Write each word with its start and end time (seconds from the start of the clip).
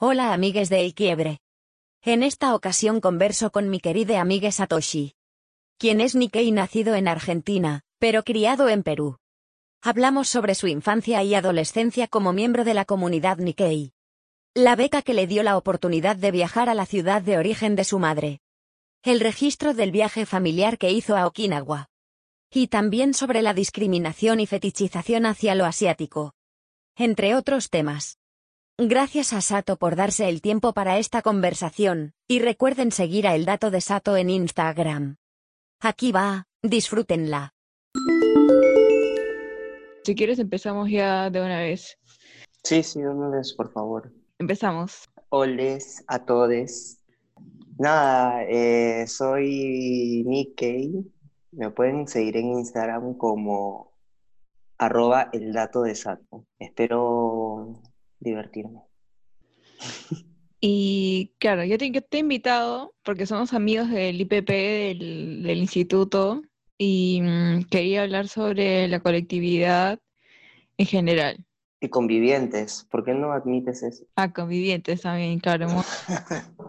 Hola 0.00 0.32
amigues 0.32 0.68
de 0.68 0.84
El 0.84 0.94
Quiebre. 0.94 1.40
En 2.02 2.22
esta 2.22 2.54
ocasión 2.54 3.00
converso 3.00 3.50
con 3.50 3.68
mi 3.68 3.80
querida 3.80 4.20
amiga 4.20 4.52
Satoshi. 4.52 5.14
Quien 5.76 6.00
es 6.00 6.14
Nikkei 6.14 6.52
nacido 6.52 6.94
en 6.94 7.08
Argentina, 7.08 7.82
pero 7.98 8.22
criado 8.22 8.68
en 8.68 8.84
Perú. 8.84 9.16
Hablamos 9.82 10.28
sobre 10.28 10.54
su 10.54 10.68
infancia 10.68 11.24
y 11.24 11.34
adolescencia 11.34 12.06
como 12.06 12.32
miembro 12.32 12.62
de 12.62 12.74
la 12.74 12.84
comunidad 12.84 13.38
Nikkei. 13.38 13.90
La 14.54 14.76
beca 14.76 15.02
que 15.02 15.14
le 15.14 15.26
dio 15.26 15.42
la 15.42 15.56
oportunidad 15.56 16.14
de 16.14 16.30
viajar 16.30 16.68
a 16.68 16.74
la 16.74 16.86
ciudad 16.86 17.20
de 17.20 17.36
origen 17.36 17.74
de 17.74 17.82
su 17.82 17.98
madre. 17.98 18.38
El 19.02 19.18
registro 19.18 19.74
del 19.74 19.90
viaje 19.90 20.26
familiar 20.26 20.78
que 20.78 20.92
hizo 20.92 21.16
a 21.16 21.26
Okinawa. 21.26 21.88
Y 22.52 22.68
también 22.68 23.14
sobre 23.14 23.42
la 23.42 23.52
discriminación 23.52 24.38
y 24.38 24.46
fetichización 24.46 25.26
hacia 25.26 25.56
lo 25.56 25.64
asiático. 25.64 26.34
Entre 26.94 27.34
otros 27.34 27.68
temas. 27.68 28.20
Gracias 28.80 29.32
a 29.32 29.40
Sato 29.40 29.76
por 29.76 29.96
darse 29.96 30.28
el 30.28 30.40
tiempo 30.40 30.72
para 30.72 30.98
esta 30.98 31.20
conversación, 31.20 32.12
y 32.28 32.38
recuerden 32.38 32.92
seguir 32.92 33.26
a 33.26 33.34
El 33.34 33.44
Dato 33.44 33.72
de 33.72 33.80
Sato 33.80 34.16
en 34.16 34.30
Instagram. 34.30 35.16
Aquí 35.80 36.12
va, 36.12 36.46
disfrútenla. 36.62 37.54
Si 40.04 40.14
quieres 40.14 40.38
empezamos 40.38 40.88
ya 40.88 41.28
de 41.28 41.40
una 41.40 41.58
vez. 41.58 41.98
Sí, 42.62 42.84
sí, 42.84 43.00
de 43.00 43.08
una 43.08 43.36
vez, 43.36 43.52
por 43.52 43.72
favor. 43.72 44.12
Empezamos. 44.38 45.08
Holes 45.30 46.04
a 46.06 46.24
todos. 46.24 46.98
Nada, 47.80 48.44
eh, 48.44 49.08
soy 49.08 50.22
Nikkei. 50.24 51.04
Me 51.50 51.72
pueden 51.72 52.06
seguir 52.06 52.36
en 52.36 52.58
Instagram 52.58 53.14
como 53.14 53.92
arroba 54.78 55.30
el 55.32 55.52
dato 55.52 55.82
de 55.82 55.96
Sato. 55.96 56.46
Espero 56.60 57.82
divertirme. 58.20 58.82
Y 60.60 61.34
claro, 61.38 61.64
yo 61.64 61.78
te, 61.78 61.90
te 61.90 62.16
he 62.16 62.20
invitado 62.20 62.94
porque 63.04 63.26
somos 63.26 63.54
amigos 63.54 63.90
del 63.90 64.20
IPP, 64.20 64.50
del, 64.50 65.42
del 65.44 65.58
instituto, 65.58 66.42
y 66.78 67.20
mm, 67.22 67.64
quería 67.64 68.02
hablar 68.02 68.28
sobre 68.28 68.88
la 68.88 69.00
colectividad 69.00 69.98
en 70.78 70.86
general. 70.86 71.44
Y 71.80 71.88
convivientes, 71.88 72.86
¿por 72.90 73.04
qué 73.04 73.14
no 73.14 73.32
admites 73.32 73.82
eso? 73.82 74.04
Ah, 74.16 74.32
convivientes 74.32 75.02
también, 75.02 75.38
claro. 75.38 75.68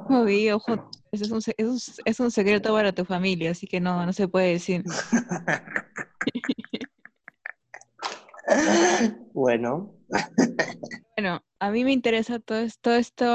Muy, 0.08 0.52
ojo, 0.52 0.76
es, 1.12 1.32
un, 1.32 1.42
es, 1.58 1.66
un, 1.66 1.80
es 2.06 2.20
un 2.20 2.32
secreto 2.32 2.74
para 2.74 2.92
tu 2.92 3.06
familia, 3.06 3.52
así 3.52 3.66
que 3.66 3.80
no, 3.80 4.06
no 4.06 4.14
se 4.14 4.28
puede 4.28 4.54
decir. 4.54 4.84
bueno. 9.34 9.96
Bueno, 11.22 11.44
a 11.60 11.70
mí 11.70 11.84
me 11.84 11.92
interesa 11.92 12.40
todo 12.40 12.60
esto, 12.60 12.94
esto 12.94 13.26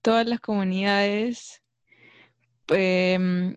todas 0.00 0.26
las 0.26 0.40
comunidades, 0.40 1.62
eh, 2.68 3.54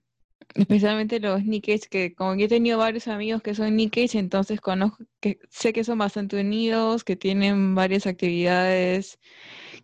especialmente 0.56 1.20
los 1.20 1.44
Nikkeis, 1.46 1.88
que 1.88 2.14
como 2.16 2.36
yo 2.36 2.46
he 2.46 2.50
tenido 2.50 2.78
varios 2.80 3.08
amigos 3.08 3.42
que 3.42 3.56
son 3.56 3.76
Nikkeis, 3.78 4.16
entonces 4.16 4.62
conozco, 4.62 5.06
que 5.22 5.40
sé 5.50 5.74
que 5.74 5.84
son 5.86 6.00
bastante 6.00 6.40
unidos, 6.42 7.04
que 7.06 7.16
tienen 7.16 7.76
varias 7.76 8.08
actividades, 8.08 9.20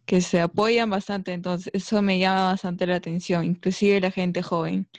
que 0.05 0.21
se 0.21 0.41
apoyan 0.41 0.89
bastante, 0.89 1.33
entonces 1.33 1.71
eso 1.73 2.01
me 2.01 2.19
llama 2.19 2.47
bastante 2.47 2.87
la 2.87 2.97
atención, 2.97 3.45
inclusive 3.45 4.01
la 4.01 4.11
gente 4.11 4.43
joven. 4.43 4.89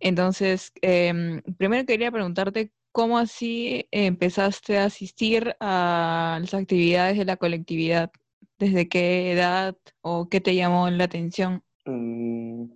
Entonces, 0.00 0.72
eh, 0.82 1.42
primero 1.58 1.86
quería 1.86 2.12
preguntarte 2.12 2.72
¿cómo 2.92 3.18
así 3.18 3.88
empezaste 3.90 4.78
a 4.78 4.84
asistir 4.84 5.56
a 5.60 6.38
las 6.40 6.54
actividades 6.54 7.18
de 7.18 7.24
la 7.24 7.36
colectividad? 7.36 8.10
¿Desde 8.58 8.88
qué 8.88 9.32
edad 9.32 9.76
o 10.02 10.28
qué 10.28 10.40
te 10.40 10.54
llamó 10.54 10.88
la 10.90 11.04
atención? 11.04 11.64
Mm, 11.84 12.66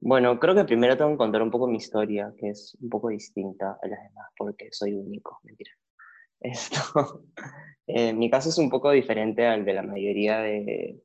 bueno, 0.00 0.38
creo 0.38 0.54
que 0.54 0.64
primero 0.64 0.96
tengo 0.96 1.12
que 1.12 1.16
contar 1.16 1.42
un 1.42 1.50
poco 1.50 1.68
mi 1.68 1.76
historia, 1.76 2.34
que 2.36 2.50
es 2.50 2.76
un 2.80 2.90
poco 2.90 3.08
distinta 3.08 3.78
a 3.80 3.86
las 3.86 4.02
demás, 4.02 4.26
porque 4.36 4.68
soy 4.72 4.94
único, 4.94 5.38
mentira. 5.44 5.70
Esto, 6.40 7.24
eh, 7.86 8.12
mi 8.12 8.28
caso 8.28 8.48
es 8.48 8.58
un 8.58 8.68
poco 8.68 8.90
diferente 8.90 9.46
al 9.46 9.64
de 9.64 9.74
la 9.74 9.82
mayoría 9.82 10.40
de, 10.40 11.00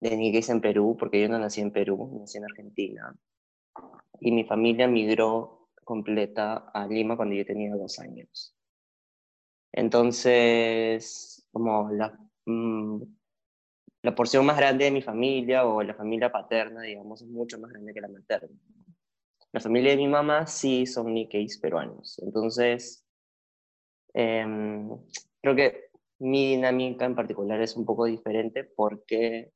de 0.00 0.16
niños 0.16 0.48
en 0.48 0.62
Perú, 0.62 0.96
porque 0.98 1.20
yo 1.20 1.28
no 1.28 1.38
nací 1.38 1.60
en 1.60 1.72
Perú, 1.72 2.18
nací 2.18 2.38
en 2.38 2.44
Argentina. 2.44 3.14
Y 4.20 4.32
mi 4.32 4.44
familia 4.44 4.88
migró 4.88 5.57
completa 5.88 6.70
a 6.74 6.86
Lima 6.86 7.16
cuando 7.16 7.34
yo 7.34 7.46
tenía 7.46 7.74
dos 7.74 7.98
años. 7.98 8.54
Entonces, 9.72 11.48
como 11.50 11.90
la, 11.90 12.12
mm, 12.44 13.02
la 14.02 14.14
porción 14.14 14.44
más 14.44 14.58
grande 14.58 14.84
de 14.84 14.90
mi 14.90 15.00
familia 15.00 15.64
o 15.64 15.82
la 15.82 15.94
familia 15.94 16.30
paterna, 16.30 16.82
digamos, 16.82 17.22
es 17.22 17.28
mucho 17.28 17.58
más 17.58 17.70
grande 17.72 17.94
que 17.94 18.02
la 18.02 18.08
materna. 18.08 18.54
La 19.50 19.60
familia 19.60 19.92
de 19.92 19.96
mi 19.96 20.08
mamá 20.08 20.46
sí 20.46 20.84
son 20.84 21.14
niqueis 21.14 21.58
peruanos. 21.58 22.18
Entonces, 22.18 23.02
em, 24.12 24.90
creo 25.40 25.56
que 25.56 25.90
mi 26.18 26.50
dinámica 26.50 27.06
en 27.06 27.14
particular 27.14 27.62
es 27.62 27.76
un 27.76 27.86
poco 27.86 28.04
diferente 28.04 28.62
porque 28.64 29.52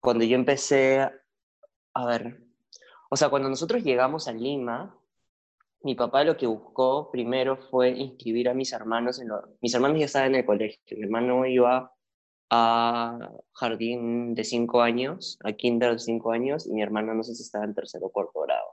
cuando 0.00 0.24
yo 0.24 0.34
empecé, 0.34 0.98
a 1.94 2.06
ver, 2.06 2.42
o 3.08 3.16
sea, 3.16 3.28
cuando 3.28 3.48
nosotros 3.48 3.84
llegamos 3.84 4.26
a 4.26 4.32
Lima, 4.32 4.98
mi 5.84 5.94
papá 5.94 6.24
lo 6.24 6.36
que 6.36 6.46
buscó 6.46 7.10
primero 7.10 7.58
fue 7.58 7.90
inscribir 7.90 8.48
a 8.48 8.54
mis 8.54 8.72
hermanos. 8.72 9.20
En 9.20 9.28
lo... 9.28 9.42
Mis 9.60 9.74
hermanos 9.74 9.98
ya 9.98 10.06
estaban 10.06 10.30
en 10.30 10.40
el 10.40 10.46
colegio. 10.46 10.96
Mi 10.96 11.04
hermano 11.04 11.44
iba 11.46 11.92
a 12.50 13.30
jardín 13.52 14.34
de 14.34 14.44
cinco 14.44 14.80
años, 14.80 15.38
a 15.44 15.52
kinder 15.52 15.92
de 15.92 15.98
cinco 15.98 16.32
años, 16.32 16.66
y 16.66 16.72
mi 16.72 16.82
hermano 16.82 17.14
no 17.14 17.22
sé 17.22 17.34
si 17.34 17.42
estaba 17.42 17.64
en 17.64 17.74
tercero 17.74 18.06
o 18.06 18.12
cuarto 18.12 18.40
grado. 18.40 18.66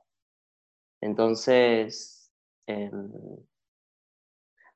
Entonces, 1.01 2.31
eh, 2.67 2.91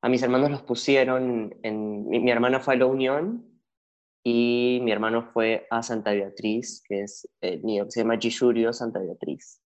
a 0.01 0.09
mis 0.09 0.21
hermanos 0.21 0.51
los 0.51 0.63
pusieron 0.63 1.57
en... 1.63 2.09
Mi, 2.09 2.19
mi, 2.19 2.31
hermana 2.31 2.59
fue 2.59 2.73
a 2.73 2.77
la 2.77 2.85
Unión 2.85 3.61
y 4.23 4.79
mi 4.83 4.91
hermano 4.91 5.23
fue 5.31 5.67
a 5.69 5.81
Santa 5.83 6.11
Beatriz, 6.11 6.83
que 6.85 7.03
es 7.03 7.29
el 7.39 7.63
nido, 7.63 7.89
se 7.89 8.01
llama 8.01 8.17
Jishurio 8.17 8.73
Santa 8.73 8.99
Beatriz 8.99 9.61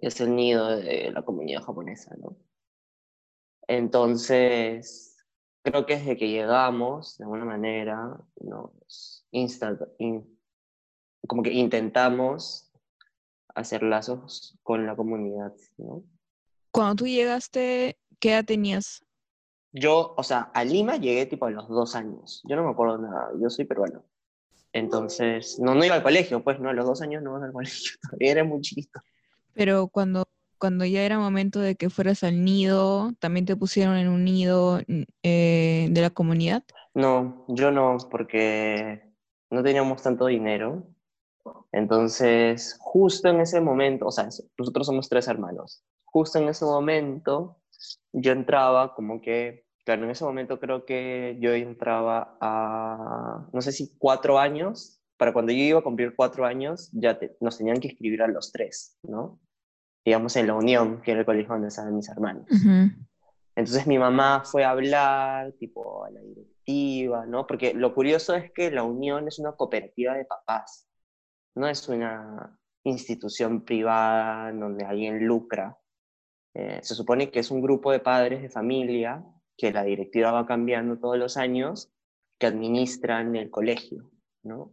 es 0.00 0.20
el 0.20 0.34
nido 0.34 0.76
de 0.76 1.10
la 1.10 1.22
comunidad 1.22 1.62
japonesa, 1.62 2.14
¿no? 2.18 2.36
Entonces, 3.66 5.16
creo 5.62 5.86
que 5.86 5.96
desde 5.96 6.16
que 6.16 6.28
llegamos, 6.28 7.18
de 7.18 7.24
alguna 7.24 7.44
manera, 7.44 8.18
nos 8.40 9.26
insta, 9.30 9.78
in, 9.98 10.38
como 11.26 11.42
que 11.42 11.52
intentamos 11.52 12.72
hacer 13.54 13.82
lazos 13.82 14.58
con 14.62 14.86
la 14.86 14.96
comunidad, 14.96 15.52
¿no? 15.76 16.04
Cuando 16.70 16.96
tú 16.96 17.06
llegaste, 17.06 17.98
¿qué 18.20 18.32
edad 18.32 18.44
tenías? 18.44 19.04
Yo, 19.72 20.14
o 20.16 20.22
sea, 20.22 20.50
a 20.54 20.64
Lima 20.64 20.96
llegué 20.96 21.26
tipo 21.26 21.46
a 21.46 21.50
los 21.50 21.68
dos 21.68 21.94
años. 21.94 22.42
Yo 22.48 22.56
no 22.56 22.64
me 22.64 22.70
acuerdo 22.70 22.98
nada, 22.98 23.30
yo 23.40 23.50
soy 23.50 23.64
peruano. 23.64 24.04
Entonces, 24.72 25.58
no, 25.58 25.74
no 25.74 25.84
iba 25.84 25.94
al 25.94 26.02
colegio, 26.02 26.42
pues, 26.42 26.60
¿no? 26.60 26.68
A 26.70 26.72
los 26.72 26.86
dos 26.86 27.02
años 27.02 27.22
no 27.22 27.36
iba 27.36 27.46
al 27.46 27.52
colegio, 27.52 27.92
todavía 28.02 28.32
era 28.32 28.44
muy 28.44 28.60
chiquito. 28.60 29.00
Pero 29.58 29.88
cuando, 29.88 30.28
cuando 30.56 30.84
ya 30.84 31.02
era 31.02 31.18
momento 31.18 31.58
de 31.58 31.74
que 31.74 31.90
fueras 31.90 32.22
al 32.22 32.44
nido, 32.44 33.10
¿también 33.18 33.44
te 33.44 33.56
pusieron 33.56 33.96
en 33.96 34.06
un 34.08 34.24
nido 34.24 34.80
eh, 35.24 35.88
de 35.90 36.00
la 36.00 36.10
comunidad? 36.10 36.62
No, 36.94 37.44
yo 37.48 37.72
no, 37.72 37.96
porque 38.08 39.02
no 39.50 39.64
teníamos 39.64 40.00
tanto 40.00 40.26
dinero. 40.26 40.86
Entonces, 41.72 42.76
justo 42.78 43.28
en 43.30 43.40
ese 43.40 43.60
momento, 43.60 44.06
o 44.06 44.12
sea, 44.12 44.28
nosotros 44.56 44.86
somos 44.86 45.08
tres 45.08 45.26
hermanos. 45.26 45.82
Justo 46.04 46.38
en 46.38 46.48
ese 46.48 46.64
momento, 46.64 47.56
yo 48.12 48.30
entraba 48.30 48.94
como 48.94 49.20
que, 49.20 49.64
claro, 49.84 50.04
en 50.04 50.10
ese 50.10 50.24
momento 50.24 50.60
creo 50.60 50.84
que 50.84 51.36
yo 51.40 51.52
entraba 51.52 52.38
a, 52.40 53.48
no 53.52 53.60
sé 53.60 53.72
si 53.72 53.96
cuatro 53.98 54.38
años. 54.38 55.00
Para 55.16 55.32
cuando 55.32 55.50
yo 55.50 55.58
iba 55.58 55.80
a 55.80 55.82
cumplir 55.82 56.14
cuatro 56.14 56.46
años, 56.46 56.90
ya 56.92 57.18
te, 57.18 57.36
nos 57.40 57.58
tenían 57.58 57.80
que 57.80 57.88
escribir 57.88 58.22
a 58.22 58.28
los 58.28 58.52
tres, 58.52 58.96
¿no? 59.02 59.40
Digamos, 60.08 60.34
en 60.36 60.46
la 60.46 60.54
Unión, 60.54 61.02
que 61.02 61.10
era 61.12 61.20
el 61.20 61.26
colegio 61.26 61.52
donde 61.52 61.68
estaban 61.68 61.94
mis 61.94 62.08
hermanos. 62.08 62.46
Uh 62.50 62.54
-huh. 62.54 63.06
Entonces 63.54 63.86
mi 63.86 63.98
mamá 63.98 64.42
fue 64.44 64.64
a 64.64 64.70
hablar, 64.70 65.52
tipo, 65.58 66.04
a 66.04 66.10
la 66.10 66.20
directiva, 66.20 67.26
¿no? 67.26 67.46
Porque 67.46 67.74
lo 67.74 67.94
curioso 67.94 68.34
es 68.34 68.50
que 68.52 68.70
la 68.70 68.84
Unión 68.84 69.28
es 69.28 69.38
una 69.38 69.52
cooperativa 69.52 70.14
de 70.14 70.24
papás, 70.24 70.88
no 71.54 71.68
es 71.68 71.88
una 71.88 72.58
institución 72.84 73.64
privada 73.64 74.52
donde 74.52 74.84
alguien 74.84 75.26
lucra. 75.26 75.76
Eh, 76.54 76.80
se 76.82 76.94
supone 76.94 77.30
que 77.30 77.40
es 77.40 77.50
un 77.50 77.60
grupo 77.60 77.92
de 77.92 78.00
padres 78.00 78.40
de 78.40 78.48
familia 78.48 79.22
que 79.58 79.72
la 79.72 79.82
directiva 79.82 80.32
va 80.32 80.46
cambiando 80.46 80.98
todos 80.98 81.18
los 81.18 81.36
años, 81.36 81.92
que 82.38 82.46
administran 82.46 83.36
el 83.36 83.50
colegio, 83.50 84.10
¿no? 84.42 84.72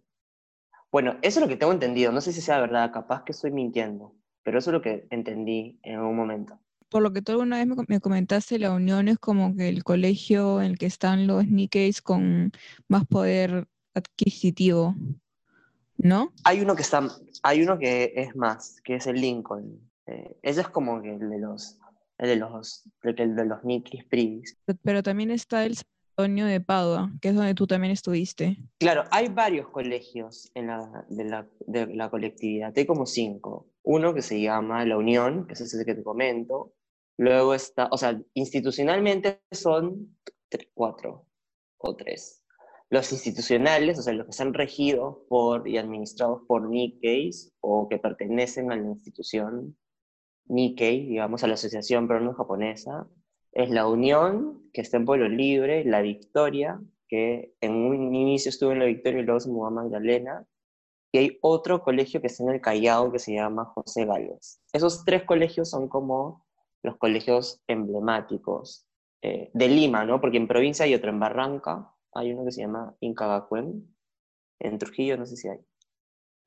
Bueno, 0.92 1.18
eso 1.24 1.40
es 1.40 1.44
lo 1.44 1.50
que 1.50 1.58
tengo 1.58 1.74
entendido, 1.74 2.12
no 2.12 2.22
sé 2.22 2.32
si 2.32 2.40
sea 2.40 2.62
verdad, 2.62 2.94
capaz 2.94 3.24
que 3.26 3.34
estoy 3.34 3.52
mintiendo, 3.52 4.16
pero 4.46 4.60
eso 4.60 4.70
es 4.70 4.74
lo 4.74 4.82
que 4.82 5.08
entendí 5.10 5.80
en 5.82 6.00
un 6.00 6.16
momento. 6.16 6.60
Por 6.90 7.02
lo 7.02 7.12
que 7.12 7.24
tú 7.24 7.32
alguna 7.32 7.58
vez 7.58 7.68
me 7.88 8.00
comentaste, 8.00 8.60
la 8.60 8.72
unión 8.72 9.08
es 9.08 9.18
como 9.18 9.56
que 9.56 9.68
el 9.68 9.84
colegio 9.84 10.62
en 10.62 10.72
el 10.72 10.78
que 10.78 10.86
están 10.86 11.26
los 11.26 11.48
Nikkeis 11.48 12.02
con 12.02 12.52
más 12.88 13.06
poder 13.08 13.68
adquisitivo. 13.96 14.96
¿no? 15.98 16.32
Hay 16.44 16.62
uno 16.62 16.76
que 16.76 16.84
está, 16.84 17.08
hay 17.42 17.64
uno 17.64 17.80
que 17.80 18.14
es 18.16 18.36
más, 18.36 18.80
que 18.84 18.96
es 18.96 19.08
el 19.08 19.20
Lincoln. 19.20 19.80
Eh, 20.06 20.38
ese 20.44 20.62
es 20.62 20.68
como 20.68 21.02
que 21.02 21.16
el 21.16 21.28
de 21.28 21.40
los, 21.40 21.80
el 22.20 22.30
de 22.30 22.36
los, 22.36 22.84
el 23.02 23.36
de 23.36 23.46
los 23.46 23.64
Nikis 23.64 24.06
Privis. 24.06 24.56
Pero 24.84 25.02
también 25.02 25.32
está 25.32 25.66
el 25.66 25.76
San 25.76 25.88
Antonio 26.18 26.46
de 26.46 26.62
Padua, 26.62 27.12
que 27.20 27.30
es 27.30 27.36
donde 27.36 27.56
tú 27.56 27.66
también 27.66 27.92
estuviste. 27.92 28.58
Claro, 28.78 29.06
hay 29.10 29.28
varios 29.28 29.70
colegios 29.70 30.52
en 30.54 30.68
la, 30.68 31.06
de, 31.10 31.24
la, 31.26 31.48
de 31.66 31.88
la 31.88 32.10
colectividad, 32.12 32.72
hay 32.76 32.86
como 32.86 33.08
cinco. 33.08 33.68
Uno 33.86 34.14
que 34.14 34.22
se 34.22 34.42
llama 34.42 34.84
La 34.86 34.98
Unión, 34.98 35.46
que 35.48 35.54
es 35.54 35.62
ese 35.62 35.86
que 35.86 35.96
te 35.96 36.04
comento. 36.04 36.74
Luego 37.18 37.54
está, 37.54 37.88
o 37.92 37.98
sea, 37.98 38.20
institucionalmente 38.34 39.42
son 39.52 40.18
cuatro 40.74 41.28
o 41.78 41.96
tres. 41.96 42.44
Los 42.90 43.12
institucionales, 43.12 44.00
o 44.00 44.02
sea, 44.02 44.14
los 44.14 44.26
que 44.26 44.32
están 44.32 44.54
regidos 44.54 45.18
por 45.30 45.68
y 45.68 45.78
administrados 45.78 46.42
por 46.48 46.68
Nikkeis 46.70 47.54
o 47.62 47.88
que 47.88 48.00
pertenecen 48.00 48.72
a 48.72 48.76
la 48.76 48.88
institución 48.88 49.78
Nikkei, 50.48 51.08
digamos, 51.08 51.44
a 51.44 51.48
la 51.48 51.56
Asociación 51.56 52.08
Peruana 52.08 52.34
Japonesa, 52.34 53.08
es 53.52 53.70
la 53.70 53.88
Unión, 53.88 54.70
que 54.74 54.82
está 54.82 54.98
en 54.98 55.06
Pueblo 55.06 55.30
Libre, 55.30 55.86
la 55.86 56.02
Victoria, 56.02 56.80
que 57.08 57.54
en 57.62 57.74
un 57.74 58.14
inicio 58.16 58.50
estuvo 58.50 58.72
en 58.72 58.80
la 58.80 58.86
Victoria 58.86 59.22
y 59.22 59.24
luego 59.24 59.40
se 59.40 59.50
mudó 59.50 59.68
a 59.68 59.72
Magdalena, 59.72 60.46
y 61.16 61.18
hay 61.18 61.38
otro 61.40 61.82
colegio 61.82 62.20
que 62.20 62.28
está 62.28 62.44
en 62.44 62.50
el 62.50 62.60
Callao 62.60 63.10
que 63.10 63.20
se 63.20 63.34
llama 63.34 63.64
José 63.64 64.04
Gálvez. 64.06 64.62
Esos 64.74 65.06
tres 65.06 65.24
colegios 65.24 65.70
son 65.70 65.88
como 65.88 66.46
los 66.84 66.98
colegios 66.98 67.62
emblemáticos 67.68 68.86
eh, 69.22 69.50
de 69.54 69.70
Lima, 69.70 70.04
¿no? 70.04 70.20
Porque 70.20 70.36
en 70.36 70.50
provincia 70.50 70.84
hay 70.84 70.94
otro, 70.94 71.10
en 71.10 71.22
Barranca 71.22 71.90
hay 72.12 72.34
uno 72.34 72.44
que 72.44 72.52
se 72.52 72.62
llama 72.62 72.94
Incagacuen, 73.00 73.96
en 74.60 74.78
Trujillo 74.78 75.16
no 75.16 75.26
sé 75.26 75.38
si 75.38 75.48
hay. 75.48 75.60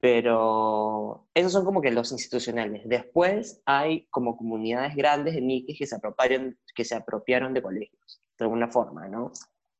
Pero 0.01 1.27
esos 1.33 1.51
son 1.53 1.65
como 1.65 1.81
que 1.81 1.91
los 1.91 2.13
institucionales. 2.13 2.83
Después 2.85 3.63
hay 3.65 4.07
como 4.11 4.37
comunidades 4.37 4.95
grandes 4.95 5.35
de 5.35 5.41
niques 5.41 5.79
que 5.79 5.87
se 5.87 5.97
apropiaron, 5.97 6.59
que 6.75 6.85
se 6.85 6.95
apropiaron 6.95 7.55
de 7.55 7.63
colegios, 7.63 8.21
de 8.39 8.45
alguna 8.45 8.69
forma, 8.69 9.09
¿no? 9.09 9.33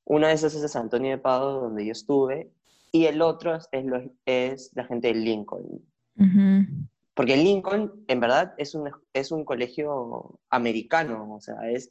Uno 0.07 0.29
de 0.29 0.33
esos 0.33 0.55
es 0.55 0.73
San 0.73 0.85
Antonio 0.85 1.11
de 1.11 1.19
Pado, 1.19 1.61
donde 1.61 1.85
yo 1.85 1.93
estuve, 1.93 2.51
y 2.93 3.07
el 3.07 3.23
otro 3.23 3.55
es, 3.55 3.69
es 4.27 4.71
la 4.75 4.85
gente 4.85 5.09
de 5.09 5.15
Lincoln. 5.15 5.85
Porque 7.15 7.37
Lincoln, 7.37 8.05
en 8.09 8.21
verdad, 8.21 8.55
es 8.59 8.75
un, 8.75 8.91
es 9.13 9.31
un 9.33 9.45
colegio 9.45 10.41
americano, 10.51 11.35
o 11.35 11.41
sea, 11.41 11.57
es 11.71 11.91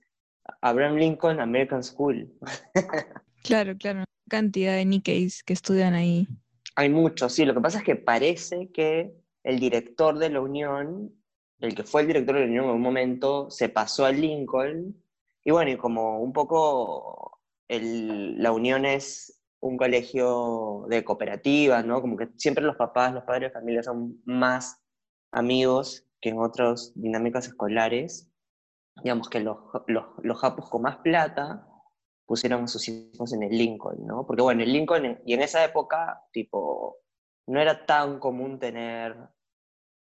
Abraham 0.61 0.95
Lincoln 0.95 1.39
American 1.39 1.83
School. 1.83 2.31
claro, 3.43 3.75
claro, 3.77 4.03
cantidad 4.29 4.75
de 4.75 4.85
Nikkeis 4.85 5.43
que 5.43 5.53
estudian 5.53 5.93
ahí. 5.93 6.27
Hay 6.75 6.89
muchos, 6.89 7.33
sí. 7.33 7.45
Lo 7.45 7.53
que 7.53 7.61
pasa 7.61 7.79
es 7.79 7.83
que 7.83 7.95
parece 7.95 8.69
que 8.71 9.13
el 9.43 9.59
director 9.59 10.17
de 10.17 10.29
la 10.29 10.41
Unión, 10.41 11.13
el 11.59 11.73
que 11.73 11.83
fue 11.83 12.01
el 12.01 12.07
director 12.07 12.35
de 12.35 12.41
la 12.41 12.47
Unión 12.47 12.65
en 12.65 12.71
un 12.71 12.81
momento, 12.81 13.49
se 13.49 13.69
pasó 13.69 14.05
a 14.05 14.11
Lincoln. 14.11 14.95
Y 15.43 15.51
bueno, 15.51 15.71
y 15.71 15.77
como 15.77 16.19
un 16.21 16.33
poco 16.33 17.39
el, 17.67 18.41
la 18.41 18.51
Unión 18.51 18.85
es 18.85 19.36
un 19.59 19.77
colegio 19.77 20.85
de 20.89 21.03
cooperativas, 21.03 21.85
¿no? 21.85 22.01
Como 22.01 22.17
que 22.17 22.29
siempre 22.37 22.63
los 22.63 22.75
papás, 22.75 23.13
los 23.13 23.23
padres 23.23 23.49
de 23.49 23.59
familia 23.59 23.83
son 23.83 24.21
más 24.25 24.81
amigos 25.31 26.05
que 26.21 26.29
en 26.29 26.39
otras 26.39 26.93
dinámicas 26.95 27.47
escolares. 27.47 28.31
Digamos 29.03 29.29
que 29.29 29.39
los, 29.39 29.57
los, 29.87 30.05
los 30.23 30.39
japos 30.39 30.69
con 30.69 30.83
más 30.83 30.97
plata 30.97 31.67
pusieron 32.25 32.63
a 32.63 32.67
sus 32.67 32.87
hijos 32.89 33.33
en 33.33 33.43
el 33.43 33.57
Lincoln, 33.57 34.05
¿no? 34.05 34.25
Porque 34.27 34.41
bueno, 34.43 34.61
el 34.61 34.71
Lincoln, 34.71 35.19
y 35.25 35.33
en 35.33 35.41
esa 35.41 35.63
época, 35.63 36.21
tipo, 36.31 36.97
no 37.47 37.59
era 37.59 37.85
tan 37.85 38.19
común 38.19 38.59
tener 38.59 39.15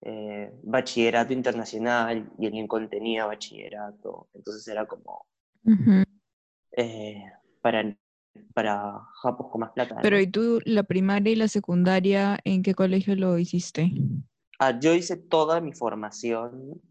eh, 0.01 0.51
bachillerato 0.63 1.33
internacional 1.33 2.31
y 2.37 2.45
el 2.45 2.53
Lincoln 2.53 2.89
tenía 2.89 3.25
bachillerato, 3.25 4.29
entonces 4.33 4.67
era 4.67 4.85
como 4.85 5.25
eh, 6.71 7.23
para, 7.61 7.97
para 8.53 8.99
japos 9.21 9.47
con 9.51 9.61
más 9.61 9.71
plata. 9.71 9.97
Pero 10.01 10.19
¿y 10.19 10.27
tú 10.27 10.59
la 10.65 10.83
primaria 10.83 11.33
y 11.33 11.35
la 11.35 11.47
secundaria 11.47 12.39
en 12.43 12.63
qué 12.63 12.73
colegio 12.73 13.15
lo 13.15 13.37
hiciste? 13.37 13.91
Ah, 14.59 14.79
yo 14.79 14.93
hice 14.93 15.17
toda 15.17 15.61
mi 15.61 15.73
formación 15.73 16.81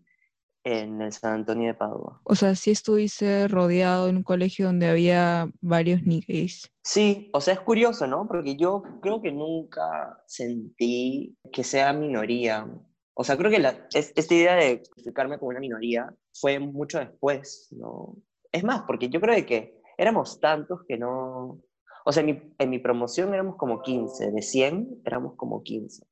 en 0.67 1.01
el 1.01 1.13
San 1.13 1.35
Antonio 1.35 1.69
de 1.69 1.75
Padua. 1.75 2.21
O 2.25 2.35
sea, 2.35 2.57
sí 2.57 2.73
estuviste 2.73 3.47
rodeado 3.47 4.09
en 4.09 4.17
un 4.17 4.23
colegio 4.25 4.67
donde 4.67 4.89
había 4.89 5.49
varios 5.61 6.03
niggas. 6.03 6.73
Sí, 6.83 7.31
o 7.33 7.41
sea, 7.41 7.55
es 7.55 7.61
curioso, 7.61 8.09
¿no? 8.09 8.27
Porque 8.27 8.57
yo 8.57 8.83
creo 9.01 9.23
que 9.23 9.31
nunca 9.31 10.21
sentí 10.27 11.37
que 11.53 11.63
sea 11.63 11.93
minoría. 11.93 12.67
O 13.15 13.23
sea, 13.23 13.37
creo 13.37 13.51
que 13.51 13.61
la, 13.61 13.87
esta 13.93 14.35
idea 14.35 14.57
de 14.57 14.71
explicarme 14.73 15.39
como 15.39 15.51
una 15.51 15.61
minoría 15.61 16.13
fue 16.33 16.59
mucho 16.59 16.99
después, 16.99 17.69
¿no? 17.71 18.17
Es 18.51 18.65
más, 18.65 18.83
porque 18.89 19.09
yo 19.09 19.21
creo 19.21 19.47
que 19.47 19.76
éramos 19.97 20.41
tantos 20.41 20.81
que 20.87 20.99
no... 20.99 21.61
O 22.05 22.13
sea, 22.13 22.23
en 22.23 22.27
mi, 22.27 22.55
en 22.59 22.83
promoción 22.83 23.35
éramos 23.35 23.57
como 23.57 23.83
15, 23.83 24.31
de 24.31 24.43
100 24.43 25.03
éramos 25.05 25.35
como 25.37 25.63
15. 25.63 26.07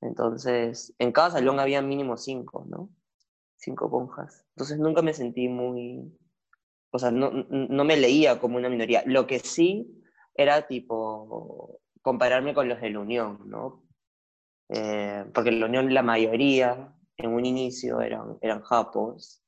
Entonces, 0.00 0.94
en 0.98 1.12
cada 1.12 1.30
salón 1.30 1.60
había 1.60 1.82
mínimo 1.82 2.16
5, 2.16 2.66
¿no? 2.68 2.90
cinco 3.60 3.88
monjas. 3.88 4.46
Entonces 4.56 4.78
nunca 4.78 5.02
me 5.02 5.12
sentí 5.12 5.48
muy, 5.48 6.18
o 6.90 6.98
sea, 6.98 7.10
no, 7.10 7.30
no 7.30 7.84
me 7.84 7.96
leía 7.96 8.40
como 8.40 8.56
una 8.56 8.68
minoría. 8.68 9.02
Lo 9.06 9.26
que 9.26 9.38
sí 9.38 10.02
era 10.34 10.66
tipo 10.66 11.80
compararme 12.02 12.54
con 12.54 12.68
los 12.68 12.80
de 12.80 12.90
la 12.90 13.00
Unión, 13.00 13.40
¿no? 13.46 13.84
Eh, 14.68 15.24
porque 15.34 15.52
la 15.52 15.66
Unión 15.66 15.92
la 15.92 16.02
mayoría 16.02 16.94
en 17.16 17.30
un 17.30 17.44
inicio 17.44 18.00
eran, 18.00 18.38
eran 18.40 18.62
japos 18.62 19.42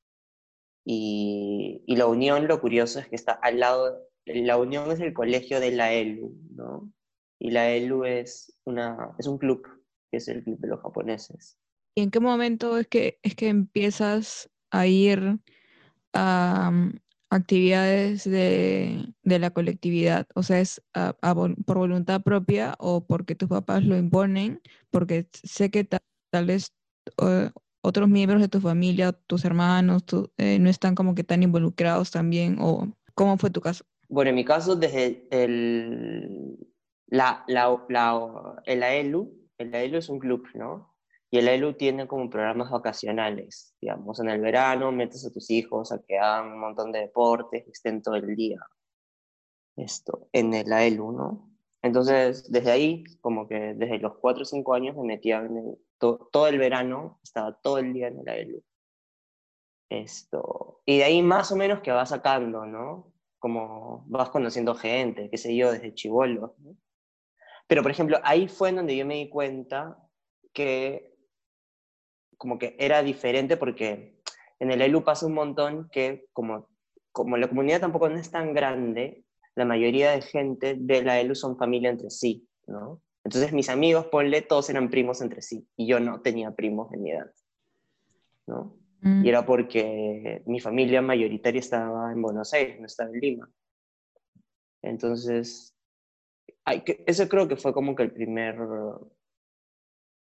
y, 0.84 1.82
y, 1.86 1.96
la 1.96 2.06
Unión 2.06 2.48
lo 2.48 2.60
curioso 2.60 2.98
es 2.98 3.08
que 3.08 3.16
está 3.16 3.32
al 3.32 3.60
lado, 3.60 4.08
la 4.26 4.56
Unión 4.56 4.90
es 4.90 5.00
el 5.00 5.12
colegio 5.12 5.60
de 5.60 5.72
la 5.72 5.92
ELU, 5.92 6.36
¿no? 6.50 6.92
Y 7.38 7.50
la 7.50 7.70
ELU 7.70 8.04
es, 8.04 8.56
una, 8.64 9.14
es 9.18 9.26
un 9.26 9.38
club, 9.38 9.66
que 10.10 10.18
es 10.18 10.28
el 10.28 10.42
club 10.42 10.58
de 10.58 10.68
los 10.68 10.80
japoneses. 10.80 11.58
¿Y 11.94 12.02
en 12.02 12.10
qué 12.10 12.20
momento 12.20 12.78
es 12.78 12.86
que, 12.86 13.18
es 13.22 13.34
que 13.34 13.48
empiezas 13.48 14.50
a 14.70 14.86
ir 14.86 15.38
a 16.14 16.70
mm, 16.72 16.98
actividades 17.30 18.24
de, 18.24 19.12
la 19.24 19.50
colectividad? 19.50 20.26
O 20.34 20.42
sea, 20.42 20.60
¿es 20.60 20.82
por 21.24 21.78
voluntad 21.78 22.22
propia 22.22 22.74
o 22.78 23.06
porque 23.06 23.34
tus 23.34 23.48
papás 23.48 23.84
lo 23.84 23.96
imponen? 23.96 24.60
Porque 24.90 25.28
sé 25.32 25.70
que 25.70 25.84
tal 25.84 26.46
vez 26.46 26.72
otros 27.82 28.08
miembros 28.08 28.40
de 28.40 28.48
tu 28.48 28.60
familia, 28.60 29.12
tus 29.12 29.44
hermanos, 29.44 30.04
eh, 30.38 30.58
no 30.58 30.70
están 30.70 30.94
como 30.94 31.14
que 31.14 31.24
tan 31.24 31.42
involucrados 31.42 32.10
también. 32.10 32.56
¿O 32.60 32.88
cómo 33.14 33.36
fue 33.38 33.50
tu 33.50 33.60
caso? 33.60 33.84
Bueno, 34.08 34.30
en 34.30 34.36
mi 34.36 34.44
caso, 34.44 34.76
desde 34.76 35.26
el, 35.30 36.58
la, 37.08 37.44
la, 37.46 37.84
la, 37.88 38.62
el 38.64 38.82
AELU, 38.82 39.48
el 39.58 39.74
AELU 39.74 39.98
es 39.98 40.08
un 40.08 40.18
club, 40.18 40.46
¿no? 40.54 40.94
Y 41.30 41.38
el 41.38 41.48
ELU 41.48 41.74
tiene 41.74 42.06
como 42.06 42.28
programas 42.28 42.70
vacacionales, 42.70 43.74
digamos, 43.80 44.20
en 44.20 44.28
el 44.28 44.40
verano 44.40 44.92
metes 44.92 45.24
a 45.24 45.32
tus 45.32 45.50
hijos 45.50 45.90
a 45.90 46.02
que 46.02 46.18
hagan 46.18 46.52
un 46.52 46.60
montón 46.60 46.92
de 46.92 47.00
deportes, 47.00 47.66
estén 47.68 48.02
todo 48.02 48.16
el 48.16 48.36
día 48.36 48.58
esto, 49.76 50.28
en 50.32 50.54
el 50.54 50.72
AELU, 50.72 51.12
¿no? 51.12 51.50
Entonces, 51.82 52.50
desde 52.50 52.70
ahí, 52.70 53.04
como 53.20 53.48
que 53.48 53.74
desde 53.74 53.98
los 53.98 54.16
4 54.18 54.42
o 54.42 54.44
5 54.44 54.74
años 54.74 54.96
me 54.96 55.04
metía 55.04 55.38
en 55.38 55.76
el, 56.02 56.18
todo 56.30 56.46
el 56.48 56.58
verano, 56.58 57.20
estaba 57.22 57.54
todo 57.60 57.78
el 57.78 57.92
día 57.92 58.08
en 58.08 58.20
el 58.20 58.28
AELU. 58.28 58.62
Esto, 59.88 60.82
y 60.86 60.98
de 60.98 61.04
ahí 61.04 61.22
más 61.22 61.52
o 61.52 61.56
menos 61.56 61.80
que 61.80 61.92
vas 61.92 62.08
sacando, 62.08 62.64
¿no? 62.64 63.12
Como 63.38 64.04
vas 64.06 64.30
conociendo 64.30 64.74
gente, 64.74 65.28
qué 65.30 65.36
sé 65.36 65.54
yo, 65.54 65.70
desde 65.72 65.94
chivolo. 65.94 66.56
Pero, 67.66 67.82
por 67.82 67.90
ejemplo, 67.90 68.18
ahí 68.24 68.48
fue 68.48 68.70
en 68.70 68.76
donde 68.76 68.96
yo 68.96 69.06
me 69.06 69.16
di 69.16 69.28
cuenta 69.28 69.98
que 70.52 71.12
como 72.36 72.58
que 72.58 72.74
era 72.78 73.02
diferente 73.02 73.56
porque 73.56 74.20
en 74.58 74.72
el 74.72 74.82
ELU 74.82 75.04
pasa 75.04 75.26
un 75.26 75.34
montón 75.34 75.88
que 75.90 76.26
como, 76.32 76.68
como 77.12 77.36
la 77.36 77.48
comunidad 77.48 77.80
tampoco 77.80 78.08
no 78.08 78.18
es 78.18 78.30
tan 78.30 78.52
grande, 78.52 79.24
la 79.54 79.64
mayoría 79.64 80.10
de 80.10 80.22
gente 80.22 80.76
de 80.78 81.02
la 81.02 81.20
ELU 81.20 81.34
son 81.34 81.56
familia 81.56 81.90
entre 81.90 82.10
sí, 82.10 82.48
¿no? 82.66 83.00
Entonces 83.24 83.52
mis 83.52 83.68
amigos, 83.68 84.06
ponle, 84.06 84.42
todos 84.42 84.68
eran 84.70 84.90
primos 84.90 85.20
entre 85.20 85.42
sí 85.42 85.66
y 85.76 85.86
yo 85.86 86.00
no 86.00 86.20
tenía 86.20 86.50
primos 86.52 86.90
de 86.90 86.98
mi 86.98 87.12
edad, 87.12 87.30
¿no? 88.46 88.76
Mm. 89.00 89.24
Y 89.24 89.28
era 89.28 89.44
porque 89.46 90.42
mi 90.46 90.60
familia 90.60 91.02
mayoritaria 91.02 91.60
estaba 91.60 92.12
en 92.12 92.22
Buenos 92.22 92.52
Aires, 92.52 92.80
no 92.80 92.86
estaba 92.86 93.10
en 93.10 93.20
Lima. 93.20 93.50
Entonces, 94.82 95.74
hay 96.64 96.82
que, 96.82 97.04
eso 97.06 97.28
creo 97.28 97.46
que 97.46 97.56
fue 97.56 97.72
como 97.72 97.94
que 97.94 98.02
el 98.02 98.12
primer 98.12 98.56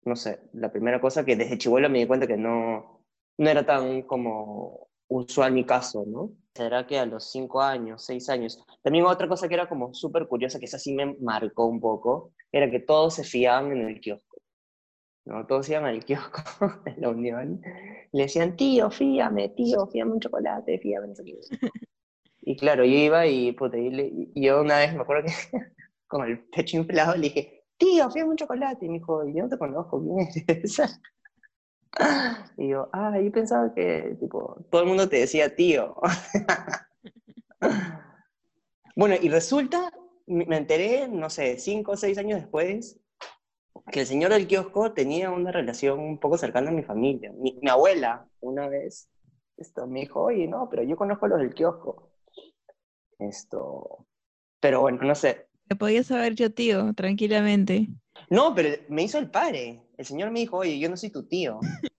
no 0.05 0.15
sé, 0.15 0.39
la 0.53 0.71
primera 0.71 0.99
cosa 0.99 1.25
que 1.25 1.35
desde 1.35 1.57
chivuelo 1.57 1.89
me 1.89 1.99
di 1.99 2.07
cuenta 2.07 2.27
que 2.27 2.37
no, 2.37 3.03
no 3.37 3.49
era 3.49 3.65
tan 3.65 4.03
como 4.03 4.89
usual 5.07 5.53
mi 5.53 5.65
caso, 5.65 6.05
¿no? 6.07 6.31
Será 6.59 6.85
que 6.85 6.99
a 6.99 7.05
los 7.05 7.31
cinco 7.31 7.61
años, 7.61 8.03
seis 8.03 8.27
años. 8.27 8.61
También 8.81 9.05
otra 9.05 9.29
cosa 9.29 9.47
que 9.47 9.53
era 9.53 9.69
como 9.69 9.93
súper 9.93 10.27
curiosa, 10.27 10.59
que 10.59 10.65
esa 10.65 10.77
sí 10.77 10.93
me 10.93 11.15
marcó 11.21 11.65
un 11.65 11.79
poco, 11.79 12.33
era 12.51 12.69
que 12.69 12.81
todos 12.81 13.13
se 13.13 13.23
fiaban 13.23 13.71
en 13.71 13.87
el 13.87 14.01
kiosco. 14.01 14.41
¿no? 15.23 15.47
Todos 15.47 15.69
iban 15.69 15.85
al 15.85 16.03
kiosco 16.03 16.41
de 16.83 16.95
la 16.97 17.09
Unión 17.11 17.61
le 18.11 18.23
decían, 18.23 18.57
tío, 18.57 18.91
fíame, 18.91 19.47
tío, 19.49 19.87
fíame 19.87 20.11
un 20.11 20.19
chocolate, 20.19 20.79
fíame 20.79 21.15
sé 21.15 21.23
qué. 21.23 21.39
Y 22.41 22.57
claro, 22.57 22.83
yo 22.83 22.91
iba 22.91 23.25
y, 23.25 23.55
yo 24.35 24.61
una 24.61 24.79
vez 24.79 24.93
me 24.93 25.01
acuerdo 25.03 25.27
que 25.27 25.31
con 26.07 26.27
el 26.27 26.39
pecho 26.49 26.75
inflado 26.75 27.15
le 27.15 27.21
dije, 27.21 27.63
tío, 27.77 28.11
fíame 28.11 28.31
un 28.31 28.35
chocolate. 28.35 28.85
Y 28.85 28.89
me 28.89 28.97
dijo, 28.99 29.25
yo 29.29 29.43
no 29.43 29.49
te 29.49 29.57
conozco, 29.57 30.03
¿quién 30.03 30.27
eres? 30.45 30.81
Y 32.57 32.69
yo, 32.69 32.89
ah, 32.91 33.19
yo 33.19 33.31
pensaba 33.31 33.73
que 33.73 34.17
tipo, 34.19 34.65
todo 34.69 34.81
el 34.81 34.87
mundo 34.87 35.07
te 35.07 35.19
decía 35.19 35.55
tío. 35.55 35.95
bueno, 38.95 39.15
y 39.21 39.29
resulta, 39.29 39.91
me 40.27 40.57
enteré, 40.57 41.07
no 41.07 41.29
sé, 41.29 41.57
cinco 41.57 41.93
o 41.93 41.97
seis 41.97 42.17
años 42.17 42.39
después, 42.41 42.99
que 43.91 44.01
el 44.01 44.05
señor 44.05 44.31
del 44.31 44.47
kiosco 44.47 44.93
tenía 44.93 45.31
una 45.31 45.51
relación 45.51 45.99
un 45.99 46.19
poco 46.19 46.37
cercana 46.37 46.69
a 46.69 46.73
mi 46.73 46.83
familia. 46.83 47.31
Mi, 47.33 47.59
abuela, 47.69 48.27
una 48.41 48.67
vez, 48.67 49.09
esto, 49.57 49.87
me 49.87 50.01
dijo, 50.01 50.21
oye, 50.21 50.47
no, 50.47 50.69
pero 50.69 50.83
yo 50.83 50.95
conozco 50.95 51.25
a 51.25 51.29
los 51.29 51.39
del 51.39 51.53
kiosco. 51.53 52.11
Esto, 53.19 54.05
pero 54.59 54.81
bueno, 54.81 54.99
no 55.01 55.15
sé. 55.15 55.47
Te 55.67 55.75
podía 55.75 56.03
saber 56.03 56.35
yo, 56.35 56.51
tío, 56.51 56.93
tranquilamente. 56.93 57.87
No, 58.29 58.53
pero 58.55 58.69
me 58.89 59.03
hizo 59.03 59.17
el 59.17 59.29
padre. 59.29 59.81
El 59.99 60.05
señor 60.05 60.31
me 60.31 60.39
dijo, 60.39 60.55
oye, 60.55 60.79
yo 60.79 60.89
no 60.89 60.95
soy 60.95 61.09
tu 61.09 61.23
tío. 61.23 61.59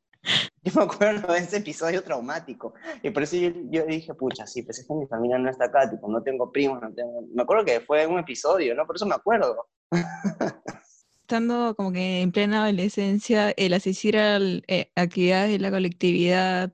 yo 0.64 0.72
me 0.74 0.82
acuerdo 0.84 1.34
de 1.34 1.40
ese 1.40 1.58
episodio 1.58 2.02
traumático. 2.02 2.72
Y 3.02 3.10
por 3.10 3.24
eso 3.24 3.36
yo, 3.36 3.84
dije, 3.84 4.14
pucha, 4.14 4.46
sí, 4.46 4.62
pues 4.62 4.78
es 4.78 4.86
que 4.86 4.94
mi 4.94 5.06
familia 5.06 5.36
no 5.36 5.50
está 5.50 5.66
acá, 5.66 5.90
tipo, 5.90 6.08
no 6.08 6.22
tengo 6.22 6.50
primos, 6.50 6.80
no 6.80 6.94
tengo... 6.94 7.26
Me 7.34 7.42
acuerdo 7.42 7.66
que 7.66 7.80
fue 7.80 8.06
un 8.06 8.18
episodio, 8.18 8.74
¿no? 8.74 8.86
Por 8.86 8.96
eso 8.96 9.04
me 9.04 9.14
acuerdo. 9.14 9.68
Estando 11.20 11.74
como 11.76 11.92
que 11.92 12.22
en 12.22 12.32
plena 12.32 12.62
adolescencia, 12.64 13.50
el 13.50 13.74
asistir 13.74 14.16
a 14.16 14.38
eh, 14.38 14.90
actividades 14.96 15.50
de 15.50 15.58
la 15.58 15.70
colectividad, 15.70 16.72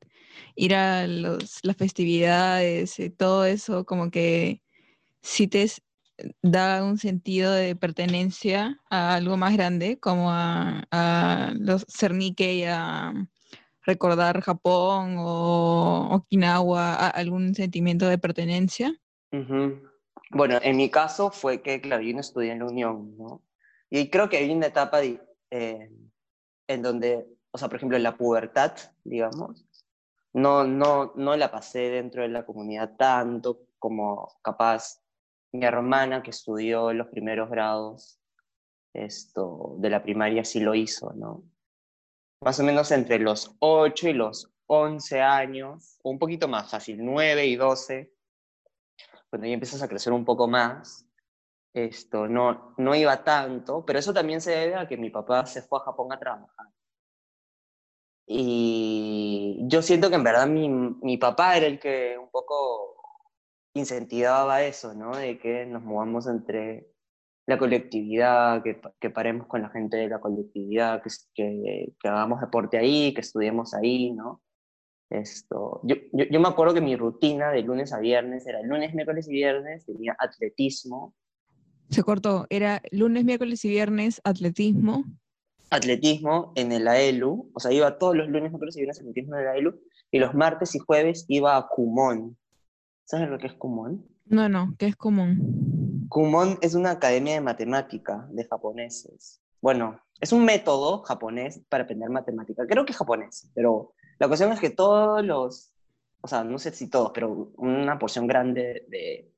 ir 0.54 0.76
a 0.76 1.09
las 1.09 1.76
festividades, 1.76 3.00
eh, 3.00 3.11
todo 3.11 3.47
eso, 3.47 3.85
como 3.85 4.12
que 4.12 4.62
sí 5.23 5.49
te 5.49 5.66
da 6.43 6.85
un 6.85 6.99
sentido 6.99 7.53
de 7.53 7.77
pertenencia 7.77 8.81
a 8.91 9.15
algo 9.15 9.37
más 9.37 9.55
grande, 9.57 9.99
como 9.99 10.31
a, 10.31 11.53
los 11.59 11.85
Cernique 11.89 12.55
y 12.55 12.65
a 12.65 13.13
recordar 13.83 14.41
Japón 14.41 15.17
o 15.19 16.09
Okinawa, 16.11 17.09
algún 17.09 17.55
sentimiento 17.55 18.09
de 18.09 18.19
pertenencia. 18.19 18.95
Bueno, 20.31 20.59
en 20.63 20.77
mi 20.77 20.91
caso 20.91 21.31
fue 21.31 21.63
que, 21.63 21.81
claro, 21.81 22.03
yo 22.03 22.13
no 22.15 22.21
estudié 22.21 22.53
en 22.53 22.59
la 22.61 22.67
Unión, 22.67 23.17
¿no? 23.17 23.43
Y 23.89 24.11
creo 24.11 24.29
que 24.29 24.39
hay 24.39 24.51
una 24.51 24.67
etapa 24.67 25.01
de, 25.01 25.21
eh, 25.51 25.91
en 26.67 26.83
donde, 26.83 27.27
o 27.53 27.59
sea, 27.59 27.69
por 27.69 27.77
ejemplo, 27.77 27.97
en 27.97 28.03
la 28.03 28.17
pubertad, 28.17 28.73
digamos, 29.05 29.65
no, 30.33 30.65
no, 30.65 31.13
no 31.15 31.37
la 31.37 31.51
pasé 31.51 31.91
dentro 31.91 32.23
de 32.23 32.29
la 32.29 32.45
comunidad 32.45 32.97
tanto 32.97 33.69
como 33.79 34.29
capaz 34.43 35.01
mi 35.59 35.67
hermana 35.67 36.23
que 36.23 36.31
estudió 36.31 36.93
los 36.93 37.09
primeros 37.09 37.51
grados 37.51 38.21
esto, 39.05 39.75
de 39.79 39.91
la 39.91 40.03
primaria 40.03 40.45
sí 40.45 40.61
lo 40.61 40.75
hizo, 40.75 41.13
¿no? 41.15 41.45
Más 42.43 42.59
o 42.61 42.65
menos 42.65 42.91
entre 42.93 43.19
los 43.19 43.55
8 43.59 44.09
y 44.09 44.13
los 44.13 44.51
11 44.67 45.21
años, 45.21 45.99
o 46.03 46.11
un 46.11 46.19
poquito 46.19 46.49
más 46.49 46.71
fácil, 46.71 47.05
9 47.05 47.47
y 47.47 47.57
12, 47.57 48.13
cuando 49.31 49.47
ya 49.47 49.55
empiezas 49.55 49.83
a 49.83 49.89
crecer 49.89 50.13
un 50.13 50.25
poco 50.25 50.49
más, 50.49 51.07
esto 51.75 52.27
no, 52.27 52.75
no 52.79 52.95
iba 52.95 53.23
tanto, 53.23 53.85
pero 53.85 53.99
eso 53.99 54.15
también 54.15 54.41
se 54.41 54.53
debe 54.53 54.77
a 54.77 54.89
que 54.89 54.97
mi 54.97 55.11
papá 55.11 55.45
se 55.45 55.63
fue 55.63 55.79
a 55.79 55.85
Japón 55.85 56.13
a 56.13 56.19
trabajar. 56.19 56.67
Y 58.27 59.59
yo 59.69 59.83
siento 59.83 60.09
que 60.09 60.17
en 60.17 60.25
verdad 60.25 60.49
mi, 60.49 60.69
mi 60.69 61.17
papá 61.17 61.57
era 61.57 61.67
el 61.67 61.79
que 61.79 62.19
un 62.19 62.31
poco 62.31 62.86
incentivaba 63.78 64.62
eso, 64.62 64.95
¿no? 64.95 65.16
De 65.16 65.38
que 65.38 65.66
nos 65.66 65.83
movamos 65.83 66.26
entre 66.26 66.88
la 67.47 67.59
colectividad, 67.59 68.62
que, 68.62 68.80
que 69.00 69.11
paremos 69.11 69.47
con 69.47 69.62
la 69.62 69.71
gente 69.71 69.97
de 69.97 70.09
la 70.09 70.21
colectividad, 70.21 71.02
que, 71.02 71.11
que, 71.35 71.92
que, 72.00 72.09
hagamos 72.09 72.40
deporte 72.40 72.76
ahí, 72.76 73.14
que 73.14 73.21
estudiemos 73.21 73.73
ahí, 73.75 74.12
¿no? 74.12 74.42
Esto, 75.09 75.80
yo, 75.85 75.95
yo, 76.12 76.25
yo, 76.28 76.40
me 76.40 76.49
acuerdo 76.49 76.75
que 76.75 76.80
mi 76.80 76.97
rutina 76.97 77.52
de 77.52 77.62
lunes 77.62 77.92
a 77.92 78.00
viernes 78.00 78.45
era 78.47 78.61
lunes, 78.62 78.92
miércoles 78.92 79.28
y 79.28 79.33
viernes, 79.33 79.87
tenía 79.87 80.16
atletismo. 80.18 81.14
Se 81.90 82.02
cortó, 82.02 82.47
era 82.50 82.83
lunes, 82.90 83.25
miércoles 83.25 83.64
y 83.64 83.68
viernes, 83.68 84.21
atletismo. 84.25 85.04
Atletismo 85.71 86.52
en 86.56 86.73
el 86.73 86.88
AELU, 86.88 87.52
o 87.54 87.61
sea, 87.61 87.71
iba 87.71 87.99
todos 87.99 88.16
los 88.16 88.26
lunes, 88.26 88.50
miércoles 88.50 88.76
y 88.76 88.80
viernes 88.80 88.99
atletismo 88.99 89.37
en 89.37 89.42
el 89.42 89.49
AELU, 89.49 89.80
y 90.11 90.18
los 90.18 90.35
martes 90.35 90.75
y 90.75 90.80
jueves 90.80 91.25
iba 91.28 91.56
a 91.56 91.68
Kumon, 91.68 92.37
¿Sabes 93.07 93.31
lo 93.31 93.39
que 93.39 93.47
es 93.47 93.55
Kumon? 93.55 94.05
No, 94.25 94.49
no, 94.49 94.75
¿qué 94.77 94.87
es 94.89 94.97
Kumon? 94.97 96.09
Kumon 96.09 96.59
es 96.61 96.75
una 96.75 96.91
academia 96.91 97.35
de 97.35 97.41
matemática 97.41 98.27
de 98.33 98.45
japoneses. 98.45 99.41
Bueno, 99.63 100.01
es 100.21 100.33
un 100.33 100.45
método 100.45 101.03
japonés 101.03 101.61
para 101.69 101.85
aprender 101.85 102.11
matemática. 102.11 102.67
Creo 102.67 102.85
que 102.85 102.91
es 102.91 102.99
japonés, 102.99 103.49
pero 103.55 103.95
la 104.19 104.27
cuestión 104.27 104.53
es 104.53 104.59
que 104.59 104.71
todos 104.71 105.25
los, 105.25 105.73
o 106.21 106.27
sea, 106.27 106.43
no 106.43 106.59
sé 106.59 106.73
si 106.73 106.91
todos, 106.91 107.13
pero 107.15 107.53
una 107.59 107.97
porción 107.97 108.27
grande 108.27 108.85
de, 108.89 109.33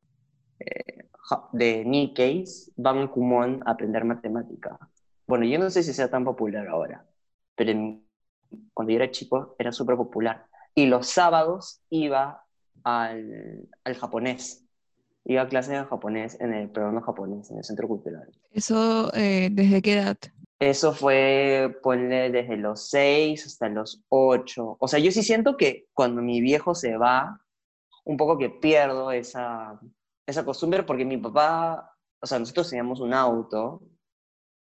eh, 0.60 1.08
de 1.52 1.84
Nikkeis 1.84 2.72
van 2.74 2.98
a 3.00 3.10
Kumon 3.10 3.60
a 3.66 3.72
aprender 3.72 4.02
matemática. 4.06 4.78
Bueno, 5.26 5.44
yo 5.44 5.58
no 5.58 5.68
sé 5.68 5.82
si 5.82 5.92
sea 5.92 6.08
tan 6.08 6.24
popular 6.24 6.66
ahora, 6.68 7.06
pero 7.54 8.00
cuando 8.72 8.92
yo 8.92 8.96
era 8.96 9.10
chico 9.10 9.56
era 9.58 9.72
súper 9.72 9.96
popular. 9.96 10.46
Y 10.74 10.86
los 10.86 11.08
sábados 11.08 11.82
iba 11.90 12.47
al, 12.84 13.68
al 13.84 13.94
japonés. 13.94 14.64
Iba 15.24 15.42
a 15.42 15.48
clases 15.48 15.72
de 15.72 15.84
japonés 15.84 16.40
en 16.40 16.54
el 16.54 16.70
programa 16.70 17.02
japonés, 17.02 17.50
en 17.50 17.58
el 17.58 17.64
centro 17.64 17.86
cultural. 17.86 18.30
¿Eso 18.50 19.12
eh, 19.14 19.50
desde 19.52 19.82
qué 19.82 19.92
edad? 19.94 20.16
Eso 20.58 20.92
fue, 20.92 21.78
ponle, 21.82 22.30
desde 22.30 22.56
los 22.56 22.88
6 22.88 23.46
hasta 23.46 23.68
los 23.68 24.02
8. 24.08 24.76
O 24.80 24.88
sea, 24.88 24.98
yo 24.98 25.10
sí 25.12 25.22
siento 25.22 25.56
que 25.56 25.86
cuando 25.92 26.22
mi 26.22 26.40
viejo 26.40 26.74
se 26.74 26.96
va, 26.96 27.40
un 28.04 28.16
poco 28.16 28.38
que 28.38 28.50
pierdo 28.50 29.12
esa, 29.12 29.78
esa 30.26 30.44
costumbre 30.44 30.82
porque 30.82 31.04
mi 31.04 31.18
papá, 31.18 31.94
o 32.20 32.26
sea, 32.26 32.38
nosotros 32.38 32.70
teníamos 32.70 33.00
un 33.00 33.14
auto 33.14 33.82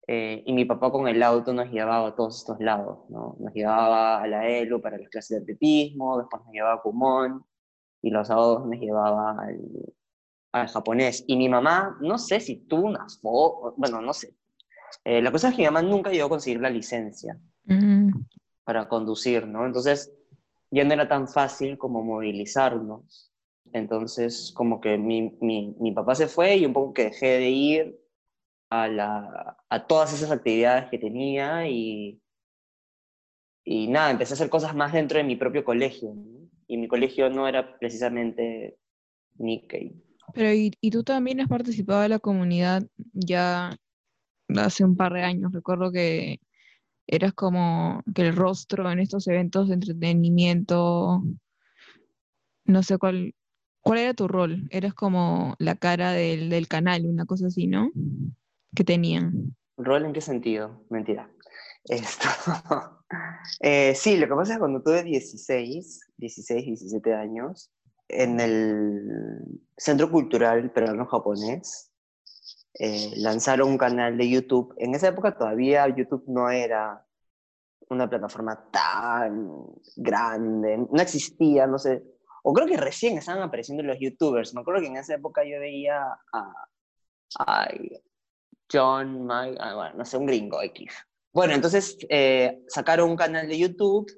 eh, 0.08 0.44
y 0.46 0.54
mi 0.54 0.66
papá 0.66 0.92
con 0.92 1.08
el 1.08 1.22
auto 1.24 1.54
nos 1.54 1.70
llevaba 1.72 2.10
a 2.10 2.16
todos 2.16 2.38
estos 2.38 2.60
lados, 2.60 3.00
¿no? 3.10 3.36
Nos 3.40 3.54
llevaba 3.54 4.22
a 4.22 4.28
la 4.28 4.48
ELU 4.48 4.82
para 4.82 4.98
las 4.98 5.10
clases 5.10 5.38
de 5.38 5.44
atletismo, 5.44 6.20
después 6.20 6.44
nos 6.44 6.54
llevaba 6.54 6.76
a 6.76 6.82
Kumon, 6.82 7.44
y 8.02 8.10
los 8.10 8.28
sábados 8.28 8.66
me 8.66 8.78
llevaba 8.78 9.32
al, 9.32 9.60
al 10.52 10.68
japonés. 10.68 11.24
Y 11.28 11.38
mi 11.38 11.50
mamá, 11.50 11.98
no 12.02 12.18
sé 12.18 12.40
si 12.40 12.58
tuvo 12.58 12.88
unas 12.88 13.20
fotos, 13.20 13.74
bueno, 13.78 14.02
no 14.02 14.14
sé. 14.14 14.36
Eh, 15.04 15.22
la 15.22 15.32
cosa 15.32 15.50
es 15.50 15.56
que 15.56 15.62
mi 15.62 15.68
mamá 15.68 15.82
nunca 15.82 16.12
llegó 16.12 16.26
a 16.26 16.30
conseguir 16.30 16.60
la 16.62 16.70
licencia 16.70 17.40
para 18.64 18.88
conducir, 18.88 19.48
¿no? 19.48 19.66
Entonces, 19.66 20.14
ya 20.70 20.84
no 20.84 20.94
era 20.94 21.08
tan 21.08 21.28
fácil 21.28 21.78
como 21.78 22.04
movilizarnos. 22.04 23.32
Entonces, 23.74 24.52
como 24.54 24.82
que 24.82 24.98
mi, 24.98 25.38
mi, 25.42 25.76
mi 25.80 25.92
papá 25.92 26.16
se 26.16 26.28
fue 26.28 26.58
y 26.58 26.66
un 26.66 26.74
poco 26.74 26.94
que 26.94 27.06
dejé 27.06 27.40
de 27.40 27.50
ir 27.50 28.00
a, 28.70 28.88
la, 28.88 29.58
a 29.70 29.88
todas 29.88 30.14
esas 30.14 30.32
actividades 30.32 30.90
que 30.90 30.98
tenía 30.98 31.68
y, 31.68 32.22
y 33.64 33.88
nada, 33.88 34.12
empecé 34.12 34.34
a 34.34 34.36
hacer 34.36 34.50
cosas 34.50 34.76
más 34.76 34.92
dentro 34.94 35.18
de 35.18 35.24
mi 35.24 35.36
propio 35.36 35.64
colegio. 35.64 36.14
¿no? 36.14 36.41
Y 36.72 36.78
mi 36.78 36.88
colegio 36.88 37.30
no 37.30 37.50
era 37.50 37.78
precisamente 37.78 38.78
Nikkei. 39.38 39.94
Pero 40.34 40.54
¿y, 40.54 40.72
y 40.80 40.90
tú 40.90 41.04
también 41.04 41.42
has 41.42 41.50
participado 41.50 42.00
de 42.00 42.08
la 42.08 42.20
comunidad 42.20 42.88
ya 43.12 43.76
hace 44.56 44.86
un 44.86 44.96
par 44.96 45.12
de 45.12 45.24
años? 45.24 45.52
Recuerdo 45.52 45.92
que 45.92 46.40
eras 47.08 47.34
como 47.34 48.02
que 48.16 48.22
el 48.22 48.38
rostro 48.38 48.90
en 48.90 49.00
estos 49.00 49.28
eventos 49.28 49.68
de 49.68 49.74
entretenimiento, 49.74 51.22
no 52.64 52.84
sé 52.84 52.98
cuál, 52.98 53.36
cuál 53.82 54.00
era 54.00 54.14
tu 54.14 54.30
rol. 54.30 54.70
Eras 54.70 54.94
como 54.94 55.56
la 55.60 55.76
cara 55.76 56.14
del, 56.14 56.50
del 56.50 56.70
canal, 56.70 57.06
una 57.06 57.26
cosa 57.26 57.48
así, 57.48 57.68
¿no? 57.68 57.92
Que 58.74 58.86
tenían. 58.86 59.58
¿Rol 59.76 60.06
en 60.06 60.14
qué 60.14 60.22
sentido? 60.22 60.86
Mentira. 60.90 61.30
Esto. 61.86 62.28
eh, 63.60 63.94
sí, 63.96 64.18
lo 64.18 64.28
que 64.28 64.36
pasa 64.36 64.54
es 64.54 64.58
que 64.58 64.60
cuando 64.60 64.82
tuve 64.82 65.04
16, 65.04 66.00
16, 66.18 66.66
17 66.66 67.14
años, 67.14 67.72
en 68.08 68.40
el 68.40 69.62
Centro 69.78 70.12
Cultural 70.12 70.72
Peruano-Japonés, 70.72 71.92
eh, 72.74 73.14
lanzaron 73.18 73.70
un 73.70 73.78
canal 73.78 74.18
de 74.18 74.30
YouTube. 74.30 74.74
En 74.78 74.96
esa 74.96 75.10
época 75.10 75.38
todavía 75.38 75.88
YouTube 75.90 76.24
no 76.28 76.50
era 76.50 77.06
una 77.90 78.10
plataforma 78.10 78.70
tan 78.72 79.68
grande, 79.98 80.78
no 80.78 81.02
existía, 81.02 81.68
no 81.68 81.78
sé, 81.78 82.02
o 82.44 82.54
creo 82.54 82.66
que 82.66 82.78
recién 82.78 83.18
estaban 83.18 83.44
apareciendo 83.44 83.84
los 83.84 84.00
youtubers. 84.00 84.54
Me 84.54 84.62
acuerdo 84.62 84.82
que 84.82 84.88
en 84.88 84.98
esa 84.98 85.16
época 85.16 85.44
yo 85.44 85.60
veía 85.60 86.02
a, 86.34 87.68
John, 88.72 89.28
Mike, 89.28 89.58
bueno, 89.76 89.94
no 89.98 90.06
sé, 90.06 90.18
un 90.18 90.26
gringo 90.26 90.62
X. 90.62 90.94
Bueno, 91.34 91.54
entonces 91.54 91.98
eh, 92.10 92.64
sacaron 92.68 93.10
un 93.10 93.16
canal 93.16 93.48
de 93.48 93.58
YouTube 93.58 94.12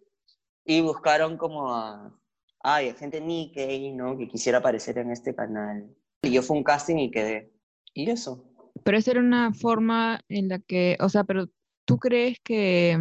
y 0.65 0.81
buscaron 0.81 1.37
como 1.37 1.73
a, 1.73 2.17
ay, 2.61 2.93
gente 2.93 3.21
Nikkei, 3.21 3.91
¿no? 3.91 4.17
Que 4.17 4.27
quisiera 4.27 4.59
aparecer 4.59 4.97
en 4.97 5.11
este 5.11 5.35
canal. 5.35 5.95
Y 6.23 6.31
yo 6.31 6.41
fui 6.41 6.57
un 6.57 6.63
casting 6.63 6.97
y 6.97 7.11
quedé. 7.11 7.53
Y 7.93 8.09
eso. 8.09 8.49
Pero 8.83 8.97
esa 8.97 9.11
era 9.11 9.19
una 9.19 9.53
forma 9.53 10.21
en 10.29 10.49
la 10.49 10.59
que, 10.59 10.97
o 10.99 11.09
sea, 11.09 11.23
pero 11.23 11.47
¿tú 11.85 11.97
crees 11.99 12.39
que 12.43 12.97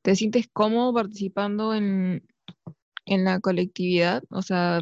te 0.00 0.16
sientes 0.16 0.48
cómodo 0.52 0.94
participando 0.94 1.74
en, 1.74 2.26
en 3.04 3.24
la 3.24 3.40
colectividad? 3.40 4.22
O 4.30 4.40
sea, 4.40 4.80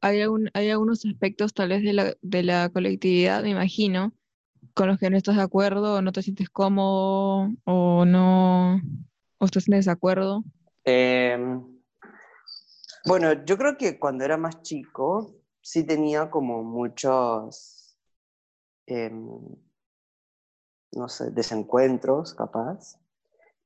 hay, 0.00 0.22
hay 0.54 0.70
algunos 0.70 1.04
aspectos 1.04 1.52
tal 1.52 1.70
vez 1.70 1.82
de 1.82 1.92
la, 1.92 2.14
de 2.22 2.42
la 2.42 2.70
colectividad, 2.70 3.42
me 3.42 3.50
imagino, 3.50 4.14
con 4.78 4.86
los 4.86 4.98
que 5.00 5.10
no 5.10 5.16
estás 5.16 5.34
de 5.34 5.42
acuerdo 5.42 6.00
no 6.02 6.12
te 6.12 6.22
sientes 6.22 6.48
cómodo 6.50 7.50
o 7.64 8.04
no, 8.04 8.80
o 9.38 9.44
estás 9.44 9.66
en 9.66 9.74
desacuerdo. 9.74 10.44
Em, 10.84 11.66
bueno, 13.04 13.44
yo 13.44 13.58
creo 13.58 13.76
que 13.76 13.98
cuando 13.98 14.24
era 14.24 14.36
más 14.36 14.62
chico 14.62 15.34
sí 15.60 15.82
tenía 15.82 16.30
como 16.30 16.62
muchos, 16.62 17.98
em, 18.86 19.28
no 20.92 21.08
sé, 21.08 21.32
desencuentros 21.32 22.34
capaz 22.34 23.00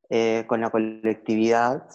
eh, 0.09 0.47
con 0.47 0.63
la 0.63 0.71
colectividad, 0.71 1.87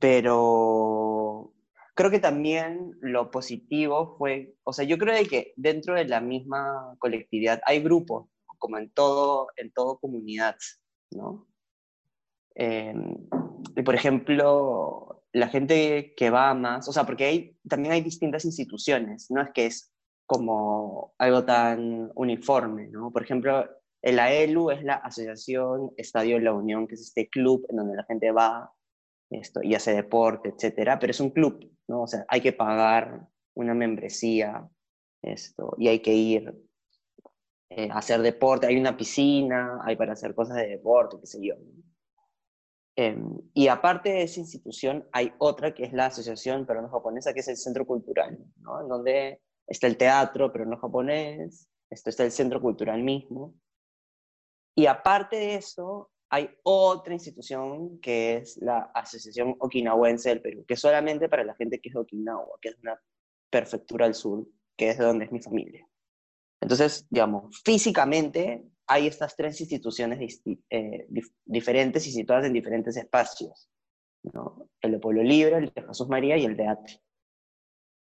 pero 0.00 1.53
creo 1.94 2.10
que 2.10 2.18
también 2.18 2.96
lo 3.00 3.30
positivo 3.30 4.16
fue, 4.18 4.54
o 4.64 4.72
sea, 4.72 4.84
yo 4.84 4.98
creo 4.98 5.26
que 5.28 5.52
dentro 5.56 5.94
de 5.94 6.06
la 6.06 6.20
misma 6.20 6.96
colectividad 6.98 7.60
hay 7.64 7.82
grupos, 7.82 8.28
como 8.58 8.78
en 8.78 8.90
todo, 8.90 9.48
en 9.56 9.72
todo 9.72 9.98
comunidad, 9.98 10.56
¿no? 11.12 11.46
Em, 12.56 13.16
y 13.76 13.82
por 13.82 13.94
ejemplo, 13.94 15.24
la 15.32 15.48
gente 15.48 16.14
que 16.16 16.30
va 16.30 16.54
más, 16.54 16.88
o 16.88 16.92
sea, 16.92 17.04
porque 17.04 17.24
hay, 17.24 17.58
también 17.68 17.92
hay 17.92 18.02
distintas 18.02 18.44
instituciones, 18.44 19.30
no 19.30 19.42
es 19.42 19.50
que 19.52 19.66
es 19.66 19.92
como 20.26 21.14
algo 21.18 21.44
tan 21.44 22.10
uniforme, 22.14 22.88
¿no? 22.88 23.10
Por 23.12 23.22
ejemplo, 23.22 23.68
el 24.02 24.18
AELU 24.18 24.70
es 24.70 24.84
la 24.84 24.94
Asociación 24.94 25.92
Estadio 25.96 26.36
de 26.36 26.42
la 26.42 26.52
Unión, 26.52 26.86
que 26.86 26.94
es 26.94 27.02
este 27.02 27.28
club 27.28 27.66
en 27.68 27.76
donde 27.76 27.96
la 27.96 28.04
gente 28.04 28.30
va 28.32 28.72
esto, 29.30 29.60
y 29.62 29.74
hace 29.74 29.94
deporte, 29.94 30.50
etcétera, 30.50 30.98
pero 30.98 31.10
es 31.10 31.20
un 31.20 31.30
club, 31.30 31.73
¿no? 31.88 32.02
O 32.02 32.06
sea, 32.06 32.24
hay 32.28 32.40
que 32.40 32.52
pagar 32.52 33.26
una 33.54 33.74
membresía 33.74 34.68
esto, 35.22 35.74
y 35.78 35.88
hay 35.88 36.00
que 36.00 36.12
ir 36.12 36.54
eh, 37.70 37.88
a 37.90 37.98
hacer 37.98 38.20
deporte, 38.20 38.66
hay 38.66 38.76
una 38.76 38.96
piscina, 38.96 39.80
hay 39.82 39.96
para 39.96 40.12
hacer 40.12 40.34
cosas 40.34 40.56
de 40.56 40.68
deporte, 40.68 41.16
qué 41.20 41.26
sé 41.26 41.44
yo. 41.44 41.54
Em, 42.96 43.40
y 43.54 43.68
aparte 43.68 44.10
de 44.10 44.22
esa 44.22 44.40
institución, 44.40 45.08
hay 45.12 45.32
otra 45.38 45.74
que 45.74 45.84
es 45.84 45.92
la 45.92 46.06
Asociación 46.06 46.66
Peruano 46.66 46.88
Japonesa, 46.90 47.32
que 47.32 47.40
es 47.40 47.48
el 47.48 47.56
Centro 47.56 47.86
Cultural, 47.86 48.38
¿no? 48.58 48.80
En 48.82 48.88
donde 48.88 49.40
está 49.66 49.86
el 49.86 49.96
teatro 49.96 50.52
peruano 50.52 50.76
japonés, 50.76 51.68
esto 51.90 52.10
está 52.10 52.24
el 52.24 52.30
Centro 52.30 52.60
Cultural 52.60 53.02
mismo. 53.02 53.54
Y 54.76 54.86
aparte 54.86 55.36
de 55.36 55.54
eso, 55.56 56.10
hay 56.34 56.50
otra 56.64 57.14
institución 57.14 58.00
que 58.00 58.38
es 58.38 58.56
la 58.56 58.90
Asociación 58.92 59.54
Okinawense 59.60 60.30
del 60.30 60.40
Perú, 60.40 60.64
que 60.66 60.74
es 60.74 60.80
solamente 60.80 61.28
para 61.28 61.44
la 61.44 61.54
gente 61.54 61.80
que 61.80 61.90
es 61.90 61.94
de 61.94 62.00
Okinawa, 62.00 62.58
que 62.60 62.70
es 62.70 62.78
una 62.82 63.00
prefectura 63.48 64.06
al 64.06 64.16
sur, 64.16 64.44
que 64.76 64.90
es 64.90 64.98
de 64.98 65.04
donde 65.04 65.26
es 65.26 65.30
mi 65.30 65.40
familia. 65.40 65.86
Entonces, 66.60 67.06
digamos, 67.08 67.62
físicamente 67.64 68.64
hay 68.88 69.06
estas 69.06 69.36
tres 69.36 69.60
instituciones 69.60 70.42
eh, 70.70 71.06
diferentes 71.44 72.04
y 72.08 72.10
situadas 72.10 72.46
en 72.46 72.52
diferentes 72.52 72.96
espacios. 72.96 73.70
¿no? 74.24 74.68
El 74.80 74.90
de 74.90 74.98
Pueblo 74.98 75.22
Libre, 75.22 75.58
el 75.58 75.72
de 75.72 75.82
Jesús 75.82 76.08
María 76.08 76.36
y 76.36 76.46
el 76.46 76.56
de 76.56 76.66
Atri. 76.66 77.00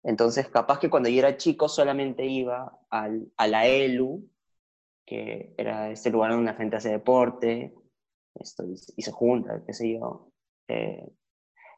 Entonces, 0.03 0.49
capaz 0.49 0.79
que 0.79 0.89
cuando 0.89 1.07
yo 1.07 1.19
era 1.19 1.37
chico 1.37 1.69
solamente 1.69 2.25
iba 2.25 2.77
al, 2.89 3.31
a 3.37 3.47
la 3.47 3.67
ELU, 3.67 4.29
que 5.05 5.53
era 5.57 5.91
este 5.91 6.09
lugar 6.09 6.31
donde 6.31 6.51
la 6.51 6.57
gente 6.57 6.75
hace 6.75 6.89
deporte, 6.89 7.73
esto, 8.39 8.63
y, 8.65 9.01
se 9.01 9.11
junta, 9.11 9.63
qué 9.65 9.73
sé 9.73 9.93
yo. 9.93 10.31
Eh, 10.67 11.07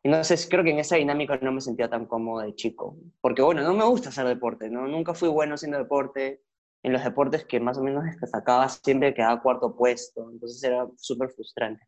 y 0.03 0.23
sé, 0.23 0.35
creo 0.49 0.63
que 0.63 0.71
en 0.71 0.79
esa 0.79 0.95
dinámica 0.95 1.37
no 1.41 1.51
me 1.51 1.61
sentía 1.61 1.89
tan 1.89 2.05
cómodo 2.05 2.41
de 2.41 2.55
chico. 2.55 2.97
Porque 3.21 3.41
bueno, 3.41 3.63
no 3.63 3.73
me 3.73 3.83
gusta 3.83 4.09
hacer 4.09 4.25
deporte, 4.27 4.69
¿no? 4.69 4.87
Nunca 4.87 5.13
fui 5.13 5.29
bueno 5.29 5.55
haciendo 5.55 5.77
deporte. 5.77 6.41
En 6.81 6.93
los 6.93 7.03
deportes 7.03 7.45
que 7.45 7.59
más 7.59 7.77
o 7.77 7.83
menos 7.83 8.05
destacaba 8.21 8.69
siempre 8.69 9.13
quedaba 9.13 9.41
cuarto 9.41 9.75
puesto. 9.75 10.29
Entonces 10.31 10.63
era 10.63 10.87
súper 10.95 11.29
frustrante 11.31 11.83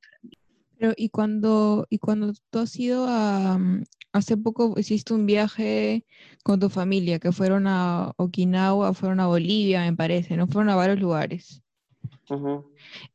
Pero 0.77 0.93
y 0.97 1.10
cuando, 1.10 1.88
y 1.89 1.99
cuando 1.99 2.34
tú 2.49 2.60
has 2.60 2.77
ido 2.77 3.05
a... 3.07 3.57
Mm, 3.57 3.84
hace 4.13 4.36
poco 4.36 4.73
hiciste 4.77 5.13
un 5.13 5.25
viaje 5.25 6.05
con 6.43 6.60
tu 6.60 6.69
familia, 6.69 7.19
que 7.19 7.31
fueron 7.31 7.65
a 7.67 8.12
Okinawa, 8.17 8.93
fueron 8.93 9.21
a 9.21 9.27
Bolivia, 9.27 9.84
me 9.89 9.95
parece, 9.95 10.36
¿no? 10.36 10.47
Fueron 10.47 10.69
a 10.69 10.75
varios 10.75 10.99
lugares. 10.99 11.63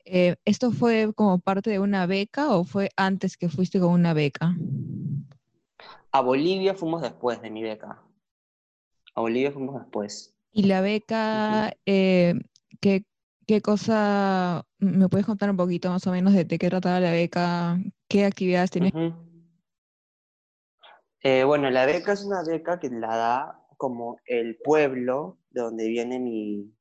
Eh, 0.04 0.36
¿Esto 0.44 0.72
fue 0.72 1.12
como 1.14 1.38
parte 1.38 1.70
de 1.70 1.78
una 1.78 2.06
beca 2.06 2.50
o 2.50 2.64
fue 2.64 2.90
antes 2.96 3.36
que 3.36 3.48
fuiste 3.48 3.80
con 3.80 3.90
una 3.90 4.12
beca? 4.12 4.56
A 6.12 6.20
Bolivia 6.20 6.74
fuimos 6.74 7.02
después 7.02 7.40
de 7.42 7.50
mi 7.50 7.62
beca. 7.62 8.02
A 9.14 9.20
Bolivia 9.20 9.50
fuimos 9.50 9.80
después. 9.80 10.34
¿Y 10.52 10.64
la 10.64 10.80
beca, 10.80 11.72
eh, 11.84 12.34
¿qué, 12.80 13.04
cosa, 13.62 14.64
me 14.78 15.08
puedes 15.08 15.26
contar 15.26 15.50
un 15.50 15.56
poquito 15.56 15.90
más 15.90 16.06
o 16.06 16.12
menos 16.12 16.32
de, 16.32 16.46
qué 16.46 16.68
trataba 16.70 17.00
la 17.00 17.12
beca? 17.12 17.78
¿Qué 18.08 18.24
actividades 18.24 18.70
tenías? 18.70 18.94
Eh, 21.22 21.44
bueno, 21.44 21.70
la 21.70 21.84
beca 21.86 22.12
es 22.12 22.24
una 22.24 22.42
beca 22.42 22.78
que 22.78 22.88
la 22.88 23.16
da 23.16 23.66
como 23.76 24.18
el 24.24 24.56
pueblo 24.64 25.38
de 25.50 25.60
donde 25.60 25.88
viene 25.88 26.18
mi, 26.18 26.72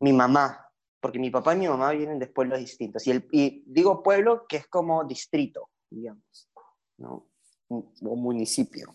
mi 0.00 0.12
mamá 0.12 0.67
porque 1.00 1.18
mi 1.18 1.30
papá 1.30 1.54
y 1.54 1.58
mi 1.58 1.68
mamá 1.68 1.92
vienen 1.92 2.18
de 2.18 2.26
pueblos 2.26 2.58
distintos. 2.58 3.06
Y, 3.06 3.12
el, 3.12 3.28
y 3.30 3.62
digo 3.66 4.02
pueblo 4.02 4.46
que 4.48 4.58
es 4.58 4.66
como 4.66 5.04
distrito, 5.04 5.70
digamos, 5.90 6.50
¿no? 6.96 7.28
o 7.68 8.16
municipio, 8.16 8.94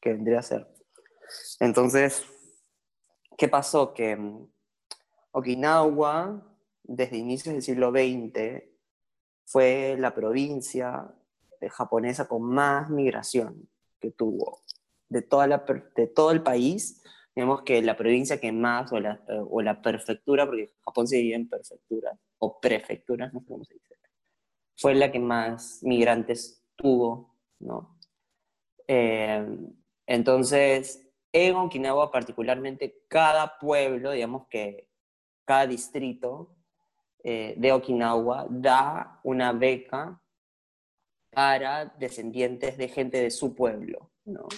que 0.00 0.12
vendría 0.12 0.40
a 0.40 0.42
ser. 0.42 0.68
Entonces, 1.60 2.24
¿qué 3.38 3.48
pasó? 3.48 3.94
Que 3.94 4.16
mm, 4.16 4.46
Okinawa, 5.32 6.46
desde 6.82 7.16
inicios 7.16 7.54
del 7.54 7.62
siglo 7.62 7.90
XX, 7.90 8.64
fue 9.44 9.96
la 9.98 10.14
provincia 10.14 11.14
japonesa 11.70 12.26
con 12.26 12.42
más 12.42 12.90
migración 12.90 13.68
que 14.00 14.10
tuvo 14.10 14.62
de, 15.08 15.22
toda 15.22 15.46
la, 15.46 15.64
de 15.96 16.06
todo 16.06 16.32
el 16.32 16.42
país 16.42 17.02
digamos 17.34 17.62
que 17.62 17.80
la 17.82 17.96
provincia 17.96 18.40
que 18.40 18.52
más, 18.52 18.92
o 18.92 19.00
la, 19.00 19.20
o 19.28 19.62
la 19.62 19.80
prefectura, 19.80 20.46
porque 20.46 20.72
Japón 20.84 21.06
se 21.06 21.16
divide 21.16 21.36
en 21.36 21.48
prefecturas, 21.48 22.18
o 22.38 22.60
prefecturas, 22.60 23.32
no 23.32 23.40
sé 23.40 23.46
cómo 23.46 23.64
se 23.64 23.74
dice, 23.74 23.96
fue 24.76 24.94
la 24.94 25.10
que 25.10 25.20
más 25.20 25.80
migrantes 25.82 26.64
tuvo, 26.76 27.36
¿no? 27.60 27.98
Eh, 28.86 29.46
entonces, 30.06 31.08
en 31.32 31.56
Okinawa 31.56 32.10
particularmente, 32.10 33.04
cada 33.08 33.58
pueblo, 33.58 34.10
digamos 34.10 34.46
que 34.48 34.88
cada 35.44 35.66
distrito 35.66 36.54
eh, 37.24 37.54
de 37.56 37.72
Okinawa 37.72 38.46
da 38.50 39.20
una 39.22 39.52
beca 39.52 40.20
para 41.30 41.86
descendientes 41.86 42.76
de 42.76 42.88
gente 42.88 43.22
de 43.22 43.30
su 43.30 43.54
pueblo, 43.54 44.10
¿no? 44.24 44.48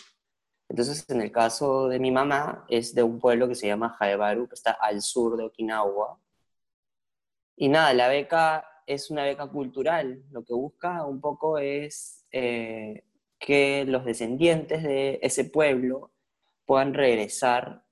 Entonces, 0.68 1.05
en 1.09 1.20
el 1.20 1.31
caso 1.31 1.88
de 1.88 1.98
mi 1.98 2.11
mamá, 2.11 2.64
es 2.68 2.94
de 2.94 3.03
un 3.03 3.18
pueblo 3.18 3.48
que 3.48 3.55
se 3.55 3.66
llama 3.66 3.96
Jaebaru, 3.98 4.48
que 4.48 4.55
está 4.55 4.72
al 4.72 5.03
sur 5.03 5.37
de 5.37 5.44
Okinawa. 5.44 6.18
Y 7.57 7.68
nada, 7.68 7.92
la 7.94 8.09
beca 8.09 8.66
es 8.87 9.11
una 9.11 9.24
beca 9.24 9.46
cultural. 9.48 10.24
Lo 10.31 10.44
que 10.44 10.55
busca 10.55 11.05
un 11.07 11.20
poco 11.20 11.59
es 11.59 12.27
eh, 12.33 13.05
que 13.38 13.85
los 13.87 14.05
descendientes 14.05 14.83
de 14.83 15.18
ese 15.22 15.44
pueblo 15.44 16.12
puedan 16.64 16.94
regresar 16.94 17.85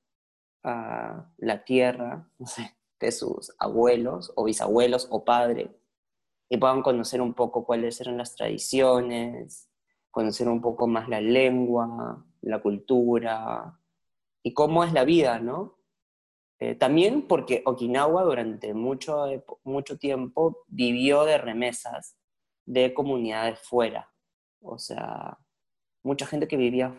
a 0.65 1.31
la 1.39 1.65
tierra 1.65 2.29
de 3.01 3.13
sus 3.13 3.53
abuelos 3.59 4.33
o 4.37 4.45
bisabuelos 4.45 5.09
o 5.11 5.25
padres 5.25 5.71
y 6.49 6.57
puedan 6.57 6.83
conocer 6.83 7.21
un 7.21 7.35
poco 7.35 7.65
cuáles 7.65 8.01
eran 8.01 8.19
las 8.19 8.35
tradiciones, 8.35 9.69
conocer 10.11 10.49
un 10.49 10.61
poco 10.61 10.87
más 10.87 11.09
la 11.09 11.21
lengua, 11.21 12.25
la 12.43 12.61
cultura 12.61 13.79
y 14.43 14.53
cómo 14.53 14.85
es 14.85 14.93
la 14.93 15.05
vida, 15.05 15.39
¿no? 15.41 15.79
Eh, 16.59 16.75
también 16.75 17.27
porque 17.27 17.63
Okinawa 17.67 18.23
durante 18.23 18.75
mucho, 18.75 19.25
mucho 19.65 19.99
tiempo 19.99 20.65
vivió 20.69 21.25
de 21.25 21.39
remesas 21.39 22.17
de 22.65 22.95
comunidades 22.95 23.59
fuera. 23.61 24.13
O 24.61 24.79
sea, 24.79 25.39
mucha 26.05 26.27
gente 26.27 26.47
que 26.47 26.57
vivía, 26.57 26.95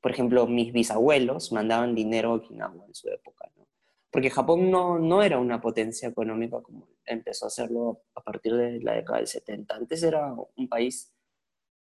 por 0.00 0.10
ejemplo, 0.10 0.46
mis 0.46 0.72
bisabuelos 0.72 1.52
mandaban 1.52 1.94
dinero 1.94 2.30
a 2.30 2.34
Okinawa 2.34 2.86
en 2.86 2.94
su 2.94 3.08
época, 3.08 3.50
¿no? 3.56 3.66
porque 4.12 4.28
Japón 4.28 4.70
no, 4.70 4.98
no 4.98 5.22
era 5.22 5.38
una 5.38 5.60
potencia 5.60 6.06
económica 6.06 6.60
como 6.60 6.86
empezó 7.06 7.46
a 7.46 7.48
hacerlo 7.48 8.02
a 8.14 8.20
partir 8.22 8.54
de 8.54 8.78
la 8.80 8.92
década 8.92 9.18
del 9.18 9.26
70. 9.26 9.74
Antes 9.74 10.02
era 10.02 10.34
un 10.34 10.68
país 10.68 11.10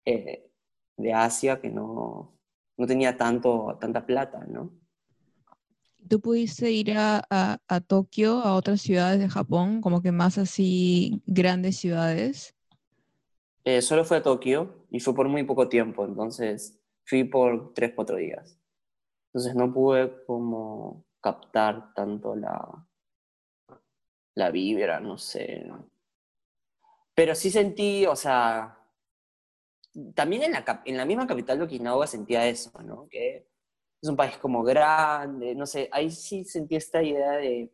eh, 0.05 0.51
de 0.99 1.12
Asia 1.14 1.61
que 1.62 1.71
no, 1.71 2.38
no 2.81 2.87
tenía 2.87 3.14
tanto, 3.14 3.77
tanta 3.79 4.07
plata, 4.07 4.43
¿no? 4.49 4.71
¿Tú 6.09 6.19
pudiste 6.19 6.71
ir 6.73 6.97
a, 6.97 7.23
a, 7.29 7.81
Tokio, 7.83 8.38
a 8.38 8.55
otras 8.55 8.81
ciudades 8.81 9.21
de 9.21 9.29
Japón, 9.29 9.83
como 9.83 10.01
que 10.01 10.12
más 10.12 10.38
así 10.38 11.23
grandes 11.27 11.77
ciudades? 11.77 12.57
Eh, 13.64 13.83
solo 13.83 14.07
fue 14.07 14.16
a 14.16 14.23
Tokio 14.23 14.87
y 14.90 15.01
fue 15.01 15.14
por 15.14 15.29
muy 15.29 15.45
poco 15.45 15.69
tiempo, 15.69 16.07
entonces 16.07 16.81
fui 17.05 17.25
por 17.25 17.75
tres, 17.75 17.93
cuatro 17.95 18.16
días. 18.16 18.59
Entonces 19.27 19.55
no 19.55 19.71
pude 19.75 20.25
como 20.25 21.05
captar 21.21 21.93
tanto 21.93 22.35
la, 22.35 22.88
la 24.37 24.51
vibra, 24.51 25.01
no 25.01 25.19
sé. 25.19 25.71
Pero 27.14 27.35
sí 27.35 27.51
sentí, 27.51 28.07
o 28.07 28.16
sea, 28.16 28.80
también 30.15 30.43
en 30.43 30.53
la, 30.53 30.83
en 30.85 30.97
la 30.97 31.05
misma 31.05 31.27
capital 31.27 31.59
de 31.59 31.65
Okinawa 31.65 32.07
sentía 32.07 32.47
eso, 32.47 32.71
¿no? 32.83 33.09
Que 33.09 33.47
es 34.03 34.09
un 34.09 34.17
país 34.17 34.37
como 34.39 34.63
grande, 34.63 35.55
no 35.55 35.67
sé, 35.67 35.89
ahí 35.93 36.11
sí 36.11 36.45
sentí 36.45 36.77
esta 36.77 37.03
idea 37.03 37.33
de 37.33 37.71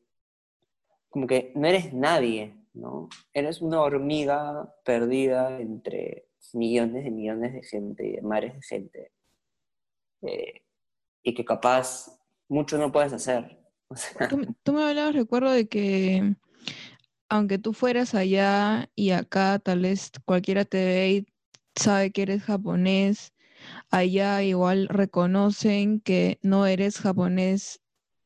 como 1.09 1.27
que 1.27 1.53
no 1.55 1.67
eres 1.67 1.93
nadie, 1.93 2.55
¿no? 2.75 3.09
Eres 3.33 3.63
una 3.63 3.81
hormiga 3.81 4.75
perdida 4.85 5.61
entre 5.61 6.29
millones 6.53 7.07
y 7.07 7.11
millones 7.11 7.53
de 7.55 7.63
gente 7.63 8.07
y 8.07 8.13
de 8.17 8.23
mares 8.23 8.55
de 8.55 8.63
gente. 8.63 9.13
Eh, 10.23 10.63
y 11.23 11.35
que 11.35 11.45
capaz 11.45 12.19
mucho 12.49 12.79
no 12.79 12.93
puedes 12.93 13.13
hacer. 13.13 13.59
tú, 14.63 14.73
me 14.73 14.85
hablabas, 14.85 15.15
recuerdo 15.15 15.51
de 15.51 15.69
que 15.69 16.35
aunque 17.29 17.59
tú 17.59 17.73
fueras 17.73 18.15
allá 18.15 18.89
y 18.95 19.11
acá 19.11 19.59
tal 19.59 19.81
vez 19.81 20.13
cualquiera 20.25 20.65
te 20.65 20.85
ve 20.85 21.11
y 21.11 21.27
sabe 21.77 22.11
que 22.11 22.23
eres 22.23 22.43
japonés, 22.43 23.33
allá 23.91 24.43
igual 24.43 24.89
reconocen 24.89 26.01
que 26.01 26.39
no 26.43 26.67
eres 26.67 26.99
japonés, 26.99 27.81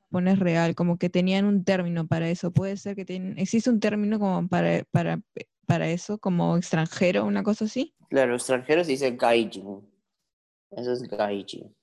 japonés 0.05 0.39
real, 0.39 0.75
como 0.75 0.99
que 0.99 1.11
tenían 1.11 1.45
un 1.45 1.65
término 1.65 2.07
para 2.07 2.29
eso. 2.29 2.53
Puede 2.53 2.77
ser 2.77 2.97
que 2.97 3.05
tienen, 3.05 3.39
existe 3.39 3.71
un 3.71 3.81
término 3.81 4.19
como 4.19 4.49
para, 4.49 4.85
para, 4.91 5.21
para 5.67 5.89
eso, 5.89 6.19
como 6.19 6.57
extranjero, 6.57 7.25
una 7.25 7.43
cosa 7.43 7.67
así. 7.67 7.95
Claro, 8.09 8.35
extranjero 8.35 8.85
se 8.85 8.93
dice 8.93 9.13
gaijin. 9.13 9.89
Eso 10.71 10.93
es 10.93 11.03
gaijin. 11.03 11.75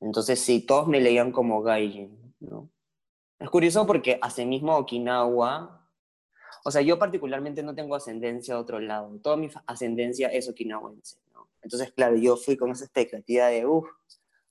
Entonces 0.00 0.40
sí, 0.40 0.60
todos 0.60 0.88
me 0.88 1.00
leían 1.00 1.32
como 1.32 1.62
gaijin, 1.62 2.34
¿no? 2.40 2.70
Es 3.38 3.50
curioso 3.50 3.86
porque 3.86 4.18
hace 4.22 4.46
mismo 4.46 4.76
Okinawa, 4.76 5.85
o 6.66 6.70
sea, 6.72 6.82
yo 6.82 6.98
particularmente 6.98 7.62
no 7.62 7.76
tengo 7.76 7.94
ascendencia 7.94 8.56
a 8.56 8.58
otro 8.58 8.80
lado, 8.80 9.20
toda 9.22 9.36
mi 9.36 9.48
ascendencia 9.66 10.26
es 10.26 10.48
okinawense. 10.48 11.16
Entonces, 11.62 11.92
claro, 11.92 12.16
yo 12.16 12.36
fui 12.36 12.56
con 12.56 12.72
esa 12.72 12.86
expectativa 12.86 13.46
de, 13.46 13.64
uff, 13.64 13.86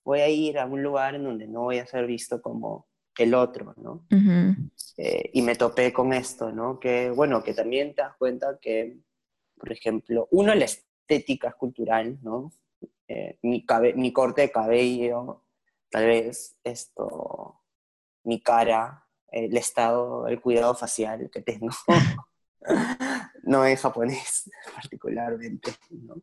voy 0.02 0.22
a 0.22 0.30
ir 0.30 0.58
a 0.58 0.66
un 0.66 0.82
lugar 0.82 1.16
en 1.16 1.26
donde 1.26 1.46
no 1.46 1.64
voy 1.64 1.80
a 1.80 1.86
ser 1.86 2.08
visto 2.08 2.42
como 2.42 2.88
el 3.18 3.34
otro, 3.34 3.74
¿no? 3.76 4.06
Eh, 4.96 5.30
y 5.34 5.42
me 5.42 5.56
topé 5.56 5.92
con 5.92 6.14
esto, 6.14 6.54
¿no? 6.54 6.80
Que, 6.80 7.10
bueno, 7.10 7.44
que 7.44 7.54
también 7.54 7.94
te 7.94 8.02
das 8.02 8.16
cuenta 8.16 8.60
que, 8.62 8.98
por 9.58 9.74
ejemplo, 9.74 10.30
uno, 10.32 10.56
la 10.56 10.64
estética 10.64 11.50
es 11.50 11.56
cultural, 11.56 12.18
¿no? 12.22 12.54
Eh, 13.10 13.40
mi, 13.42 13.66
mi 13.96 14.14
corte 14.14 14.44
de 14.44 14.52
cabello, 14.52 15.44
tal 15.90 16.06
vez 16.06 16.58
esto, 16.64 17.60
mi 18.24 18.42
cara, 18.42 19.05
el 19.36 19.58
estado, 19.58 20.28
el 20.28 20.40
cuidado 20.40 20.74
facial 20.76 21.30
que 21.30 21.42
tengo, 21.42 21.70
no 23.44 23.66
es 23.66 23.82
japonés 23.82 24.50
particularmente, 24.76 25.72
¿no? 25.90 26.16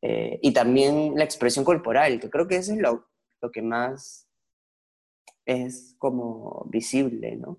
Eh, 0.00 0.38
y 0.42 0.52
también 0.52 1.14
la 1.16 1.24
expresión 1.24 1.64
corporal, 1.64 2.20
que 2.20 2.30
creo 2.30 2.46
que 2.46 2.56
eso 2.56 2.72
es 2.72 2.78
lo, 2.78 3.08
lo 3.40 3.50
que 3.50 3.62
más 3.62 4.28
es 5.44 5.96
como 5.98 6.66
visible, 6.70 7.36
¿no? 7.36 7.58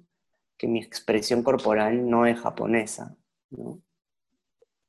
Que 0.58 0.68
mi 0.68 0.80
expresión 0.80 1.44
corporal 1.44 2.10
no 2.10 2.26
es 2.26 2.40
japonesa, 2.40 3.18
¿no? 3.50 3.82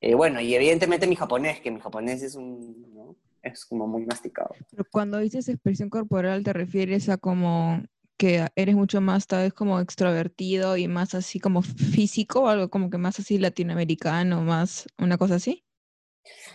Eh, 0.01 0.15
bueno, 0.15 0.41
y 0.41 0.55
evidentemente 0.55 1.07
mi 1.07 1.17
japonés, 1.17 1.61
que 1.61 1.71
mi 1.71 1.81
japonés 1.81 2.23
es 2.23 2.37
un, 2.37 2.95
¿no? 2.95 3.17
es 3.43 3.65
como 3.65 3.87
muy 3.87 4.05
masticado. 4.05 4.55
Pero 4.71 4.85
cuando 4.91 5.19
dices 5.19 5.49
expresión 5.49 5.89
corporal, 5.89 6.43
¿te 6.45 6.53
refieres 6.53 7.09
a 7.09 7.17
como 7.17 7.83
que 8.17 8.47
eres 8.57 8.75
mucho 8.75 9.01
más, 9.01 9.27
tal 9.27 9.45
vez, 9.45 9.53
como 9.53 9.81
extrovertido 9.81 10.77
y 10.77 10.89
más 10.89 11.15
así 11.15 11.41
como 11.41 11.63
físico, 11.63 12.43
o 12.43 12.49
algo 12.49 12.71
como 12.71 12.91
que 12.91 12.99
más 12.99 13.19
así 13.19 13.39
latinoamericano, 13.39 14.43
más 14.43 14.87
una 14.99 15.19
cosa 15.19 15.37
así? 15.37 15.67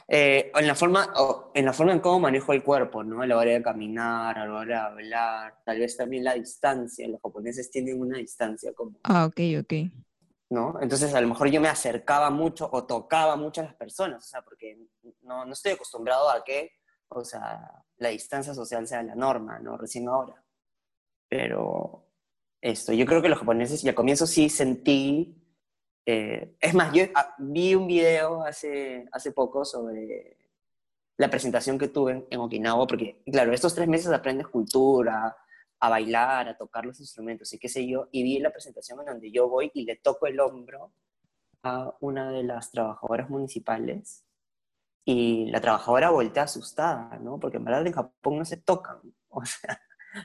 Eh, 0.08 0.52
en, 0.54 0.68
la 0.68 0.76
forma, 0.76 1.14
en 1.54 1.66
la 1.66 1.74
forma 1.74 1.94
en 1.94 2.00
cómo 2.00 2.20
manejo 2.20 2.54
el 2.54 2.64
cuerpo, 2.64 3.04
¿no? 3.04 3.22
A 3.22 3.28
la 3.28 3.38
hora 3.38 3.52
de 3.52 3.62
caminar, 3.62 4.38
a 4.38 4.46
la 4.46 4.54
hora 4.54 4.66
de 4.66 4.86
hablar, 4.88 5.62
tal 5.66 5.80
vez 5.80 5.96
también 5.96 6.24
la 6.24 6.34
distancia. 6.34 7.08
Los 7.08 7.22
japoneses 7.22 7.72
tienen 7.72 8.00
una 8.00 8.18
distancia 8.18 8.74
como... 8.74 9.00
Ah, 9.04 9.26
ok, 9.26 9.40
ok. 9.62 9.74
¿No? 10.50 10.78
Entonces 10.82 11.14
a 11.14 11.22
lo 11.22 11.30
mejor 11.30 11.50
yo 11.50 11.62
me 11.62 11.70
acercaba 11.70 12.30
mucho 12.30 12.70
o 12.72 12.86
tocaba 12.86 13.38
mucho 13.38 13.62
a 13.62 13.66
las 13.66 13.76
personas, 13.76 14.26
o 14.26 14.28
sea, 14.28 14.42
porque 14.42 14.78
no, 15.22 15.46
no 15.46 15.54
estoy 15.54 15.72
acostumbrado 15.74 16.30
a 16.30 16.44
que, 16.44 16.72
o 17.08 17.24
sea, 17.24 17.86
la 17.98 18.10
distancia 18.10 18.54
social 18.54 18.86
sea 18.86 19.02
la 19.04 19.16
norma, 19.16 19.60
¿no? 19.60 19.78
Recién 19.78 20.10
ahora. 20.10 20.44
Pero 21.32 22.04
esto, 22.60 22.92
yo 22.92 23.06
creo 23.06 23.22
que 23.22 23.30
los 23.30 23.40
japoneses, 23.40 23.82
y 23.86 23.90
al 23.90 23.96
comienzo 23.96 24.28
sí 24.28 24.50
sentí 24.50 25.42
eh, 26.06 26.58
es 26.60 26.74
más, 26.74 26.92
yo 26.94 27.04
ah, 27.16 27.36
vi 27.38 27.76
un 27.76 27.88
video 27.88 28.44
hace, 28.44 29.08
hace 29.12 29.32
poco 29.32 29.64
sobre 29.64 30.38
la 31.18 31.30
presentación 31.30 31.78
que 31.78 31.88
tuve 31.88 32.28
en 32.30 32.40
Okinawa, 32.40 32.88
porque, 32.88 33.22
claro, 33.32 33.54
estos 33.54 33.76
tres 33.76 33.88
meses 33.88 34.12
aprendes 34.12 34.48
cultura, 34.48 35.38
a 35.80 35.90
bailar, 35.90 36.50
a 36.50 36.58
tocar 36.58 36.86
los 36.86 37.00
instrumentos 37.00 37.54
y 37.54 37.60
qué 37.60 37.70
sé 37.70 37.88
yo, 37.88 38.10
y 38.12 38.24
vi 38.24 38.40
la 38.40 38.52
presentación 38.52 39.00
en 39.00 39.06
donde 39.06 39.32
yo 39.32 39.48
voy 39.48 39.72
y 39.74 39.86
le 39.86 39.96
toco 39.96 40.28
el 40.28 40.40
hombro 40.40 40.94
a 41.64 41.96
una 42.02 42.32
de 42.32 42.44
las 42.44 42.72
trabajadoras 42.72 43.30
municipales 43.30 44.26
y 45.06 45.50
la 45.52 45.62
trabajadora 45.62 46.10
voltea 46.10 46.44
asustada, 46.44 47.18
¿no? 47.20 47.40
Porque 47.40 47.58
en 47.58 47.66
verdad 47.66 47.86
en 47.86 47.94
Japón 47.94 48.40
no 48.40 48.46
se 48.46 48.58
tocan, 48.58 48.98
o 49.30 49.46
sea, 49.46 49.80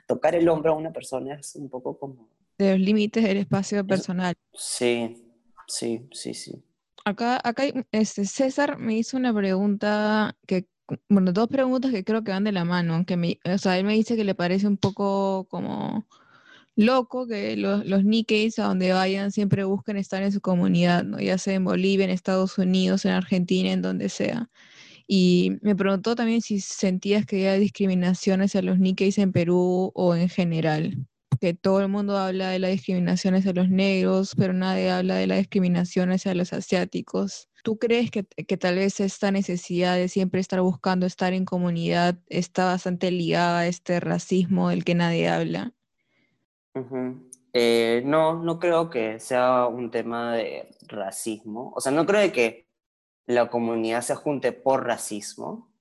tocar 0.06 0.34
el 0.34 0.48
hombro 0.48 0.72
a 0.72 0.76
una 0.76 0.92
persona 0.92 1.34
es 1.34 1.56
un 1.56 1.68
poco 1.68 1.98
como... 1.98 2.28
De 2.58 2.72
los 2.72 2.80
límites 2.80 3.22
del 3.22 3.36
espacio 3.36 3.86
personal. 3.86 4.34
Sí, 4.54 5.14
Sí, 5.66 6.08
sí, 6.12 6.34
sí. 6.34 6.64
Acá, 7.04 7.40
acá 7.42 7.64
este, 7.92 8.24
César 8.24 8.78
me 8.78 8.96
hizo 8.96 9.16
una 9.16 9.34
pregunta 9.34 10.36
que, 10.46 10.68
bueno, 11.08 11.32
dos 11.32 11.48
preguntas 11.48 11.92
que 11.92 12.04
creo 12.04 12.24
que 12.24 12.32
van 12.32 12.44
de 12.44 12.52
la 12.52 12.64
mano, 12.64 12.94
aunque 12.94 13.16
me, 13.16 13.38
o 13.44 13.58
sea, 13.58 13.78
él 13.78 13.84
me 13.84 13.94
dice 13.94 14.16
que 14.16 14.24
le 14.24 14.34
parece 14.34 14.66
un 14.66 14.76
poco 14.76 15.46
como 15.48 16.06
loco 16.76 17.26
que 17.26 17.56
los, 17.56 17.86
los 17.86 18.04
Nikkeis 18.04 18.58
a 18.58 18.64
donde 18.64 18.92
vayan 18.92 19.32
siempre 19.32 19.64
busquen 19.64 19.96
estar 19.96 20.22
en 20.22 20.32
su 20.32 20.40
comunidad, 20.40 21.04
¿no? 21.04 21.20
Ya 21.20 21.38
sea 21.38 21.54
en 21.54 21.64
Bolivia, 21.64 22.04
en 22.04 22.10
Estados 22.10 22.58
Unidos, 22.58 23.04
en 23.04 23.12
Argentina, 23.12 23.72
en 23.72 23.82
donde 23.82 24.08
sea. 24.08 24.50
Y 25.06 25.58
me 25.62 25.76
preguntó 25.76 26.14
también 26.16 26.40
si 26.42 26.60
sentías 26.60 27.26
que 27.26 27.36
había 27.36 27.54
discriminaciones 27.54 28.56
a 28.56 28.62
los 28.62 28.78
Nikkeis 28.78 29.18
en 29.18 29.32
Perú 29.32 29.92
o 29.94 30.14
en 30.14 30.28
general 30.28 31.06
que 31.38 31.54
todo 31.54 31.80
el 31.80 31.88
mundo 31.88 32.16
habla 32.16 32.50
de 32.50 32.58
las 32.58 32.70
discriminaciones 32.70 33.44
de 33.44 33.54
los 33.54 33.68
negros, 33.68 34.34
pero 34.36 34.52
nadie 34.52 34.90
habla 34.90 35.16
de 35.16 35.26
las 35.26 35.38
discriminaciones 35.38 36.22
hacia 36.22 36.34
los 36.34 36.52
asiáticos. 36.52 37.48
¿Tú 37.62 37.78
crees 37.78 38.10
que, 38.10 38.24
que, 38.24 38.56
tal 38.56 38.76
vez 38.76 39.00
esta 39.00 39.30
necesidad 39.30 39.96
de 39.96 40.08
siempre 40.08 40.40
estar 40.40 40.60
buscando 40.60 41.06
estar 41.06 41.32
en 41.32 41.44
comunidad 41.44 42.16
está 42.28 42.66
bastante 42.66 43.10
ligada 43.10 43.60
a 43.60 43.66
este 43.66 44.00
racismo 44.00 44.70
del 44.70 44.84
que 44.84 44.94
nadie 44.94 45.28
habla? 45.28 45.72
Eh, 47.52 48.02
no, 48.04 48.42
no 48.42 48.58
creo 48.58 48.90
que 48.90 49.18
sea 49.18 49.66
un 49.66 49.90
tema 49.90 50.34
de 50.34 50.68
racismo. 50.86 51.72
O 51.74 51.80
sea, 51.80 51.90
no 51.90 52.06
creo 52.06 52.30
que 52.30 52.65
la 53.26 53.50
comunidad 53.50 54.02
se 54.02 54.14
junte 54.14 54.52
por 54.52 54.86
racismo, 54.86 55.72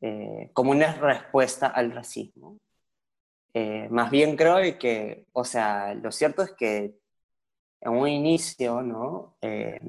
eh, 0.00 0.50
como 0.52 0.70
una 0.70 0.92
respuesta 0.94 1.66
al 1.66 1.92
racismo. 1.92 2.58
Eh, 3.54 3.88
más 3.90 4.10
bien 4.10 4.36
creo 4.36 4.56
que, 4.78 5.26
o 5.32 5.44
sea, 5.44 5.94
lo 5.94 6.10
cierto 6.10 6.42
es 6.42 6.52
que 6.52 6.98
en 7.80 7.92
un 7.92 8.08
inicio, 8.08 8.82
¿no? 8.82 9.36
Eh, 9.42 9.80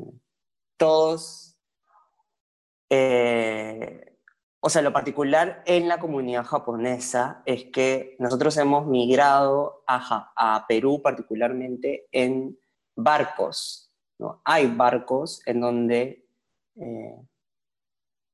todos, 0.78 1.58
o 4.60 4.70
sea, 4.70 4.82
lo 4.82 4.94
particular 4.94 5.64
en 5.66 5.88
la 5.88 6.00
comunidad 6.00 6.46
japonesa 6.46 7.42
es 7.46 7.66
que 7.66 8.16
nosotros 8.20 8.56
hemos 8.58 8.86
migrado 8.88 9.84
a, 9.88 10.32
a 10.36 10.68
Perú 10.68 11.02
particularmente 11.02 12.08
en 12.12 12.58
barcos, 12.96 13.92
¿no? 14.20 14.42
Hay 14.46 14.68
barcos 14.68 15.42
en 15.48 15.62
donde 15.62 16.23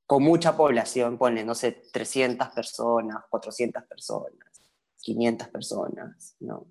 con 0.06 0.23
mucha 0.23 0.56
población, 0.58 1.17
ponen, 1.17 1.45
no 1.45 1.56
sé, 1.56 1.84
300 1.91 2.49
personas, 2.49 3.23
400 3.30 3.84
personas 3.84 4.49
500 5.02 5.47
personas, 5.49 6.36
¿no? 6.39 6.67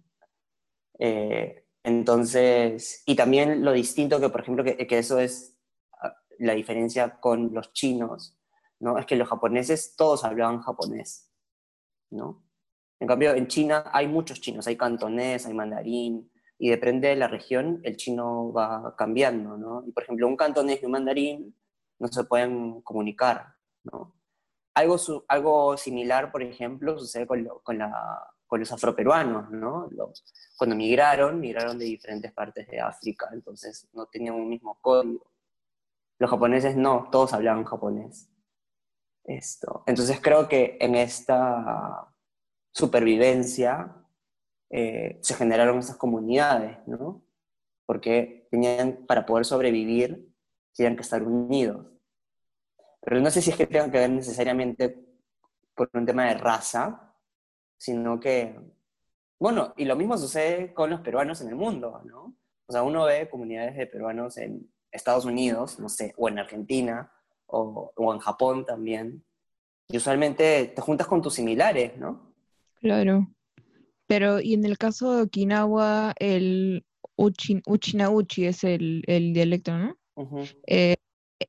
Eh, 0.99 1.65
entonces, 1.83 3.03
y 3.07 3.15
también 3.17 3.65
lo 3.65 3.73
distinto 3.73 4.21
que, 4.21 4.29
por 4.29 4.43
ejemplo, 4.43 4.65
que, 4.65 4.77
que, 4.87 4.99
eso 4.99 5.19
es 5.19 5.57
ah, 6.01 6.15
la 6.39 6.55
diferencia 6.55 7.19
con 7.21 7.55
los 7.55 7.73
chinos, 7.73 8.37
¿no? 8.81 8.99
Es 8.99 9.07
que 9.07 9.17
los 9.17 9.29
japoneses 9.29 9.95
todos 9.97 10.25
hablaban 10.25 10.61
japonés, 10.61 11.31
¿no? 12.11 12.45
En 13.01 13.07
cambio, 13.07 13.33
en 13.35 13.47
China 13.47 13.85
hay 13.93 14.09
muchos 14.09 14.41
chinos, 14.41 14.67
hay 14.67 14.77
cantonés, 14.77 15.47
hay 15.47 15.55
mandarín, 15.55 16.31
y 16.59 16.71
depende 16.71 17.09
de 17.09 17.17
la 17.17 17.29
región, 17.29 17.81
el 17.85 17.97
chino 17.97 18.53
va 18.53 18.95
cambiando, 18.97 19.57
¿no? 19.57 19.85
Y 19.87 19.93
por 19.93 20.03
ejemplo, 20.03 20.27
un 20.27 20.37
cantonés 20.37 20.83
y 20.83 20.87
un 20.87 20.93
mandarín 20.93 21.57
no 22.01 22.09
se 22.09 22.25
pueden 22.25 22.83
comunicar, 22.83 23.55
¿no? 23.85 24.15
Algo, 24.75 25.77
similar, 25.77 26.31
por 26.31 26.43
ejemplo, 26.43 26.99
sucede 26.99 27.27
con, 27.27 27.49
los 28.61 28.73
afroperuanos, 28.73 29.51
¿no? 29.51 29.89
Cuando 30.57 30.77
migraron, 30.77 31.41
migraron 31.41 31.79
de 31.79 31.85
diferentes 31.85 32.33
partes 32.33 32.69
de 32.69 32.81
África, 32.81 33.29
entonces 33.33 33.89
no 33.93 34.07
tenían 34.07 34.35
un 34.35 34.49
mismo 34.49 34.79
código. 34.81 35.31
Los 36.19 36.31
japoneses 36.31 36.77
no, 36.77 37.09
todos 37.11 37.33
hablaban 37.33 37.65
japonés. 37.65 38.31
Esto. 39.25 39.85
Entonces 39.87 40.21
creo 40.23 40.49
que 40.49 40.79
en 40.81 40.95
esta 40.95 42.09
supervivencia 42.73 43.95
eh, 44.71 45.19
se 45.23 45.35
generaron 45.35 45.79
esas 45.79 45.97
comunidades, 45.97 46.79
¿no? 46.87 47.25
Porque 47.87 48.47
tenían, 48.51 49.05
para 49.07 49.25
poder 49.25 49.45
sobrevivir, 49.45 50.29
tenían 50.75 50.97
que 50.97 51.03
estar 51.03 51.23
unidos. 51.23 51.87
Pero 53.01 53.21
no 53.21 53.31
sé 53.31 53.41
si 53.41 53.51
es 53.51 53.57
que 53.57 53.67
tenga 53.67 53.91
que 53.91 53.99
ver 53.99 54.11
necesariamente 54.11 55.05
por 55.75 55.91
un 55.95 56.05
tema 56.05 56.27
de 56.27 56.35
raza, 56.35 57.15
sino 57.79 58.21
que, 58.21 58.59
bueno, 59.39 59.73
y 59.77 59.85
lo 59.85 59.97
mismo 59.97 60.19
sucede 60.19 60.75
con 60.75 60.91
los 60.91 61.01
peruanos 61.01 61.41
en 61.41 61.49
el 61.49 61.55
mundo, 61.55 62.03
¿no? 62.05 62.37
O 62.67 62.73
sea, 62.73 62.83
uno 62.83 63.05
ve 63.05 63.31
comunidades 63.31 63.77
de 63.77 63.87
peruanos 63.87 64.37
en 64.37 64.71
Estados 64.91 65.25
Unidos, 65.25 65.79
no 65.79 65.89
sé, 65.89 66.13
o 66.17 66.29
en 66.29 66.39
Argentina, 66.39 67.11
o, 67.47 67.93
o 67.97 68.13
en 68.13 68.19
Japón 68.19 68.67
también, 68.67 69.25
y 69.89 69.97
usualmente 69.97 70.73
te 70.75 70.83
juntas 70.83 71.07
con 71.07 71.23
tus 71.23 71.35
similares, 71.35 71.97
¿no? 71.97 72.35
Claro. 72.81 73.27
Pero, 74.09 74.41
y 74.41 74.55
en 74.55 74.65
el 74.65 74.79
caso 74.79 75.15
de 75.15 75.23
Okinawa, 75.23 76.15
el 76.19 76.85
Uchin, 77.17 77.63
Uchinauchi 77.67 78.47
es 78.47 78.65
el, 78.65 79.05
el 79.07 79.35
dialecto, 79.35 79.77
¿no? 79.77 79.97
Eh, 80.67 80.97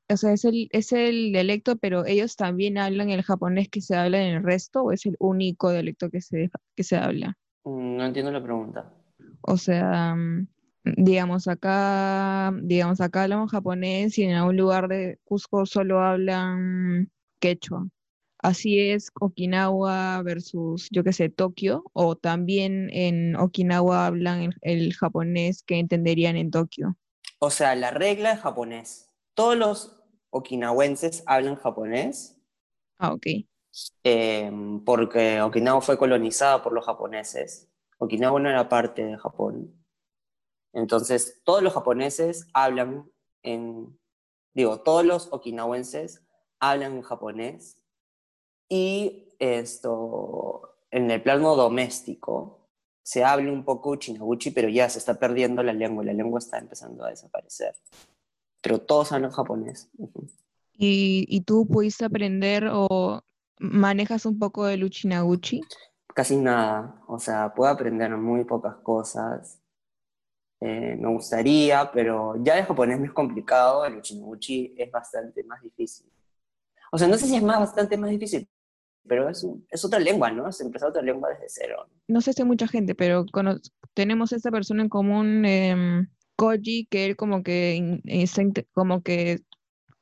o 0.08 0.16
sea, 0.16 0.32
es 0.34 0.44
el, 0.44 0.68
es 0.70 0.92
el 0.92 1.32
dialecto, 1.32 1.76
pero 1.76 2.04
ellos 2.04 2.36
también 2.36 2.76
hablan 2.76 3.08
el 3.08 3.22
japonés 3.22 3.68
que 3.70 3.80
se 3.80 3.96
habla 3.96 4.22
en 4.22 4.36
el 4.36 4.42
resto, 4.44 4.82
o 4.82 4.92
es 4.92 5.06
el 5.06 5.16
único 5.18 5.72
dialecto 5.72 6.10
que 6.10 6.20
se, 6.20 6.50
que 6.76 6.84
se 6.84 6.96
habla? 6.96 7.36
Mm, 7.64 7.96
no 7.96 8.04
entiendo 8.04 8.30
la 8.30 8.42
pregunta. 8.42 8.92
O 9.40 9.56
sea, 9.56 10.14
mm, 10.14 10.46
digamos 10.84 11.48
acá, 11.48 12.52
digamos 12.62 13.00
acá 13.00 13.22
hablamos 13.22 13.50
japonés 13.50 14.18
y 14.18 14.24
en 14.24 14.34
algún 14.34 14.58
lugar 14.58 14.86
de 14.88 15.18
Cusco 15.24 15.64
solo 15.64 16.00
hablan 16.00 17.10
quechua 17.38 17.88
así 18.42 18.90
es 18.90 19.10
Okinawa 19.20 20.22
versus, 20.22 20.88
yo 20.90 21.04
qué 21.04 21.12
sé, 21.12 21.28
Tokio, 21.28 21.84
o 21.92 22.16
también 22.16 22.90
en 22.92 23.36
Okinawa 23.36 24.06
hablan 24.06 24.54
el, 24.62 24.94
japonés 24.94 25.62
que 25.62 25.78
entenderían 25.78 26.36
en 26.36 26.50
Tokio. 26.50 26.96
O 27.38 27.50
sea, 27.50 27.74
la 27.74 27.90
regla 27.90 28.32
es 28.32 28.40
japonés. 28.40 29.10
Todos 29.34 29.56
los 29.56 30.02
okinawenses 30.30 31.22
hablan 31.26 31.56
japonés. 31.56 32.36
Ah, 32.98 33.12
ok. 33.12 33.26
Em, 34.04 34.84
porque 34.84 35.40
Okinawa 35.40 35.80
fue 35.80 35.96
colonizada 35.96 36.62
por 36.62 36.72
los 36.72 36.84
japoneses. 36.84 37.70
Okinawa 37.98 38.40
no 38.40 38.48
era 38.48 38.68
parte 38.68 39.04
de 39.04 39.16
Japón. 39.16 39.74
Entonces, 40.72 41.40
todos 41.44 41.62
los 41.62 41.72
japoneses 41.72 42.46
hablan 42.52 43.10
en, 43.42 43.98
digo, 44.54 44.80
todos 44.82 45.04
los 45.04 45.32
okinawenses 45.32 46.24
hablan 46.60 46.96
en 46.96 47.02
japonés 47.02 47.79
y 48.70 49.34
esto, 49.40 50.76
en 50.92 51.10
el 51.10 51.20
plano 51.22 51.56
doméstico, 51.56 52.68
se 53.02 53.24
habla 53.24 53.50
un 53.50 53.64
poco 53.64 53.96
chinaguchi, 53.96 54.52
pero 54.52 54.68
ya 54.68 54.88
se 54.88 55.00
está 55.00 55.18
perdiendo 55.18 55.62
la 55.64 55.72
lengua, 55.72 56.04
la 56.04 56.12
lengua 56.12 56.38
está 56.38 56.58
empezando 56.58 57.04
a 57.04 57.10
desaparecer. 57.10 57.74
Pero 58.62 58.78
todos 58.78 59.10
hablan 59.10 59.32
japonés. 59.32 59.90
¿Y, 60.72 61.26
¿Y, 61.28 61.40
tú 61.40 61.66
pudiste 61.66 62.04
aprender 62.04 62.68
o 62.70 63.22
manejas 63.58 64.24
un 64.24 64.38
poco 64.38 64.64
de 64.66 64.82
Uchinaguchi? 64.82 65.62
Casi 66.14 66.36
nada, 66.36 67.02
o 67.08 67.18
sea, 67.18 67.52
puedo 67.52 67.72
aprender 67.72 68.16
muy 68.16 68.44
pocas 68.44 68.76
cosas. 68.76 69.60
Eh, 70.60 70.96
me 70.96 71.08
gustaría, 71.08 71.90
pero 71.90 72.34
ya 72.40 72.56
el 72.56 72.66
japonés 72.66 73.00
me 73.00 73.06
es 73.06 73.12
complicado, 73.12 73.84
el 73.84 73.96
Uchinaguchi 73.96 74.74
es 74.78 74.90
bastante 74.92 75.42
más 75.42 75.60
difícil. 75.60 76.06
O 76.92 76.98
sea, 76.98 77.08
no 77.08 77.16
sé 77.16 77.26
si 77.26 77.36
es 77.36 77.42
más, 77.42 77.58
bastante 77.58 77.96
más 77.96 78.10
difícil, 78.10 78.48
pero 79.06 79.28
es, 79.28 79.46
es 79.70 79.84
otra 79.84 79.98
lengua, 79.98 80.30
¿no? 80.30 80.48
Es 80.48 80.60
empezar 80.60 80.90
otra 80.90 81.02
lengua 81.02 81.30
desde 81.30 81.46
cero. 81.48 81.86
No 82.08 82.20
sé 82.20 82.32
si 82.32 82.42
hay 82.42 82.48
mucha 82.48 82.68
gente, 82.68 82.94
pero 82.94 83.24
tenemos 83.94 84.32
esta 84.32 84.50
persona 84.50 84.82
en 84.82 84.88
común, 84.88 85.44
eh, 85.44 86.06
Koji, 86.36 86.86
que 86.86 87.06
él 87.06 87.16
como 87.16 87.42
que, 87.42 88.00
como 88.72 89.02
que 89.02 89.40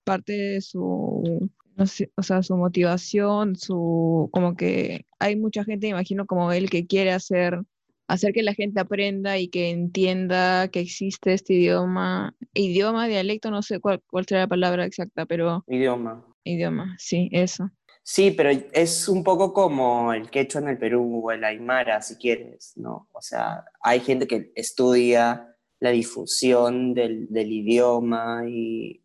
parte 0.04 0.32
de 0.32 0.60
su, 0.60 1.50
no 1.76 1.86
sé, 1.86 2.12
o 2.16 2.22
sea, 2.22 2.42
su 2.42 2.56
motivación, 2.56 3.56
su, 3.56 4.28
como 4.32 4.56
que 4.56 5.06
hay 5.18 5.36
mucha 5.36 5.64
gente, 5.64 5.88
imagino, 5.88 6.26
como 6.26 6.52
él, 6.52 6.70
que 6.70 6.86
quiere 6.86 7.12
hacer 7.12 7.60
hacer 8.08 8.32
que 8.32 8.42
la 8.42 8.54
gente 8.54 8.80
aprenda 8.80 9.38
y 9.38 9.48
que 9.48 9.70
entienda 9.70 10.68
que 10.68 10.80
existe 10.80 11.34
este 11.34 11.54
idioma, 11.54 12.34
idioma, 12.54 13.06
dialecto, 13.06 13.50
no 13.50 13.62
sé 13.62 13.80
cuál, 13.80 14.02
cuál 14.08 14.26
será 14.26 14.40
la 14.42 14.48
palabra 14.48 14.86
exacta, 14.86 15.26
pero... 15.26 15.62
Idioma. 15.68 16.24
Idioma, 16.42 16.96
sí, 16.98 17.28
eso. 17.32 17.70
Sí, 18.10 18.30
pero 18.30 18.48
es 18.72 19.06
un 19.06 19.22
poco 19.22 19.52
como 19.52 20.14
el 20.14 20.30
quechua 20.30 20.62
en 20.62 20.68
el 20.68 20.78
Perú 20.78 21.20
o 21.26 21.30
el 21.30 21.44
aymara, 21.44 22.00
si 22.00 22.16
quieres, 22.16 22.72
¿no? 22.76 23.06
O 23.12 23.20
sea, 23.20 23.66
hay 23.82 24.00
gente 24.00 24.26
que 24.26 24.50
estudia 24.54 25.54
la 25.78 25.90
difusión 25.90 26.94
del, 26.94 27.28
idioma 27.30 28.44
y 28.48 29.04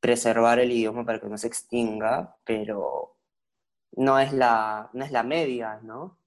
preservar 0.00 0.58
el 0.58 0.72
idioma 0.72 1.04
para 1.04 1.20
que 1.20 1.28
no 1.28 1.36
se 1.36 1.48
extinga, 1.48 2.34
pero 2.44 3.18
no 3.92 4.18
es 4.18 4.32
la, 4.32 4.88
no 4.94 5.04
es 5.04 5.12
la 5.12 5.22
media, 5.22 5.78
¿no? 5.82 6.18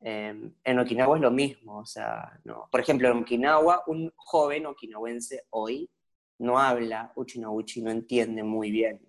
Em, 0.00 0.52
en 0.64 0.78
Okinawa 0.80 1.16
es 1.16 1.22
lo 1.22 1.30
mismo, 1.30 1.78
o 1.78 1.86
sea, 1.86 2.40
no. 2.44 2.68
Por 2.72 2.80
ejemplo, 2.80 3.08
en 3.08 3.18
Okinawa, 3.18 3.84
un 3.86 4.12
joven 4.16 4.66
okinawense 4.66 5.44
hoy 5.50 5.88
no 6.38 6.58
habla 6.58 7.12
Uchinawuchi, 7.14 7.82
no 7.82 7.90
entiende 7.92 8.42
muy 8.42 8.72
bien 8.72 9.05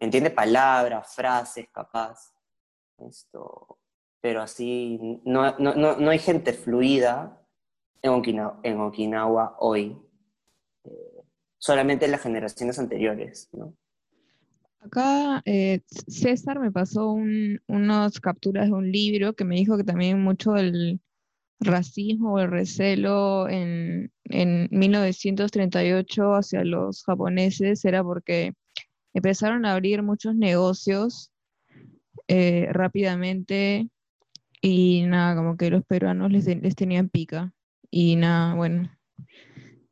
entiende 0.00 0.30
palabras, 0.30 1.14
frases, 1.14 1.66
capaz. 1.72 2.32
Esto, 2.98 3.78
pero 4.20 4.42
así, 4.42 4.98
no, 5.24 5.58
no, 5.58 5.74
no, 5.74 6.10
hay 6.10 6.18
gente 6.18 6.52
fluida 6.52 7.40
en 8.02 8.80
Okinawa, 8.80 9.56
hoy. 9.58 9.98
Eh, 10.84 11.22
solamente 11.58 12.04
en 12.04 12.12
las 12.12 12.22
generaciones 12.22 12.78
anteriores, 12.78 13.48
¿no? 13.52 13.74
Acá 14.80 15.42
eh, 15.44 15.80
César 16.08 16.58
me 16.58 16.72
pasó 16.72 17.12
unas 17.12 18.20
capturas 18.20 18.66
de 18.66 18.72
un 18.72 18.90
libro 18.90 19.34
que 19.34 19.44
me 19.44 19.54
dijo 19.54 19.76
que 19.76 19.84
también 19.84 20.20
mucho 20.20 20.52
del 20.52 21.00
racismo 21.60 22.34
o 22.34 22.38
el 22.40 22.50
recelo 22.50 23.48
en, 23.48 24.12
en 24.24 24.68
1938 24.72 26.34
hacia 26.34 26.64
los 26.64 27.04
japoneses 27.04 27.84
era 27.84 28.02
porque 28.02 28.54
empezaron 29.14 29.64
a 29.66 29.72
abrir 29.72 30.02
muchos 30.02 30.34
negocios 30.34 31.32
eh, 32.28 32.68
rápidamente 32.72 33.88
y 34.60 35.02
nada, 35.06 35.34
como 35.34 35.56
que 35.56 35.70
los 35.70 35.84
peruanos 35.84 36.30
les, 36.30 36.76
tenían 36.76 37.08
pica. 37.08 37.52
Y 37.90 38.16
nada, 38.16 38.54
bueno, 38.54 38.88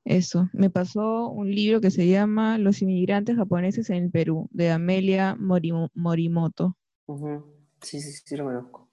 eso. 0.04 0.48
Me 0.52 0.70
pasó 0.70 1.28
un 1.28 1.50
libro 1.50 1.80
que 1.80 1.90
se 1.90 2.06
llama 2.06 2.56
Los 2.56 2.80
inmigrantes 2.80 3.37
japoneses 3.37 3.90
en 3.90 4.04
el 4.04 4.11
Perú, 4.11 4.48
de 4.52 4.70
Amelia 4.70 5.37
Morimoto. 5.37 6.76
Sí, 7.83 8.00
sí, 8.00 8.12
sí, 8.24 8.37
lo 8.37 8.44
conozco. 8.44 8.88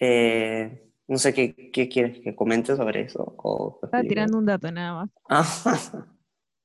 Eh, 0.00 0.90
no 1.06 1.18
sé 1.18 1.32
qué, 1.32 1.70
quieres 1.88 2.18
que 2.18 2.34
comente 2.34 2.74
sobre 2.74 3.02
eso. 3.02 3.36
Estaba 3.82 4.02
tirando 4.02 4.38
un 4.38 4.46
dato 4.46 4.72
nada 4.72 5.08
más. 5.28 6.04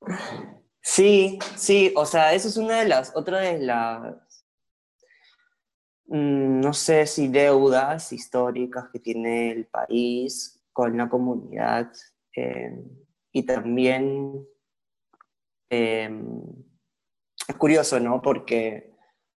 Sí, 0.81 1.39
sí, 1.55 1.93
o 1.95 2.05
sea, 2.05 2.33
eso 2.33 2.47
es 2.47 2.57
una 2.57 2.79
de 2.79 2.87
las, 2.87 3.15
otra 3.15 3.39
de 3.39 3.59
las, 3.59 4.45
mm, 6.07 6.59
no 6.61 6.73
sé 6.73 7.05
si 7.05 7.27
deudas 7.27 8.11
históricas 8.13 8.89
que 8.91 8.99
tiene 8.99 9.51
el 9.51 9.67
país 9.67 10.63
con 10.73 10.97
la 10.97 11.09
comunidad 11.09 11.91
eh, 12.35 12.81
y 13.31 13.43
también 13.43 14.47
em, 15.69 16.41
es 17.47 17.55
curioso, 17.55 17.99
¿no? 17.99 18.21
Porque 18.21 18.93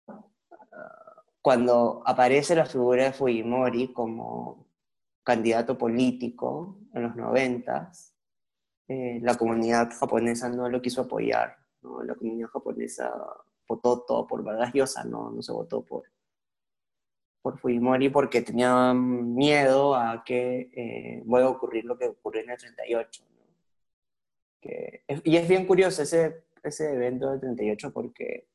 ah, 0.08 1.24
cuando 1.42 2.02
aparece 2.06 2.54
la 2.54 2.66
figura 2.66 3.04
de 3.04 3.12
Fujimori 3.12 3.92
como 3.92 4.68
candidato 5.24 5.76
político 5.78 6.78
en 6.94 7.02
los 7.04 7.16
noventas, 7.16 8.11
eh, 8.92 9.20
la 9.22 9.36
comunidad 9.36 9.90
japonesa 9.98 10.50
no 10.50 10.68
lo 10.68 10.82
quiso 10.82 11.02
apoyar, 11.02 11.56
¿no? 11.80 12.02
La 12.02 12.14
comunidad 12.14 12.48
japonesa 12.48 13.10
votó 13.66 14.02
todo 14.02 14.26
por 14.26 14.44
Vargas 14.44 14.72
Llosa, 14.74 15.02
no, 15.04 15.30
no 15.30 15.40
se 15.40 15.50
votó 15.50 15.82
por, 15.82 16.04
por 17.40 17.58
Fujimori 17.58 18.10
porque 18.10 18.42
tenían 18.42 19.34
miedo 19.34 19.94
a 19.94 20.22
que 20.24 20.70
eh, 20.74 21.22
vuelva 21.24 21.48
a 21.48 21.52
ocurrir 21.52 21.86
lo 21.86 21.96
que 21.96 22.08
ocurrió 22.08 22.42
en 22.42 22.50
el 22.50 22.58
38. 22.58 23.24
y 25.24 25.36
es 25.36 25.48
bien 25.48 25.66
curioso 25.66 26.02
ese, 26.02 26.44
ese 26.62 26.92
evento 26.92 27.30
del 27.30 27.40
38 27.40 27.92
porque, 27.94 28.46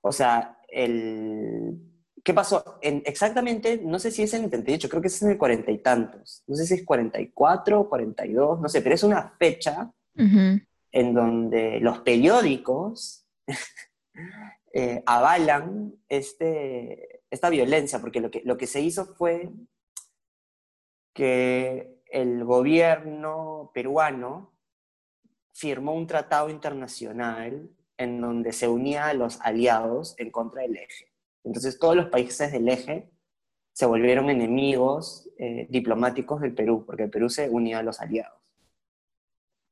o 0.00 0.12
sea, 0.12 0.58
el, 0.68 1.78
¿qué 2.26 2.34
pasó? 2.34 2.80
En, 2.82 3.04
exactamente, 3.06 3.80
no 3.84 4.00
sé 4.00 4.10
si 4.10 4.24
es 4.24 4.34
en 4.34 4.42
el 4.42 4.50
38, 4.50 4.88
creo 4.88 5.00
que 5.00 5.06
es 5.06 5.22
en 5.22 5.30
el 5.30 5.38
cuarenta 5.38 5.70
y 5.70 5.78
tantos. 5.78 6.42
No 6.48 6.56
sé 6.56 6.66
si 6.66 6.74
es 6.74 6.84
44, 6.84 7.88
42, 7.88 8.60
no 8.60 8.68
sé, 8.68 8.82
pero 8.82 8.96
es 8.96 9.04
una 9.04 9.32
fecha 9.38 9.92
en 10.16 11.14
donde 11.14 11.78
los 11.78 12.00
periódicos 12.00 13.28
eh, 14.72 15.04
avalan 15.06 15.94
este, 16.08 17.22
esta 17.30 17.48
violencia, 17.48 18.00
porque 18.00 18.20
lo 18.20 18.28
que, 18.28 18.42
lo 18.44 18.56
que 18.56 18.66
se 18.66 18.80
hizo 18.80 19.06
fue 19.14 19.48
que 21.14 22.00
el 22.06 22.44
gobierno 22.44 23.70
peruano 23.72 24.52
firmó 25.52 25.94
un 25.94 26.08
tratado 26.08 26.50
internacional 26.50 27.70
en 27.96 28.20
donde 28.20 28.52
se 28.52 28.66
unía 28.66 29.06
a 29.06 29.14
los 29.14 29.40
aliados 29.42 30.16
en 30.18 30.32
contra 30.32 30.62
del 30.62 30.76
eje. 30.76 31.15
Entonces 31.46 31.78
todos 31.78 31.94
los 31.94 32.06
países 32.06 32.50
del 32.50 32.68
eje 32.68 33.08
se 33.72 33.86
volvieron 33.86 34.28
enemigos 34.30 35.30
eh, 35.38 35.66
diplomáticos 35.70 36.40
del 36.40 36.54
Perú, 36.54 36.84
porque 36.84 37.04
el 37.04 37.10
Perú 37.10 37.30
se 37.30 37.48
unía 37.48 37.78
a 37.78 37.82
los 37.84 38.00
aliados. 38.00 38.40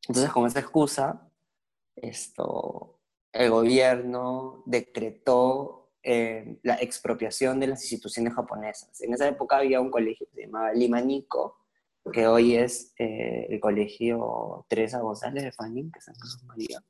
Entonces 0.06 0.30
con 0.30 0.46
esa 0.46 0.60
excusa, 0.60 1.28
esto, 1.96 3.00
el 3.32 3.50
gobierno 3.50 4.62
decretó 4.66 5.90
eh, 6.02 6.58
la 6.62 6.76
expropiación 6.76 7.58
de 7.58 7.66
las 7.66 7.82
instituciones 7.82 8.34
japonesas. 8.34 9.00
En 9.00 9.12
esa 9.12 9.26
época 9.26 9.56
había 9.56 9.80
un 9.80 9.90
colegio 9.90 10.28
que 10.28 10.34
se 10.36 10.46
llamaba 10.46 10.72
Limanico, 10.72 11.58
que 12.12 12.28
hoy 12.28 12.54
es 12.54 12.92
eh, 12.98 13.46
el 13.48 13.58
colegio 13.58 14.64
Teresa 14.68 15.00
González 15.00 15.42
de 15.42 15.52
Fanning, 15.52 15.90
que 15.90 15.98
es 15.98 16.08
en 16.08 16.46
María. 16.46 16.84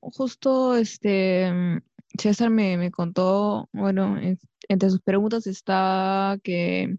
Justo 0.00 0.76
este 0.76 1.80
César 2.18 2.50
me, 2.50 2.76
me 2.76 2.90
contó, 2.90 3.68
bueno, 3.72 4.18
entre 4.68 4.90
sus 4.90 5.00
preguntas 5.00 5.46
está 5.46 6.38
que 6.42 6.96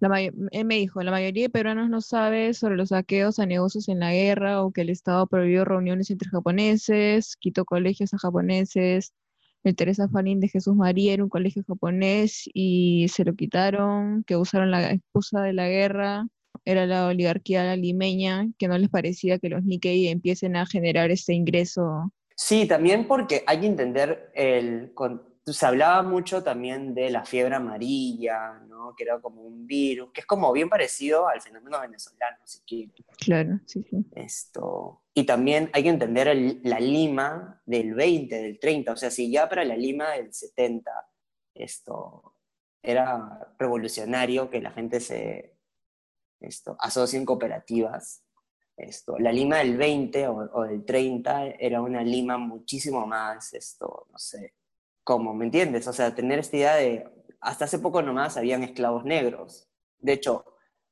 la 0.00 0.20
él 0.20 0.64
me 0.64 0.76
dijo, 0.76 1.02
la 1.02 1.10
mayoría 1.10 1.44
de 1.44 1.50
peruanos 1.50 1.88
no 1.88 2.00
sabe 2.00 2.54
sobre 2.54 2.76
los 2.76 2.90
saqueos 2.90 3.38
a 3.38 3.46
negocios 3.46 3.88
en 3.88 4.00
la 4.00 4.12
guerra 4.12 4.62
o 4.62 4.72
que 4.72 4.82
el 4.82 4.90
Estado 4.90 5.26
prohibió 5.26 5.64
reuniones 5.64 6.10
entre 6.10 6.28
japoneses, 6.30 7.36
quitó 7.36 7.64
colegios 7.64 8.12
a 8.14 8.18
japoneses, 8.18 9.14
el 9.64 9.76
Teresa 9.76 10.08
Farín 10.08 10.40
de 10.40 10.48
Jesús 10.48 10.76
María 10.76 11.14
era 11.14 11.24
un 11.24 11.30
colegio 11.30 11.64
japonés 11.66 12.48
y 12.54 13.08
se 13.08 13.24
lo 13.24 13.34
quitaron, 13.34 14.24
que 14.24 14.36
usaron 14.36 14.70
la 14.70 14.92
excusa 14.92 15.42
de 15.42 15.52
la 15.52 15.68
guerra, 15.68 16.28
era 16.64 16.86
la 16.86 17.06
oligarquía 17.06 17.74
limeña, 17.76 18.48
que 18.58 18.68
no 18.68 18.78
les 18.78 18.90
parecía 18.90 19.38
que 19.38 19.48
los 19.48 19.64
Nikkei 19.64 20.08
empiecen 20.08 20.56
a 20.56 20.66
generar 20.66 21.10
este 21.10 21.34
ingreso. 21.34 22.12
Sí, 22.38 22.68
también 22.68 23.08
porque 23.08 23.42
hay 23.46 23.60
que 23.60 23.66
entender 23.66 24.30
el, 24.34 24.92
se 25.44 25.66
hablaba 25.66 26.02
mucho 26.02 26.42
también 26.42 26.94
de 26.94 27.08
la 27.08 27.24
fiebre 27.24 27.54
amarilla, 27.54 28.60
¿no? 28.68 28.94
que 28.94 29.04
era 29.04 29.20
como 29.20 29.40
un 29.40 29.66
virus, 29.66 30.12
que 30.12 30.20
es 30.20 30.26
como 30.26 30.52
bien 30.52 30.68
parecido 30.68 31.28
al 31.28 31.40
fenómeno 31.40 31.80
venezolano, 31.80 32.36
si 32.44 32.60
quieres. 32.60 32.92
Claro, 33.18 33.58
sí, 33.64 33.82
sí. 33.88 34.04
Esto. 34.14 35.02
Y 35.14 35.24
también 35.24 35.70
hay 35.72 35.84
que 35.84 35.88
entender 35.88 36.60
la 36.62 36.78
Lima 36.78 37.62
del 37.64 37.94
20, 37.94 38.36
del 38.36 38.58
30, 38.58 38.92
o 38.92 38.96
sea, 38.96 39.10
si 39.10 39.30
ya 39.30 39.48
para 39.48 39.64
la 39.64 39.76
Lima 39.76 40.10
del 40.10 40.32
70 40.32 40.90
esto 41.54 42.34
era 42.82 43.54
revolucionario 43.58 44.50
que 44.50 44.60
la 44.60 44.72
gente 44.72 45.00
se 45.00 45.56
esto, 46.40 46.76
asocie 46.80 47.18
en 47.18 47.24
cooperativas, 47.24 48.22
esto, 48.76 49.18
la 49.18 49.32
Lima 49.32 49.58
del 49.58 49.76
20 49.76 50.28
o, 50.28 50.50
o, 50.52 50.62
del 50.64 50.84
30 50.84 51.46
era 51.58 51.80
una 51.80 52.02
Lima 52.02 52.38
muchísimo 52.38 53.06
más, 53.06 53.54
esto, 53.54 54.06
no 54.10 54.18
sé, 54.18 54.54
¿Cómo? 55.06 55.34
¿Me 55.34 55.44
entiendes? 55.44 55.86
O 55.86 55.92
sea, 55.92 56.16
tener 56.16 56.40
esta 56.40 56.56
idea 56.56 56.74
de, 56.74 57.08
hasta 57.40 57.66
hace 57.66 57.78
poco 57.78 58.02
nomás 58.02 58.36
habían 58.36 58.64
esclavos 58.64 59.04
negros. 59.04 59.68
De 59.98 60.12
hecho, 60.12 60.44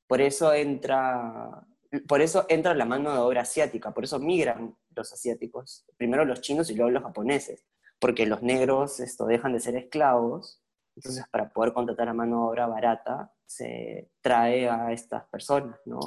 por 0.06 0.20
eso 0.20 0.54
entra, 0.54 1.66
por 2.06 2.20
eso 2.20 2.46
entra 2.48 2.74
la 2.74 2.84
mano 2.84 3.12
de 3.12 3.18
obra 3.18 3.40
asiática, 3.40 3.92
por 3.92 4.04
eso 4.04 4.20
migran 4.20 4.76
los 4.94 5.12
asiáticos, 5.12 5.84
primero 5.96 6.24
los 6.24 6.42
chinos 6.42 6.70
y 6.70 6.76
luego 6.76 6.92
los 6.92 7.02
japoneses, 7.02 7.66
porque 7.98 8.24
los 8.24 8.40
negros 8.40 9.00
esto, 9.00 9.26
dejan 9.26 9.52
de 9.52 9.58
ser 9.58 9.74
esclavos, 9.74 10.62
entonces 10.94 11.24
para 11.32 11.52
poder 11.52 11.72
contratar 11.72 12.08
a 12.08 12.14
mano 12.14 12.36
de 12.36 12.50
obra 12.50 12.68
barata 12.68 13.32
se 13.46 14.12
trae 14.20 14.68
a 14.68 14.92
estas 14.92 15.24
personas, 15.24 15.80
¿no? 15.86 15.98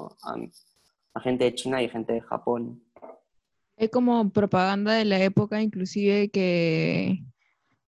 A 1.18 1.22
gente 1.22 1.46
de 1.46 1.56
China 1.56 1.82
y 1.82 1.90
gente 1.90 2.14
de 2.14 2.22
Japón. 2.22 2.84
Es 3.76 3.90
como 3.90 4.30
propaganda 4.32 4.94
de 4.94 5.06
la 5.06 5.22
época, 5.22 5.62
inclusive 5.62 6.30
que 6.30 7.24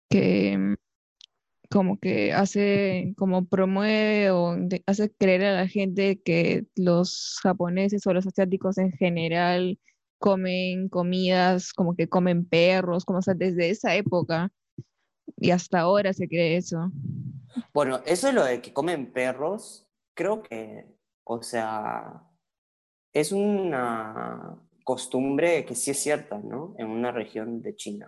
que 0.09 0.75
como 1.69 1.99
que 1.99 2.31
hace, 2.31 3.13
como 3.17 3.45
promueve 3.45 4.31
o 4.31 4.55
hace 4.85 5.11
creer 5.11 5.43
a 5.45 5.55
la 5.55 5.67
gente 5.67 6.21
que 6.21 6.65
los 6.75 7.39
japoneses 7.41 8.05
o 8.07 8.13
los 8.13 8.27
asiáticos 8.27 8.77
en 8.77 8.91
general 8.93 9.79
comen 10.19 10.89
comidas, 10.89 11.73
como 11.73 11.95
que 11.95 12.07
comen 12.07 12.45
perros, 12.45 13.03
como 13.03 13.21
sea, 13.21 13.33
desde 13.33 13.69
esa 13.69 13.95
época 13.95 14.51
y 15.37 15.51
hasta 15.51 15.79
ahora 15.79 16.13
se 16.13 16.27
cree 16.27 16.57
eso. 16.57 16.91
Bueno, 17.73 18.01
eso 18.05 18.29
es 18.29 18.33
lo 18.33 18.45
de 18.45 18.61
que 18.61 18.73
comen 18.73 19.11
perros, 19.11 19.87
creo 20.13 20.43
que, 20.43 20.85
o 21.23 21.41
sea, 21.41 22.23
es 23.15 23.31
una 23.31 24.55
costumbre 24.83 25.65
que 25.65 25.73
sí 25.73 25.91
es 25.91 25.99
cierta, 25.99 26.37
¿no? 26.37 26.75
En 26.77 26.87
una 26.87 27.11
región 27.11 27.63
de 27.63 27.75
China 27.75 28.07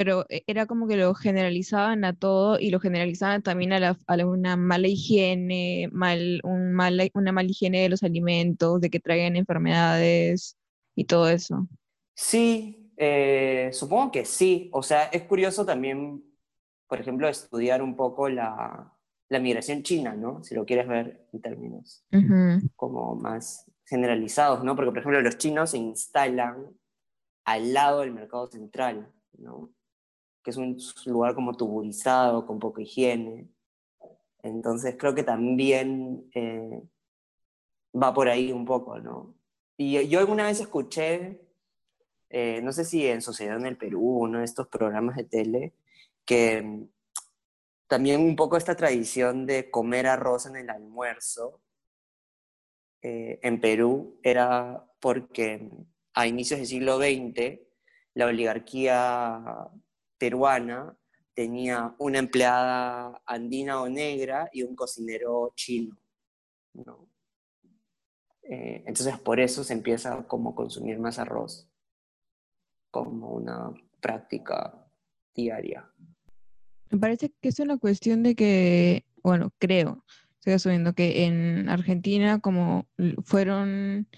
pero 0.00 0.24
e, 0.30 0.44
era 0.46 0.64
como 0.64 0.88
que 0.88 0.96
lo 0.96 1.14
generalizaban 1.14 2.06
a 2.06 2.14
todo 2.14 2.58
y 2.58 2.70
lo 2.70 2.80
generalizaban 2.80 3.42
también 3.42 3.74
a, 3.74 3.80
la, 3.80 4.26
una 4.26 4.56
mala 4.56 4.88
higiene, 4.88 5.90
mal, 5.92 6.40
un 6.42 6.72
mala, 6.72 7.04
una 7.12 7.32
mala 7.32 7.50
higiene 7.50 7.82
de 7.82 7.90
los 7.90 8.02
alimentos, 8.02 8.80
de 8.80 8.88
que 8.88 8.98
traigan 8.98 9.36
enfermedades 9.36 10.56
y 10.94 11.04
todo 11.04 11.28
eso. 11.28 11.68
Sí, 12.14 12.94
eh, 12.96 13.68
supongo 13.74 14.10
que 14.10 14.24
sí. 14.24 14.70
O 14.72 14.82
sea, 14.82 15.04
es 15.04 15.24
curioso 15.24 15.66
también, 15.66 16.24
por 16.86 16.98
ejemplo, 16.98 17.28
estudiar 17.28 17.82
un 17.82 17.94
poco 17.94 18.30
la, 18.30 18.90
la 19.28 19.38
migración 19.38 19.82
china, 19.82 20.14
¿no? 20.14 20.42
Si 20.42 20.54
lo 20.54 20.64
quieres 20.64 20.88
ver 20.88 21.26
en 21.32 21.42
términos 21.42 22.06
como 22.74 23.16
más 23.16 23.69
generalizados, 23.90 24.64
¿no? 24.64 24.74
Porque, 24.74 24.92
por 24.92 25.00
ejemplo, 25.00 25.20
los 25.20 25.36
chinos 25.36 25.72
se 25.72 25.78
instalan 25.78 26.74
al 27.44 27.74
lado 27.74 28.00
del 28.00 28.12
mercado 28.12 28.46
central, 28.46 29.12
¿no? 29.36 29.70
que 30.42 30.50
es 30.50 30.56
un 30.56 30.78
lugar 31.06 31.34
como 31.34 31.56
tuburizado, 31.56 32.46
con 32.46 32.58
poca 32.58 32.82
higiene. 32.82 33.48
Entonces 34.42 34.96
creo 34.98 35.14
que 35.14 35.22
también 35.22 36.30
eh, 36.34 36.82
va 37.94 38.14
por 38.14 38.28
ahí 38.28 38.52
un 38.52 38.64
poco, 38.64 38.98
¿no? 38.98 39.34
Y 39.76 40.06
yo 40.08 40.20
alguna 40.20 40.46
vez 40.46 40.60
escuché, 40.60 41.40
eh, 42.30 42.60
no 42.62 42.72
sé 42.72 42.84
si 42.84 43.06
en 43.06 43.22
Sociedad 43.22 43.56
en 43.56 43.66
el 43.66 43.76
Perú, 43.76 44.20
uno 44.20 44.38
de 44.38 44.44
estos 44.44 44.68
programas 44.68 45.16
de 45.16 45.24
tele, 45.24 45.74
que 46.24 46.86
también 47.86 48.20
un 48.20 48.36
poco 48.36 48.56
esta 48.56 48.76
tradición 48.76 49.46
de 49.46 49.70
comer 49.70 50.06
arroz 50.06 50.46
en 50.46 50.56
el 50.56 50.70
almuerzo 50.70 51.60
eh, 53.02 53.38
en 53.42 53.60
Perú 53.60 54.18
era 54.22 54.84
porque 55.00 55.70
a 56.14 56.26
inicios 56.26 56.60
del 56.60 56.66
siglo 56.66 56.98
XX 56.98 57.60
la 58.14 58.26
oligarquía 58.26 59.70
peruana 60.18 60.96
tenía 61.34 61.94
una 61.98 62.18
empleada 62.18 63.22
andina 63.24 63.80
o 63.80 63.88
negra 63.88 64.50
y 64.52 64.62
un 64.62 64.74
cocinero 64.74 65.52
chino. 65.54 65.96
Eh, 68.42 68.82
entonces 68.86 69.18
por 69.18 69.40
eso 69.40 69.64
se 69.64 69.72
empieza 69.72 70.26
como 70.26 70.54
consumir 70.54 70.98
más 70.98 71.18
arroz 71.18 71.70
como 72.90 73.30
una 73.30 73.72
práctica 74.00 74.86
diaria. 75.34 75.88
Me 76.90 76.98
parece 76.98 77.32
que 77.40 77.48
es 77.48 77.60
una 77.60 77.78
cuestión 77.78 78.22
de 78.22 78.34
que, 78.34 79.04
bueno, 79.22 79.52
creo, 79.58 80.04
estoy 80.40 80.54
asumiendo 80.54 80.94
que 80.94 81.26
en 81.26 81.68
Argentina, 81.68 82.40
como 82.40 82.86
fueron 83.22 84.08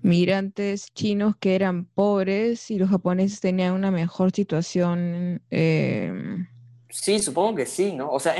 migrantes 0.00 0.86
chinos 0.94 1.36
que 1.38 1.54
eran 1.54 1.84
pobres 1.84 2.70
y 2.70 2.78
los 2.78 2.88
japoneses 2.88 3.40
tenían 3.40 3.74
una 3.74 3.90
mejor 3.90 4.32
situación 4.32 5.42
em, 5.50 6.46
Sí, 6.88 7.18
supongo 7.18 7.56
que 7.56 7.66
sí, 7.66 7.92
¿no? 7.92 8.10
O 8.10 8.18
sea, 8.18 8.34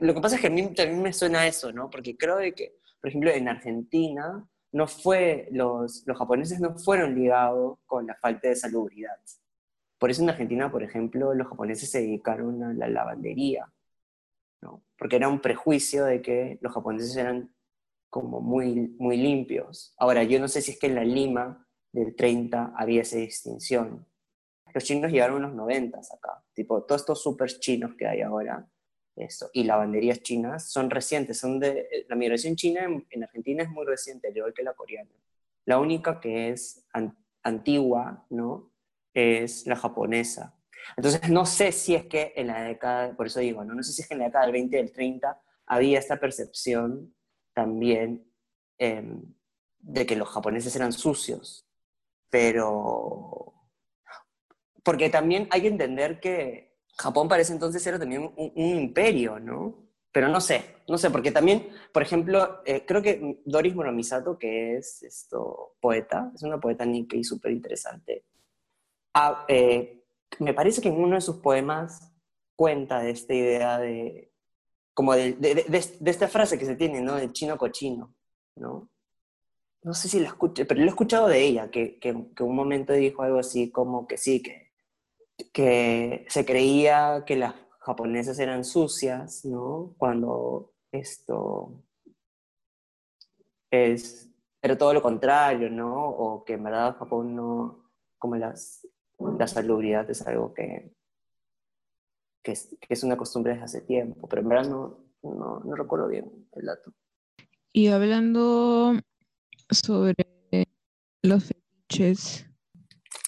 lo 0.00 0.14
que 0.14 0.20
pasa 0.20 0.36
es 0.36 0.40
que 0.40 0.46
a 0.46 0.50
mí 0.50 0.62
también 0.74 1.02
me 1.02 1.12
suena 1.12 1.46
eso, 1.46 1.72
¿no? 1.72 1.90
Porque 1.90 2.16
creo 2.16 2.38
que, 2.54 2.76
por 3.00 3.08
ejemplo, 3.08 3.30
en 3.30 3.48
Argentina 3.48 4.46
no 4.70 4.86
fue, 4.86 5.48
los, 5.50 6.04
los 6.06 6.16
japoneses 6.16 6.60
no 6.60 6.78
fueron 6.78 7.16
ligados 7.16 7.78
con 7.86 8.06
la 8.06 8.14
falta 8.14 8.48
de 8.48 8.54
salubridad. 8.54 9.16
Por 9.98 10.10
eso 10.10 10.22
en 10.22 10.30
Argentina, 10.30 10.70
por 10.70 10.84
ejemplo, 10.84 11.34
los 11.34 11.48
japoneses 11.48 11.90
se 11.90 12.02
dedicaron 12.02 12.62
a 12.62 12.72
la 12.74 12.88
lavandería, 12.88 13.66
¿no? 14.60 14.84
Porque 14.96 15.16
era 15.16 15.28
un 15.28 15.40
prejuicio 15.40 16.04
de 16.04 16.22
que 16.22 16.58
los 16.60 16.72
japoneses 16.72 17.16
eran 17.16 17.54
como 18.10 18.40
muy, 18.40 18.94
muy 18.98 19.16
limpios. 19.16 19.94
Ahora, 19.96 20.24
yo 20.24 20.40
no 20.40 20.48
sé 20.48 20.62
si 20.62 20.72
es 20.72 20.78
que 20.78 20.88
en 20.88 20.96
la 20.96 21.04
Lima 21.04 21.66
del 21.92 22.14
30 22.14 22.74
había 22.76 23.02
esa 23.02 23.16
distinción. 23.16 24.06
Los 24.74 24.84
chinos 24.84 25.10
llegaron 25.10 25.36
en 25.36 25.42
los 25.42 25.54
90 25.54 25.98
acá, 25.98 26.44
tipo, 26.54 26.82
todos 26.82 27.02
estos 27.02 27.22
super 27.22 27.48
chinos 27.58 27.94
que 27.96 28.06
hay 28.06 28.20
ahora, 28.20 28.68
esto, 29.16 29.50
y 29.52 29.64
lavanderías 29.64 30.22
chinas 30.22 30.70
son 30.70 30.90
recientes, 30.90 31.38
son 31.38 31.58
de, 31.58 32.06
la 32.08 32.16
migración 32.16 32.56
china 32.56 32.86
en, 33.10 33.22
Argentina 33.22 33.62
es 33.62 33.70
muy 33.70 33.84
reciente, 33.84 34.28
al 34.28 34.36
igual 34.36 34.54
que 34.54 34.62
la 34.62 34.74
coreana. 34.74 35.10
La 35.66 35.78
única 35.78 36.20
que 36.20 36.50
es 36.50 36.86
antigua, 37.42 38.26
¿no? 38.30 38.72
Es 39.12 39.66
la 39.66 39.76
japonesa. 39.76 40.59
Entonces, 40.96 41.28
no 41.30 41.46
sé 41.46 41.72
si 41.72 41.94
es 41.94 42.06
que 42.06 42.32
en 42.36 42.48
la 42.48 42.62
década, 42.62 43.14
por 43.16 43.26
eso 43.26 43.40
digo, 43.40 43.64
no, 43.64 43.74
no 43.74 43.82
sé 43.82 43.92
si 43.92 44.02
es 44.02 44.08
que 44.08 44.14
en 44.14 44.20
la 44.20 44.26
década 44.26 44.44
del 44.44 44.52
20 44.52 44.76
y 44.76 44.82
del 44.82 44.92
30 44.92 45.40
había 45.66 45.98
esta 45.98 46.18
percepción 46.18 47.14
también 47.52 48.24
em, 48.78 49.22
de 49.78 50.06
que 50.06 50.16
los 50.16 50.28
japoneses 50.28 50.74
eran 50.76 50.92
sucios, 50.92 51.66
pero... 52.28 53.54
Porque 54.82 55.10
también 55.10 55.46
hay 55.50 55.60
que 55.62 55.68
entender 55.68 56.20
que 56.20 56.70
Japón 56.98 57.28
para 57.28 57.42
entonces 57.42 57.86
era 57.86 57.98
también 57.98 58.32
un, 58.36 58.52
imperio, 58.56 59.38
¿no? 59.38 59.90
Pero 60.12 60.28
no 60.28 60.40
sé, 60.40 60.76
no 60.88 60.98
sé, 60.98 61.10
porque 61.10 61.30
también, 61.30 61.68
por 61.92 62.02
ejemplo, 62.02 62.62
eh, 62.64 62.84
creo 62.86 63.00
que 63.00 63.40
Doris 63.44 63.74
Moromisato, 63.74 64.38
que 64.38 64.76
es 64.76 65.02
esto, 65.02 65.76
poeta, 65.80 66.32
es 66.34 66.42
una 66.42 66.58
poeta 66.58 66.84
Nikkei 66.84 67.22
súper 67.22 67.52
interesante, 67.52 68.24
eh, 69.48 69.99
me 70.38 70.54
parece 70.54 70.80
que 70.80 70.88
en 70.88 71.02
uno 71.02 71.16
de 71.16 71.20
sus 71.20 71.36
poemas 71.36 72.12
cuenta 72.56 73.00
de 73.00 73.10
esta 73.10 73.34
idea 73.34 73.78
de, 73.78 74.32
como 74.94 75.14
de, 75.14 75.32
de, 75.32 76.10
esta 76.10 76.28
frase 76.28 76.58
que 76.58 76.66
se 76.66 76.76
tiene, 76.76 77.00
¿no? 77.00 77.16
De 77.16 77.32
chino 77.32 77.56
cochino, 77.56 78.14
¿no? 78.56 78.90
No 79.82 79.94
sé 79.94 80.08
si 80.08 80.20
la 80.20 80.28
escuché, 80.28 80.66
pero 80.66 80.80
lo 80.80 80.86
he 80.86 80.90
escuchado 80.90 81.26
de 81.28 81.42
ella, 81.42 81.70
que, 81.70 81.98
que, 81.98 82.26
que 82.36 82.42
un 82.42 82.54
momento 82.54 82.92
dijo 82.92 83.22
algo 83.22 83.38
así 83.38 83.70
como 83.70 84.06
que 84.06 84.18
sí, 84.18 84.42
que, 84.42 84.72
que 85.52 86.26
se 86.28 86.44
creía 86.44 87.24
que 87.26 87.36
las 87.36 87.54
japonesas 87.78 88.38
eran 88.38 88.64
sucias, 88.64 89.44
¿no? 89.44 89.94
Cuando 89.96 90.74
esto 90.92 91.82
es, 93.70 94.28
era 94.60 94.76
todo 94.76 94.92
lo 94.92 95.02
contrario, 95.02 95.70
¿no? 95.70 96.08
O 96.10 96.44
que 96.44 96.54
en 96.54 96.64
verdad 96.64 96.96
Japón 96.98 97.34
no, 97.34 97.90
como 98.18 98.36
las, 98.36 98.86
la 99.38 99.46
salubridad 99.46 100.08
es 100.10 100.26
algo 100.26 100.54
que, 100.54 100.92
que 102.42 102.52
es, 102.88 103.02
una 103.02 103.16
costumbre 103.16 103.52
desde 103.52 103.64
hace 103.64 103.80
tiempo, 103.82 104.28
pero 104.28 104.42
en 104.42 104.48
verdad 104.48 104.70
no, 104.70 104.98
no, 105.22 105.74
recuerdo 105.74 106.08
bien 106.08 106.48
el 106.52 106.66
dato. 106.66 106.92
Y 107.72 107.88
hablando 107.88 108.94
sobre 109.70 110.14
los 111.22 111.44
fetiches. 111.44 112.46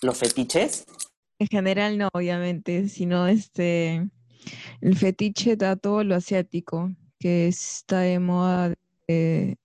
¿Los 0.02 0.18
fetiches? 0.18 0.84
En 1.38 1.46
general 1.48 1.98
no, 1.98 2.08
obviamente, 2.12 2.88
sino 2.88 3.26
este, 3.26 4.08
el 4.80 4.96
fetiche 4.96 5.56
da 5.56 5.76
todo 5.76 6.04
lo 6.04 6.14
asiático, 6.14 6.90
que 7.18 7.48
está 7.48 8.00
de 8.00 8.18
moda 8.18 8.74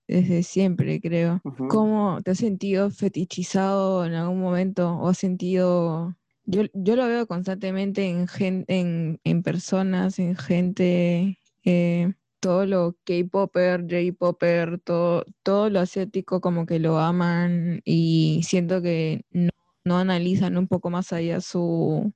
desde 0.06 0.42
siempre, 0.42 1.00
creo. 1.00 1.40
¿Cómo 1.68 2.20
te 2.22 2.32
has 2.32 2.38
sentido 2.38 2.90
fetichizado 2.90 4.04
en 4.04 4.14
algún 4.14 4.40
momento 4.40 4.96
o 4.96 5.08
has 5.08 5.18
sentido 5.18 6.17
yo, 6.48 6.62
yo 6.72 6.96
lo 6.96 7.06
veo 7.06 7.26
constantemente 7.26 8.08
en, 8.08 8.26
en, 8.68 9.20
en 9.22 9.42
personas, 9.42 10.18
en 10.18 10.34
gente, 10.34 11.38
eh, 11.62 12.14
todo 12.40 12.64
lo 12.64 12.96
K-Popper, 13.04 13.82
J-Popper, 13.82 14.80
todo, 14.80 15.26
todo 15.42 15.68
lo 15.68 15.80
asiático 15.80 16.40
como 16.40 16.64
que 16.64 16.78
lo 16.78 16.98
aman 16.98 17.82
y 17.84 18.40
siento 18.44 18.80
que 18.80 19.26
no, 19.30 19.50
no 19.84 19.98
analizan 19.98 20.56
un 20.56 20.68
poco 20.68 20.88
más 20.88 21.12
allá 21.12 21.42
su, 21.42 22.14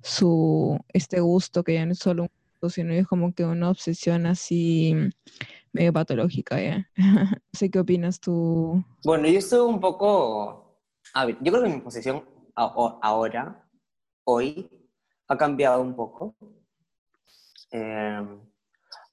su 0.00 0.78
este 0.92 1.18
gusto 1.18 1.64
que 1.64 1.74
ya 1.74 1.86
no 1.86 1.92
es 1.92 1.98
solo 1.98 2.22
un 2.24 2.30
gusto, 2.52 2.70
sino 2.70 2.92
es 2.92 3.06
como 3.08 3.34
que 3.34 3.44
una 3.44 3.68
obsesión 3.70 4.26
así 4.26 4.94
medio 5.72 5.92
patológica, 5.92 6.62
¿ya? 6.62 6.88
no 6.96 7.36
sé 7.52 7.68
qué 7.68 7.80
opinas 7.80 8.20
tú. 8.20 8.84
Bueno, 9.02 9.26
yo 9.26 9.40
estoy 9.40 9.58
un 9.68 9.80
poco... 9.80 10.78
A 11.14 11.26
ver, 11.26 11.36
yo 11.40 11.50
creo 11.50 11.64
que 11.64 11.70
mi 11.70 11.80
posición 11.80 12.22
ahora, 12.60 13.68
hoy, 14.24 14.68
ha 15.28 15.36
cambiado 15.36 15.80
un 15.80 15.94
poco. 15.94 16.36
Em, 17.70 18.40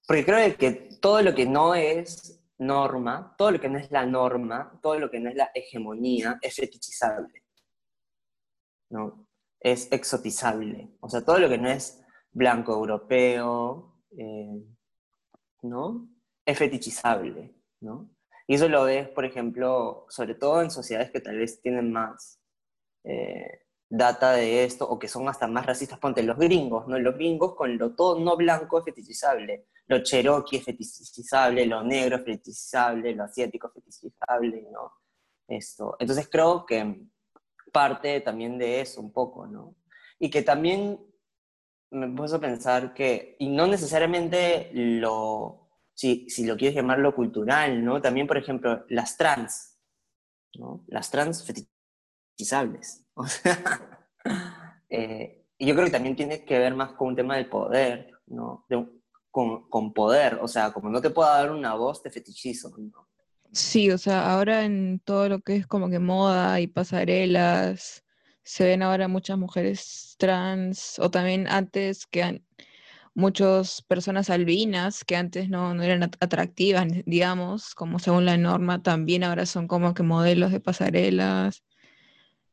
porque 0.07 0.25
creo 0.25 0.57
que 0.57 0.71
todo 1.01 1.21
lo 1.21 1.35
que 1.35 1.45
no 1.45 1.75
es 1.75 2.43
norma, 2.59 3.35
todo 3.37 3.51
lo 3.51 3.59
que 3.59 3.69
no 3.69 3.77
es 3.77 3.91
la 3.91 4.05
norma, 4.05 4.79
todo 4.81 4.99
lo 4.99 5.11
que 5.11 5.19
no 5.19 5.29
es 5.29 5.35
la 5.35 5.51
hegemonía, 5.53 6.39
es 6.41 6.55
fetichizable. 6.55 7.43
¿no? 8.89 9.27
Es 9.59 9.91
exotizable. 9.91 10.95
O 10.99 11.09
sea, 11.09 11.23
todo 11.23 11.39
lo 11.39 11.49
que 11.49 11.57
no 11.57 11.69
es 11.69 12.03
blanco 12.31 12.73
europeo, 12.73 14.03
eh, 14.17 14.63
¿no? 15.63 16.09
Es 16.45 16.57
fetichizable, 16.57 17.55
¿no? 17.81 18.09
Y 18.47 18.55
eso 18.55 18.69
lo 18.69 18.85
ves, 18.85 19.09
por 19.09 19.25
ejemplo, 19.25 20.05
sobre 20.09 20.35
todo 20.35 20.61
en 20.61 20.71
sociedades 20.71 21.11
que 21.11 21.19
tal 21.19 21.37
vez 21.37 21.61
tienen 21.61 21.91
más 21.91 22.36
eh, 23.07 23.61
data 23.89 24.33
de 24.33 24.65
esto, 24.65 24.87
o 24.87 24.99
que 24.99 25.07
son 25.07 25.29
hasta 25.29 25.47
más 25.47 25.65
racistas, 25.65 25.99
ponte 25.99 26.21
los 26.21 26.37
gringos, 26.37 26.87
¿no? 26.87 26.99
Los 26.99 27.15
gringos 27.15 27.55
con 27.55 27.77
lo 27.77 27.95
todo 27.95 28.19
no 28.19 28.35
blanco 28.35 28.79
es 28.79 28.85
fetichizable, 28.85 29.67
lo 29.87 30.03
cherokee 30.03 30.57
es 30.57 30.65
fetichizable, 30.65 31.65
lo 31.65 31.83
negro 31.83 32.17
es 32.17 32.25
fetichizable, 32.25 33.15
lo 33.15 33.23
asiático 33.23 33.67
es 33.67 33.73
fetichizable, 33.75 34.67
¿no? 34.71 34.91
Esto. 35.47 35.95
Entonces 35.99 36.27
creo 36.29 36.65
que 36.65 37.07
parte 37.71 38.19
también 38.21 38.57
de 38.57 38.81
eso 38.81 38.99
un 38.99 39.13
poco, 39.13 39.47
¿no? 39.47 39.75
Y 40.19 40.29
que 40.29 40.41
también 40.41 40.99
me 41.91 42.09
puedo 42.09 42.35
a 42.35 42.41
pensar 42.41 42.93
que, 42.93 43.37
y 43.39 43.47
no 43.47 43.67
necesariamente 43.67 44.69
lo, 44.73 45.69
si, 45.93 46.29
si 46.29 46.45
lo 46.45 46.57
quieres 46.57 46.75
llamar 46.75 46.99
lo 46.99 47.15
cultural, 47.15 47.85
¿no? 47.85 48.01
También, 48.01 48.27
por 48.27 48.37
ejemplo, 48.37 48.85
las 48.89 49.15
trans, 49.15 49.79
¿no? 50.55 50.83
Las 50.87 51.09
trans 51.09 51.43
fetichizables 52.38 53.03
O 53.15 53.25
sea, 53.25 53.83
eh, 54.89 55.45
y 55.57 55.65
yo 55.65 55.73
creo 55.73 55.85
que 55.85 55.91
también 55.91 56.15
tiene 56.15 56.45
que 56.45 56.59
ver 56.59 56.75
más 56.75 56.93
con 56.93 57.09
un 57.09 57.15
tema 57.15 57.35
del 57.35 57.49
poder, 57.49 58.11
¿no? 58.27 58.65
con, 59.31 59.67
con, 59.69 59.91
poder, 59.91 60.38
o 60.41 60.47
sea, 60.47 60.71
como 60.71 60.89
no 60.89 61.01
te 61.01 61.09
puedo 61.09 61.27
dar 61.27 61.51
una 61.51 61.73
voz, 61.73 62.03
te 62.03 62.11
fetichizo, 62.11 62.69
¿no? 62.77 63.07
Sí, 63.51 63.89
o 63.89 63.97
sea, 63.97 64.31
ahora 64.31 64.65
en 64.65 64.99
todo 65.03 65.29
lo 65.29 65.39
que 65.39 65.55
es 65.55 65.65
como 65.65 65.89
que 65.89 65.99
moda 65.99 66.59
y 66.59 66.67
pasarelas, 66.67 68.03
se 68.43 68.65
ven 68.65 68.83
ahora 68.83 69.07
muchas 69.07 69.38
mujeres 69.38 70.15
trans, 70.19 70.99
o 70.99 71.09
también 71.09 71.47
antes 71.47 72.05
que 72.05 72.43
muchas 73.15 73.81
personas 73.81 74.29
albinas 74.29 75.03
que 75.03 75.15
antes 75.15 75.49
no, 75.49 75.73
no, 75.73 75.81
eran 75.81 76.03
atractivas, 76.03 76.85
digamos, 77.05 77.73
como 77.73 77.97
según 77.97 78.25
la 78.25 78.38
norma, 78.38 78.83
también 78.83 79.23
ahora 79.23 79.47
son 79.47 79.67
como 79.67 79.95
que 79.95 80.03
modelos 80.03 80.51
de 80.51 80.59
pasarelas. 80.59 81.63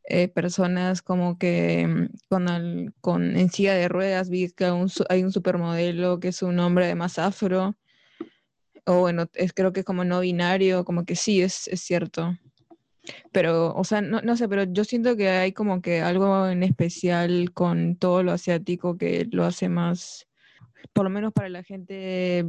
Eh, 0.07 0.29
personas 0.29 1.01
como 1.01 1.39
que 1.39 1.87
mm, 1.87 2.09
con, 2.29 2.95
con 3.01 3.37
en 3.37 3.51
silla 3.51 3.75
de 3.75 3.89
ruedas, 3.89 4.29
vi 4.29 4.51
que 4.51 4.67
hay 5.09 5.23
un 5.23 5.33
supermodelo 5.33 6.21
que 6.21 6.29
es 6.29 6.43
un 6.43 6.59
hombre 6.59 6.87
de 6.87 6.95
más 6.95 7.19
afro, 7.19 7.75
o 8.87 9.01
bueno, 9.01 9.27
es, 9.35 9.53
creo 9.55 9.73
que 9.73 9.81
es 9.81 9.87
como 9.87 10.05
no 10.05 10.21
binario, 10.21 10.85
como 10.85 11.05
que 11.05 11.17
sí, 11.17 11.41
es, 11.41 11.69
es 11.69 11.81
cierto. 11.81 12.37
Pero, 13.33 13.75
o 13.75 13.85
sea, 13.85 14.01
no, 14.01 14.21
no, 14.23 14.37
sé, 14.37 14.49
pero 14.49 14.65
yo 14.65 14.85
siento 14.85 15.17
que 15.17 15.29
hay 15.29 15.53
como 15.53 15.83
que 15.83 16.01
algo 16.01 16.49
en 16.49 16.63
especial 16.63 17.53
con 17.53 17.97
todo 17.97 18.23
lo 18.23 18.33
asiático 18.33 18.97
que 18.97 19.27
lo 19.31 19.45
hace 19.45 19.69
más, 19.69 20.27
por 20.93 21.05
lo 21.05 21.11
menos 21.11 21.33
para 21.33 21.49
la 21.49 21.63
gente 21.63 22.47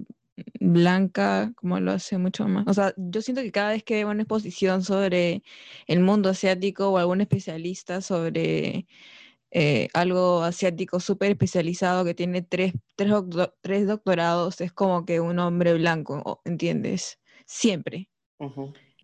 blanca, 0.59 1.51
como 1.55 1.79
lo 1.79 1.91
hace 1.91 2.17
mucho 2.17 2.47
más. 2.47 2.67
O 2.67 2.73
sea, 2.73 2.93
yo 2.97 3.21
siento 3.21 3.41
que 3.41 3.51
cada 3.51 3.71
vez 3.71 3.83
que 3.83 3.95
hay 3.95 4.03
una 4.03 4.23
exposición 4.23 4.83
sobre 4.83 5.43
el 5.88 5.99
mundo 6.01 6.29
asiático 6.29 6.89
o 6.89 6.97
algún 6.97 7.21
especialista 7.21 8.01
sobre 8.01 8.88
eh, 9.51 9.88
algo 9.93 10.43
asiático 10.43 10.99
súper 10.99 11.31
especializado 11.31 12.03
que 12.03 12.13
tiene 12.13 12.41
tres, 12.41 12.73
tres, 12.95 13.88
doctorados, 13.88 14.59
es 14.61 14.73
como 14.73 15.05
que 15.05 15.19
un 15.21 15.39
hombre 15.39 15.73
blanco, 15.75 16.41
¿entiendes? 16.45 17.19
Siempre. 17.45 18.09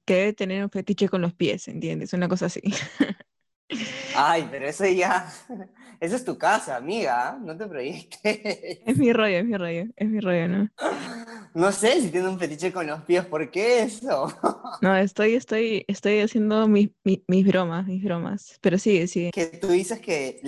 Que 0.06 0.14
debe 0.16 0.34
tener 0.34 0.64
un 0.64 0.70
fetiche 0.70 1.08
con 1.08 1.22
los 1.22 1.34
pies, 1.34 1.68
¿entiendes? 1.68 2.14
Una 2.14 2.28
cosa 2.28 2.48
así. 2.48 2.62
Ay, 4.16 4.48
pero 4.52 4.68
eso 4.68 4.86
ya, 4.86 5.32
eso 6.00 6.16
es 6.16 6.26
tu 6.26 6.38
casa, 6.38 6.76
amiga, 6.76 7.38
no 7.42 7.56
te 7.58 7.66
proyectes. 7.68 8.40
Es 8.86 8.98
mi 8.98 9.14
rollo, 9.14 9.38
es 9.38 9.46
mi 9.46 9.58
rollo, 9.58 9.86
es 9.96 10.08
mi 10.10 10.20
rollo, 10.20 10.48
¿no? 10.48 10.70
No 11.54 11.72
sé 11.72 12.02
si 12.02 12.10
tiene 12.10 12.30
un 12.30 12.40
fetiche 12.40 12.72
con 12.72 12.88
los 12.88 13.02
pies, 13.04 13.26
¿por 13.26 13.50
qué 13.52 13.84
eso? 13.84 14.34
No, 14.82 14.96
estoy, 14.96 15.36
estoy, 15.36 15.84
estoy 15.88 16.20
haciendo 16.20 16.68
mis, 16.68 16.90
mis, 17.04 17.20
mis 17.28 17.46
bromas, 17.46 17.86
mis 17.88 18.04
bromas. 18.04 18.58
Pero 18.62 18.78
sigue, 18.78 19.08
sigue. 19.08 19.32
Que 19.32 19.46
tú 19.48 19.68
dices 19.68 20.00
que 20.00 20.42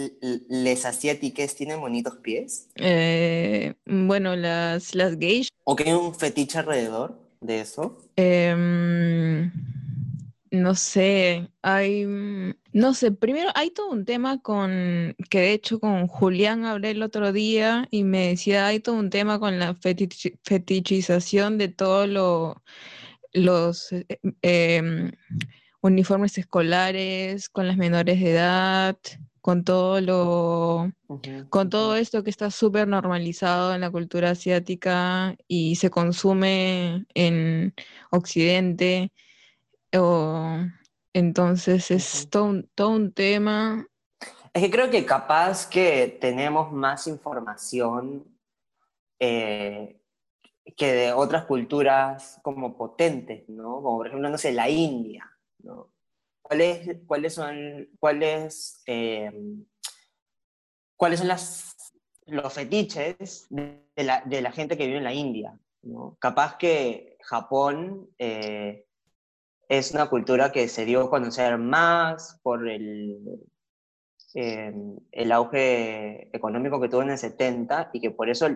les 0.49 0.86
asiáticas 0.86 1.55
tienen 1.55 1.80
bonitos 1.80 2.15
pies, 2.17 2.69
Eh, 2.76 3.74
bueno, 3.86 4.36
las, 4.36 4.95
las 4.95 5.17
geishas. 5.17 5.51
o 5.65 5.76
que 5.76 5.84
hay 5.84 5.93
un 5.93 6.15
fetiche 6.15 6.57
alrededor 6.59 7.19
de 7.41 7.59
eso. 7.61 7.97
Em, 8.15 9.51
no 10.53 10.75
sé, 10.75 11.49
hay, 11.63 12.05
mm, 12.05 12.53
no 12.73 12.93
sé, 12.93 13.11
primero 13.11 13.49
hay 13.55 13.71
todo 13.71 13.89
un 13.89 14.05
tema 14.05 14.39
con, 14.39 15.15
que 15.29 15.39
de 15.39 15.51
hecho 15.53 15.79
con 15.79 16.07
Julián 16.07 16.65
hablé 16.65 16.91
el 16.91 17.01
otro 17.01 17.31
día 17.33 17.87
y 17.89 18.03
me 18.03 18.27
decía, 18.29 18.67
hay 18.67 18.79
todo 18.79 18.95
un 18.95 19.09
tema 19.09 19.39
con 19.39 19.57
la 19.57 19.73
fetichi- 19.75 20.37
fetichización 20.43 21.57
de 21.57 21.69
todos 21.69 22.07
los 23.33 23.91
eh, 23.91 24.05
em, 24.43 25.11
uniformes 25.81 26.37
escolares, 26.37 27.49
con 27.49 27.67
las 27.67 27.77
menores 27.77 28.19
de 28.21 28.31
edad, 28.31 28.97
con 29.41 29.63
todo 29.63 30.01
lo, 30.01 30.91
con 31.49 31.69
todo 31.71 31.95
esto 31.95 32.23
que 32.23 32.29
está 32.29 32.51
súper 32.51 32.87
normalizado 32.87 33.73
en 33.73 33.81
la 33.81 33.89
cultura 33.91 34.29
asiática 34.31 35.35
y 35.47 35.75
se 35.77 35.89
consume 35.89 37.05
en 37.15 37.73
Occidente, 38.11 39.11
o 39.97 40.57
entonces 41.13 41.91
es 41.91 42.29
todo 42.29 42.45
un, 42.45 42.69
todo 42.75 42.89
un 42.89 43.13
tema. 43.13 43.87
Es 44.53 44.61
que 44.61 44.71
creo 44.71 44.89
que 44.89 45.05
capaz 45.05 45.67
que 45.67 46.17
tenemos 46.19 46.71
más 46.71 47.07
información 47.07 48.25
eh, 49.19 49.99
que 50.75 50.93
de 50.93 51.13
otras 51.13 51.45
culturas 51.45 52.39
como 52.43 52.77
potentes, 52.77 53.47
¿no? 53.49 53.81
Como 53.81 53.97
por 53.97 54.07
ejemplo, 54.07 54.29
no 54.29 54.37
sé, 54.37 54.51
la 54.51 54.69
India, 54.69 55.29
¿no? 55.59 55.91
¿Cuáles, 56.41 56.97
cuáles 57.05 57.33
son, 57.33 57.89
cuáles, 57.99 58.83
eh, 58.85 59.31
cuáles 60.97 61.19
son 61.19 61.29
las, 61.29 61.93
los 62.25 62.53
fetiches 62.53 63.47
de, 63.49 63.87
de 63.95 64.03
la, 64.03 64.21
de 64.21 64.41
la 64.41 64.51
gente 64.51 64.77
que 64.77 64.85
vive 64.85 64.97
en 64.97 65.03
la 65.03 65.13
India, 65.13 65.57
¿no? 65.83 66.17
Capaz 66.19 66.57
que 66.57 67.17
Japón 67.21 68.09
eh, 68.17 68.85
es 69.78 69.91
una 69.93 70.09
cultura 70.09 70.51
que 70.51 70.67
se 70.67 70.86
dio 70.86 71.01
a 71.03 71.09
conocer 71.09 71.57
más 71.57 72.39
por 72.43 72.67
el, 72.69 73.19
eh, 74.36 74.74
el 75.11 75.32
auge 75.32 76.36
económico 76.36 76.80
que 76.82 76.89
tuvo 76.89 77.03
en 77.03 77.11
el 77.11 77.17
70 77.17 77.89
y 77.93 78.01
que 78.01 78.11
por 78.11 78.30
eso 78.30 78.47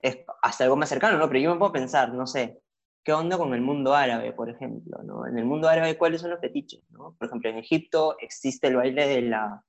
es 0.00 0.18
hasta 0.42 0.64
algo 0.64 0.76
más 0.76 0.88
cercano, 0.88 1.18
¿no? 1.18 1.28
Pero 1.28 1.40
yo 1.40 1.52
me 1.52 1.58
puedo 1.58 1.72
pensar, 1.72 2.12
no 2.14 2.26
sé, 2.26 2.60
¿qué 3.04 3.12
onda 3.12 3.38
con 3.38 3.54
el 3.54 3.60
mundo 3.60 3.94
árabe, 3.94 4.32
por 4.32 4.50
ejemplo? 4.50 5.02
¿no? 5.04 5.26
En 5.26 5.38
el 5.38 5.44
mundo 5.44 5.68
árabe, 5.68 5.96
¿cuáles 5.98 6.20
son 6.20 6.30
los 6.30 6.40
fetiches? 6.40 6.82
¿no? 6.90 7.14
Por 7.18 7.28
ejemplo, 7.28 7.50
en 7.50 7.58
Egipto 7.58 8.16
existe 8.20 8.68
el 8.68 8.76
baile 8.76 9.06
de 9.06 9.22
la, 9.22 9.64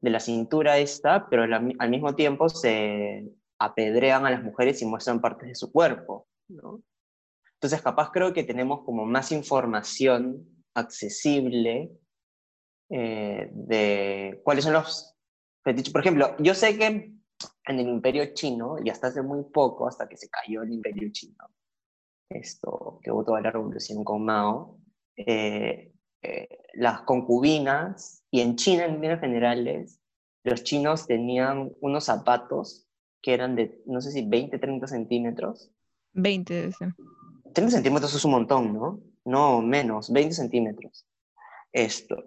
de 0.00 0.10
la 0.10 0.20
cintura 0.20 0.78
esta, 0.78 1.28
pero 1.28 1.46
la- 1.46 1.62
al 1.78 1.90
mismo 1.90 2.14
tiempo 2.14 2.48
se 2.48 3.28
apedrean 3.58 4.26
a 4.26 4.30
las 4.30 4.42
mujeres 4.42 4.80
y 4.82 4.86
muestran 4.86 5.20
partes 5.20 5.48
de 5.48 5.54
su 5.54 5.72
cuerpo, 5.72 6.26
¿no? 6.48 6.80
Entonces, 7.64 7.80
capaz 7.80 8.10
creo 8.10 8.34
que 8.34 8.44
tenemos 8.44 8.82
como 8.84 9.06
más 9.06 9.32
información 9.32 10.46
accesible 10.74 11.98
eh, 12.90 13.48
de 13.54 14.42
cuáles 14.44 14.64
son 14.64 14.74
los 14.74 15.16
fetiches. 15.62 15.90
Por 15.90 16.02
ejemplo, 16.02 16.36
yo 16.40 16.54
sé 16.54 16.76
que 16.76 16.84
en 16.86 17.80
el 17.80 17.88
imperio 17.88 18.34
chino, 18.34 18.76
y 18.84 18.90
hasta 18.90 19.06
hace 19.06 19.22
muy 19.22 19.44
poco, 19.44 19.88
hasta 19.88 20.06
que 20.06 20.18
se 20.18 20.28
cayó 20.28 20.62
el 20.62 20.74
imperio 20.74 21.08
chino, 21.10 21.42
esto, 22.28 23.00
que 23.02 23.10
hubo 23.10 23.24
toda 23.24 23.40
la 23.40 23.50
revolución 23.50 24.04
con 24.04 24.26
Mao, 24.26 24.78
eh, 25.16 25.90
eh, 26.20 26.48
las 26.74 27.00
concubinas, 27.04 28.26
y 28.30 28.42
en 28.42 28.56
China 28.56 28.84
en 28.84 29.00
líneas 29.00 29.20
generales, 29.20 30.02
los 30.44 30.64
chinos 30.64 31.06
tenían 31.06 31.72
unos 31.80 32.04
zapatos 32.04 32.86
que 33.22 33.32
eran 33.32 33.56
de, 33.56 33.82
no 33.86 34.02
sé 34.02 34.10
si 34.10 34.28
20, 34.28 34.58
30 34.58 34.86
centímetros. 34.86 35.70
20 36.12 36.52
de 36.52 36.68
ese. 36.68 36.92
30 37.54 37.70
centímetros 37.72 38.14
es 38.14 38.24
un 38.24 38.32
montón, 38.32 38.74
¿no? 38.74 39.00
No, 39.24 39.62
menos, 39.62 40.12
20 40.12 40.34
centímetros. 40.34 41.06
Esto, 41.72 42.22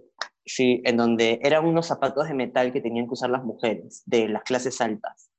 sí, 0.45 0.81
en 0.85 0.97
donde 0.97 1.39
eran 1.43 1.65
unos 1.65 1.85
zapatos 1.87 2.27
de 2.27 2.33
metal 2.33 2.73
que 2.73 2.81
tenían 2.81 3.05
que 3.07 3.13
usar 3.13 3.29
las 3.29 3.43
mujeres 3.43 4.01
de 4.05 4.27
las 4.29 4.43
clases 4.43 4.81
altas. 4.81 5.29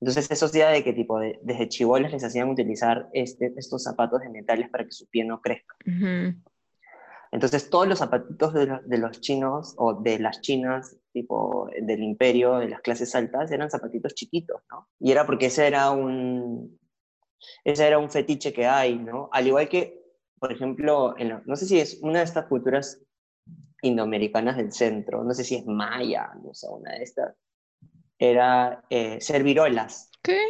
Entonces 0.00 0.30
eso 0.30 0.46
hacía 0.46 0.68
de 0.68 0.84
que 0.84 0.92
tipo 0.92 1.18
de- 1.18 1.38
desde 1.42 1.68
chibolas 1.68 2.12
les 2.12 2.22
hacían 2.24 2.50
utilizar 2.50 3.08
este, 3.14 3.54
estos 3.56 3.82
zapatos 3.82 4.20
de 4.20 4.28
metales 4.28 4.68
para 4.68 4.84
que 4.84 4.92
su 4.92 5.06
pie 5.08 5.24
no 5.24 5.40
crezca. 5.40 5.74
Entonces 7.32 7.70
todos 7.70 7.88
los 7.88 7.98
zapatitos 7.98 8.52
de, 8.54 8.66
lo- 8.66 8.82
de 8.82 8.98
los 8.98 9.20
chinos 9.20 9.74
o 9.78 9.94
de 9.94 10.18
las 10.18 10.40
chinas, 10.42 10.96
tipo 11.12 11.68
del 11.80 12.02
imperio, 12.02 12.58
de 12.58 12.68
las 12.68 12.80
clases 12.82 13.14
altas, 13.14 13.50
eran 13.50 13.70
zapatitos 13.70 14.14
chiquitos, 14.14 14.60
¿no? 14.70 14.88
Y 15.00 15.12
era 15.12 15.24
porque 15.26 15.46
ese 15.46 15.66
era 15.66 15.90
un, 15.90 16.78
ese 17.64 17.86
era 17.86 17.98
un 17.98 18.10
fetiche 18.10 18.52
que 18.52 18.66
hay, 18.66 18.96
¿no? 18.98 19.28
Al 19.32 19.46
igual 19.46 19.68
que, 19.68 20.02
por 20.38 20.52
ejemplo, 20.52 21.14
en 21.18 21.28
la- 21.30 21.42
no 21.46 21.56
sé 21.56 21.66
si 21.66 21.78
es 21.80 21.98
una 22.02 22.18
de 22.20 22.24
estas 22.24 22.46
culturas 22.46 23.00
indoamericanas 23.82 24.56
del 24.56 24.72
centro, 24.72 25.22
no 25.22 25.34
sé 25.34 25.44
si 25.44 25.56
es 25.56 25.66
maya, 25.66 26.32
no 26.42 26.54
sé, 26.54 26.68
una 26.68 26.92
de 26.92 27.02
estas, 27.02 27.34
era 28.18 28.84
eh, 28.90 29.20
ser 29.20 29.42
virolas. 29.42 30.10
¿Qué? 30.22 30.40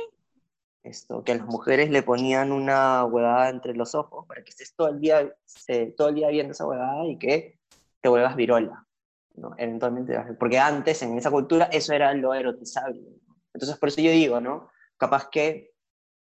Esto, 0.82 1.24
que 1.24 1.32
a 1.32 1.36
las 1.36 1.46
mujeres 1.46 1.90
le 1.90 2.02
ponían 2.02 2.52
una 2.52 3.04
huevada 3.04 3.48
entre 3.50 3.74
los 3.74 3.96
ojos 3.96 4.24
para 4.26 4.44
que 4.44 4.50
estés 4.50 4.74
todo 4.76 4.88
el 4.88 5.00
día, 5.00 5.34
eh, 5.66 5.92
todo 5.96 6.10
el 6.10 6.14
día 6.14 6.28
viendo 6.28 6.52
esa 6.52 6.66
huevada 6.66 7.04
y 7.06 7.18
que 7.18 7.58
te 8.00 8.08
vuelvas 8.08 8.36
virola, 8.36 8.86
¿no? 9.34 9.52
Eventualmente, 9.58 10.16
porque 10.38 10.60
antes 10.60 11.02
en 11.02 11.18
esa 11.18 11.32
cultura 11.32 11.64
eso 11.72 11.92
era 11.92 12.14
lo 12.14 12.32
erotizable. 12.32 13.00
¿no? 13.26 13.36
Entonces, 13.52 13.76
por 13.78 13.88
eso 13.88 14.00
yo 14.00 14.12
digo, 14.12 14.40
¿no? 14.40 14.68
Capaz 14.96 15.28
que 15.28 15.72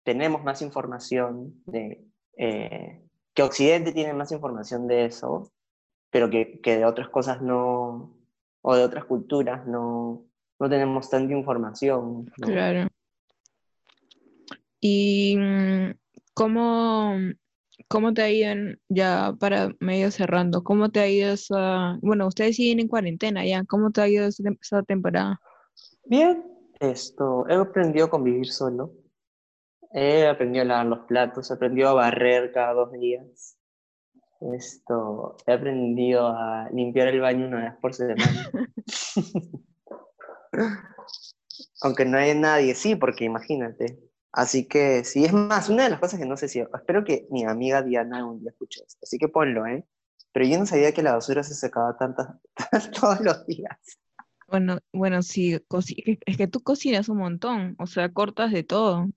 tenemos 0.06 0.44
más 0.44 0.62
información 0.62 1.62
de, 1.66 2.06
eh, 2.38 3.02
que 3.34 3.44
Occidente 3.44 3.92
tiene 3.92 4.14
más 4.14 4.32
información 4.32 4.88
de 4.88 5.06
eso, 5.06 5.52
pero 6.12 6.30
que, 6.30 6.62
que 6.62 6.78
de 6.78 6.86
otras 6.86 7.10
cosas 7.10 7.42
no, 7.42 8.16
o 8.62 8.76
de 8.76 8.84
otras 8.84 9.06
culturas 9.06 9.66
no, 9.68 10.24
no 10.60 10.70
tenemos 10.70 11.10
tanta 11.10 11.34
información. 11.34 12.32
¿no? 12.38 12.48
Claro. 12.48 12.88
¿Y 14.80 15.36
mm, 15.40 15.96
cómo, 16.36 17.16
cómo 17.88 18.14
te 18.14 18.22
ha 18.22 18.30
ido, 18.30 18.52
en- 18.52 18.80
ya 18.88 19.34
para 19.40 19.72
medio 19.80 20.12
cerrando, 20.12 20.64
cómo 20.64 20.92
te 20.92 21.00
ha 21.00 21.08
ido 21.08 21.34
esa, 21.34 21.98
bueno, 22.04 22.28
ustedes 22.28 22.58
siguen 22.58 22.80
en 22.80 22.88
cuarentena 22.88 23.44
ya, 23.44 23.64
¿cómo 23.66 23.90
te 23.90 24.02
ha 24.02 24.08
ido 24.08 24.28
esa, 24.28 24.44
esa 24.62 24.84
temporada? 24.84 25.42
Bien, 26.06 26.46
esto, 26.80 27.46
he 27.50 27.56
aprendido 27.56 28.06
a 28.06 28.10
convivir 28.12 28.52
solo. 28.52 28.92
He 29.98 30.28
aprendido 30.28 30.64
a 30.64 30.66
lavar 30.66 30.86
los 30.88 31.00
platos, 31.06 31.50
he 31.50 31.54
aprendido 31.54 31.88
a 31.88 31.94
barrer 31.94 32.52
cada 32.52 32.74
dos 32.74 32.92
días. 32.92 33.58
Esto, 34.42 35.38
he 35.48 35.54
aprendido 35.54 36.28
a 36.28 36.70
limpiar 36.74 37.08
el 37.08 37.22
baño 37.22 37.48
una 37.48 37.64
vez 37.64 37.76
por 37.82 37.94
semana. 37.94 38.52
Aunque 41.82 42.04
no 42.04 42.18
hay 42.18 42.36
nadie, 42.36 42.76
sí, 42.76 42.98
porque 42.98 43.24
imagínate. 43.24 43.98
Así 44.34 44.68
que 44.68 45.06
sí, 45.06 45.24
es 45.24 45.32
más, 45.32 45.70
una 45.70 45.84
de 45.84 45.92
las 45.92 46.02
cosas 46.02 46.20
que 46.20 46.26
no 46.26 46.36
sé 46.36 46.50
si, 46.50 46.60
espero 46.60 47.06
que 47.06 47.26
mi 47.30 47.46
amiga 47.46 47.82
Diana 47.82 48.26
un 48.26 48.42
día 48.42 48.50
escuche 48.50 48.84
esto, 48.86 49.00
así 49.02 49.18
que 49.18 49.30
ponlo, 49.30 49.66
¿eh? 49.66 49.86
Pero 50.34 50.46
yo 50.46 50.60
no 50.60 50.66
sabía 50.66 50.92
que 50.92 51.04
la 51.04 51.14
basura 51.14 51.42
se 51.42 51.54
secaba 51.54 51.98
tantas, 51.98 52.36
todos 53.00 53.22
los 53.22 53.46
días. 53.48 53.80
Bueno, 54.50 54.80
bueno, 54.92 55.22
sí, 55.22 55.58
es 56.26 56.38
que 56.38 56.48
tú 56.50 56.60
cocinas 56.60 57.08
un 57.08 57.20
montón, 57.20 57.78
o 57.80 57.88
sea, 57.88 58.12
cortas 58.12 58.52
de 58.52 58.64
todo. 58.64 59.08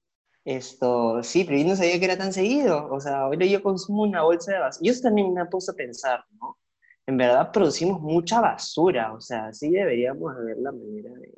Esto, 0.48 1.22
sí, 1.22 1.44
pero 1.44 1.58
yo 1.58 1.66
no 1.66 1.76
sabía 1.76 1.98
que 1.98 2.06
era 2.06 2.16
tan 2.16 2.32
seguido. 2.32 2.88
O 2.90 2.98
sea, 3.00 3.20
ahora 3.20 3.44
yo 3.44 3.62
consumo 3.62 4.04
una 4.04 4.22
bolsa 4.22 4.52
de 4.52 4.58
basura. 4.58 4.82
Yo 4.82 4.92
eso 4.92 5.02
también 5.02 5.34
me 5.34 5.44
puse 5.44 5.72
a 5.72 5.74
pensar, 5.74 6.24
¿no? 6.40 6.58
En 7.06 7.18
verdad 7.18 7.52
producimos 7.52 8.00
mucha 8.00 8.40
basura. 8.40 9.12
O 9.12 9.20
sea, 9.20 9.52
sí 9.52 9.68
deberíamos 9.68 10.34
ver 10.42 10.56
la 10.56 10.72
manera 10.72 11.10
de 11.18 11.34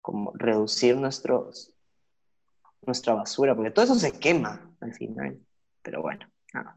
como 0.00 0.32
reducir 0.34 0.96
nuestros, 0.96 1.72
nuestra 2.84 3.14
basura, 3.14 3.54
porque 3.54 3.70
todo 3.70 3.84
eso 3.84 3.94
se 3.94 4.10
quema 4.10 4.74
al 4.80 4.92
final. 4.92 5.38
Pero 5.80 6.02
bueno, 6.02 6.26
nada. 6.52 6.76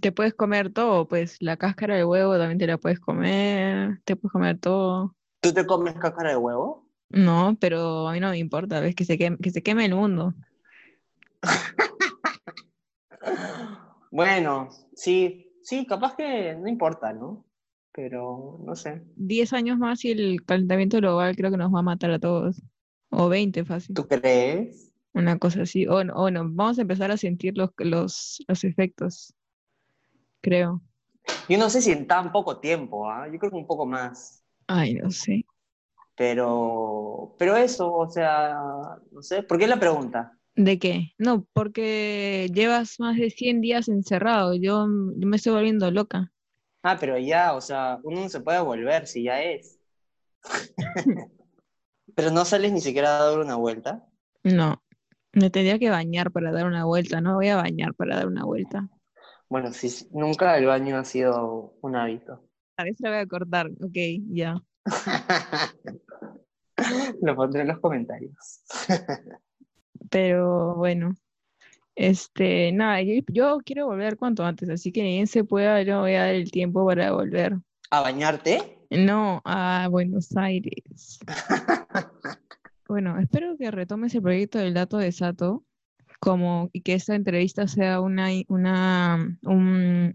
Te 0.00 0.10
puedes 0.10 0.32
comer 0.32 0.72
todo, 0.72 1.06
pues 1.06 1.36
la 1.40 1.58
cáscara 1.58 1.96
del 1.96 2.06
huevo 2.06 2.38
también 2.38 2.56
te 2.58 2.66
la 2.66 2.78
puedes 2.78 2.98
comer, 2.98 4.00
te 4.06 4.16
puedes 4.16 4.32
comer 4.32 4.58
todo. 4.58 5.14
¿Tú 5.40 5.52
te 5.52 5.66
comes 5.66 5.92
cáscara 5.96 6.30
de 6.30 6.36
huevo? 6.36 6.83
No, 7.10 7.56
pero 7.60 8.08
a 8.08 8.12
mí 8.12 8.20
no 8.20 8.30
me 8.30 8.38
importa, 8.38 8.80
ves 8.80 8.94
que 8.94 9.04
se 9.04 9.18
queme, 9.18 9.36
que 9.38 9.50
se 9.50 9.62
queme 9.62 9.84
el 9.86 9.94
mundo. 9.94 10.34
Bueno, 14.10 14.68
sí, 14.94 15.50
sí, 15.62 15.86
capaz 15.86 16.14
que 16.14 16.54
no 16.54 16.68
importa, 16.68 17.12
¿no? 17.12 17.44
pero 17.94 18.58
no 18.64 18.74
sé. 18.74 19.04
10 19.14 19.52
años 19.52 19.78
más 19.78 20.04
y 20.04 20.10
el 20.10 20.44
calentamiento 20.44 20.96
global 20.98 21.36
creo 21.36 21.52
que 21.52 21.56
nos 21.56 21.72
va 21.72 21.78
a 21.78 21.82
matar 21.82 22.10
a 22.10 22.18
todos. 22.18 22.60
O 23.10 23.28
20 23.28 23.64
fácil. 23.64 23.94
¿Tú 23.94 24.08
crees? 24.08 24.92
Una 25.12 25.38
cosa 25.38 25.62
así. 25.62 25.86
O, 25.86 26.02
no- 26.02 26.14
o 26.14 26.30
no, 26.30 26.40
vamos 26.50 26.78
a 26.78 26.82
empezar 26.82 27.12
a 27.12 27.16
sentir 27.16 27.56
los, 27.56 27.70
los, 27.78 28.42
los 28.48 28.64
efectos. 28.64 29.32
Creo. 30.40 30.82
Yo 31.48 31.56
no 31.56 31.70
sé 31.70 31.80
si 31.80 31.92
en 31.92 32.08
tan 32.08 32.32
poco 32.32 32.58
tiempo, 32.58 33.08
¿ah? 33.08 33.28
Yo 33.32 33.38
creo 33.38 33.52
que 33.52 33.56
un 33.58 33.66
poco 33.66 33.86
más. 33.86 34.42
Ay, 34.66 34.94
no 34.94 35.10
sé. 35.12 35.46
Pero, 36.16 37.34
pero 37.38 37.56
eso, 37.56 37.92
o 37.92 38.08
sea, 38.08 38.54
no 39.10 39.22
sé. 39.22 39.42
¿Por 39.42 39.58
qué 39.58 39.66
la 39.66 39.80
pregunta? 39.80 40.38
¿De 40.56 40.78
qué? 40.78 41.12
No, 41.18 41.46
porque 41.52 42.48
llevas 42.54 43.00
más 43.00 43.16
de 43.16 43.30
100 43.30 43.60
días 43.60 43.88
encerrado. 43.88 44.54
Yo, 44.54 44.86
yo 45.16 45.26
me 45.26 45.36
estoy 45.36 45.52
volviendo 45.52 45.90
loca. 45.90 46.32
Ah, 46.82 46.96
pero 47.00 47.18
ya, 47.18 47.54
o 47.54 47.60
sea, 47.60 47.98
uno 48.04 48.20
no 48.20 48.28
se 48.28 48.40
puede 48.40 48.60
volver 48.60 49.06
si 49.06 49.24
ya 49.24 49.42
es. 49.42 49.80
Pero 52.14 52.30
no 52.30 52.44
sales 52.44 52.72
ni 52.72 52.80
siquiera 52.80 53.16
a 53.16 53.30
dar 53.30 53.38
una 53.40 53.56
vuelta. 53.56 54.06
No, 54.44 54.82
me 55.32 55.50
tendría 55.50 55.78
que 55.78 55.90
bañar 55.90 56.30
para 56.30 56.52
dar 56.52 56.66
una 56.66 56.84
vuelta. 56.84 57.20
No 57.20 57.34
voy 57.34 57.48
a 57.48 57.56
bañar 57.56 57.94
para 57.94 58.16
dar 58.16 58.26
una 58.28 58.44
vuelta. 58.44 58.88
Bueno, 59.48 59.72
sí, 59.72 60.08
nunca 60.12 60.56
el 60.58 60.66
baño 60.66 60.96
ha 60.98 61.04
sido 61.04 61.74
un 61.80 61.96
hábito. 61.96 62.40
A 62.76 62.84
veces 62.84 63.00
la 63.00 63.10
voy 63.10 63.18
a 63.18 63.26
cortar. 63.26 63.68
Ok, 63.80 63.96
ya. 64.28 64.60
Lo 67.22 67.36
pondré 67.36 67.62
en 67.62 67.68
los 67.68 67.78
comentarios. 67.78 68.62
Pero 70.10 70.74
bueno, 70.74 71.14
este, 71.94 72.72
nada, 72.72 73.02
yo, 73.02 73.14
yo 73.28 73.58
quiero 73.64 73.86
volver 73.86 74.16
cuanto 74.16 74.44
antes, 74.44 74.68
así 74.68 74.92
que 74.92 75.02
ni 75.02 75.14
bien 75.14 75.26
se 75.26 75.44
pueda, 75.44 75.82
yo 75.82 76.00
voy 76.00 76.14
a 76.14 76.22
dar 76.22 76.34
el 76.34 76.50
tiempo 76.50 76.84
para 76.86 77.12
volver. 77.12 77.56
¿A 77.90 78.00
bañarte? 78.00 78.78
No, 78.90 79.40
a 79.44 79.88
Buenos 79.90 80.36
Aires. 80.36 81.18
Bueno, 82.86 83.18
espero 83.18 83.56
que 83.56 83.70
retomes 83.70 84.14
el 84.14 84.20
proyecto 84.20 84.58
del 84.58 84.74
dato 84.74 84.98
de 84.98 85.10
Sato, 85.10 85.64
como, 86.20 86.68
y 86.72 86.82
que 86.82 86.92
esta 86.92 87.14
entrevista 87.14 87.66
sea 87.66 88.00
una, 88.00 88.28
una, 88.48 89.38
un, 89.42 90.12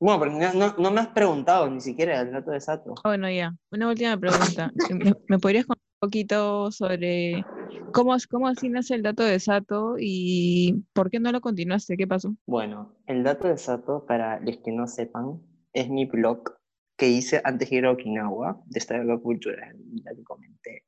Bueno, 0.00 0.18
porque 0.20 0.34
no, 0.34 0.52
no- 0.54 0.74
no 0.78 0.90
me 0.90 1.00
has 1.00 1.08
preguntado 1.08 1.68
ni 1.70 1.80
siquiera 1.80 2.20
el 2.20 2.32
dato 2.32 2.50
de 2.52 2.60
Sato. 2.60 2.94
Ah, 2.98 3.08
Bueno, 3.10 3.28
ya, 3.30 3.54
una 3.72 3.88
última 3.88 4.16
pregunta. 4.16 4.70
¿Me, 4.90 5.12
me 5.28 5.38
podrías 5.38 5.66
contar 5.66 5.82
un 6.00 6.08
poquito 6.08 6.70
sobre 6.70 7.44
cómo, 7.92 8.16
cómo 8.30 8.46
así 8.48 8.68
nace 8.68 8.94
el 8.94 9.02
dato 9.02 9.24
de 9.24 9.40
Sato 9.40 9.96
y 9.98 10.84
por 10.92 11.10
qué 11.10 11.18
no 11.18 11.32
lo 11.32 11.40
continuaste? 11.40 11.96
¿Qué 11.96 12.06
pasó? 12.06 12.34
Bueno, 12.46 12.94
el 13.06 13.24
dato 13.24 13.48
de 13.48 13.58
Sato, 13.58 14.04
para 14.06 14.38
los 14.40 14.58
que 14.58 14.70
no 14.72 14.86
sepan, 14.86 15.40
es 15.72 15.88
mi 15.90 16.04
blog 16.06 16.44
que 16.96 17.08
hice 17.08 17.40
antes 17.44 17.70
de 17.70 17.76
ir 17.76 17.86
a 17.86 17.92
Okinawa, 17.92 18.60
de 18.66 18.78
esta 18.78 18.96
cultura, 19.20 19.72
ya 20.04 20.14
te 20.14 20.22
comenté. 20.24 20.84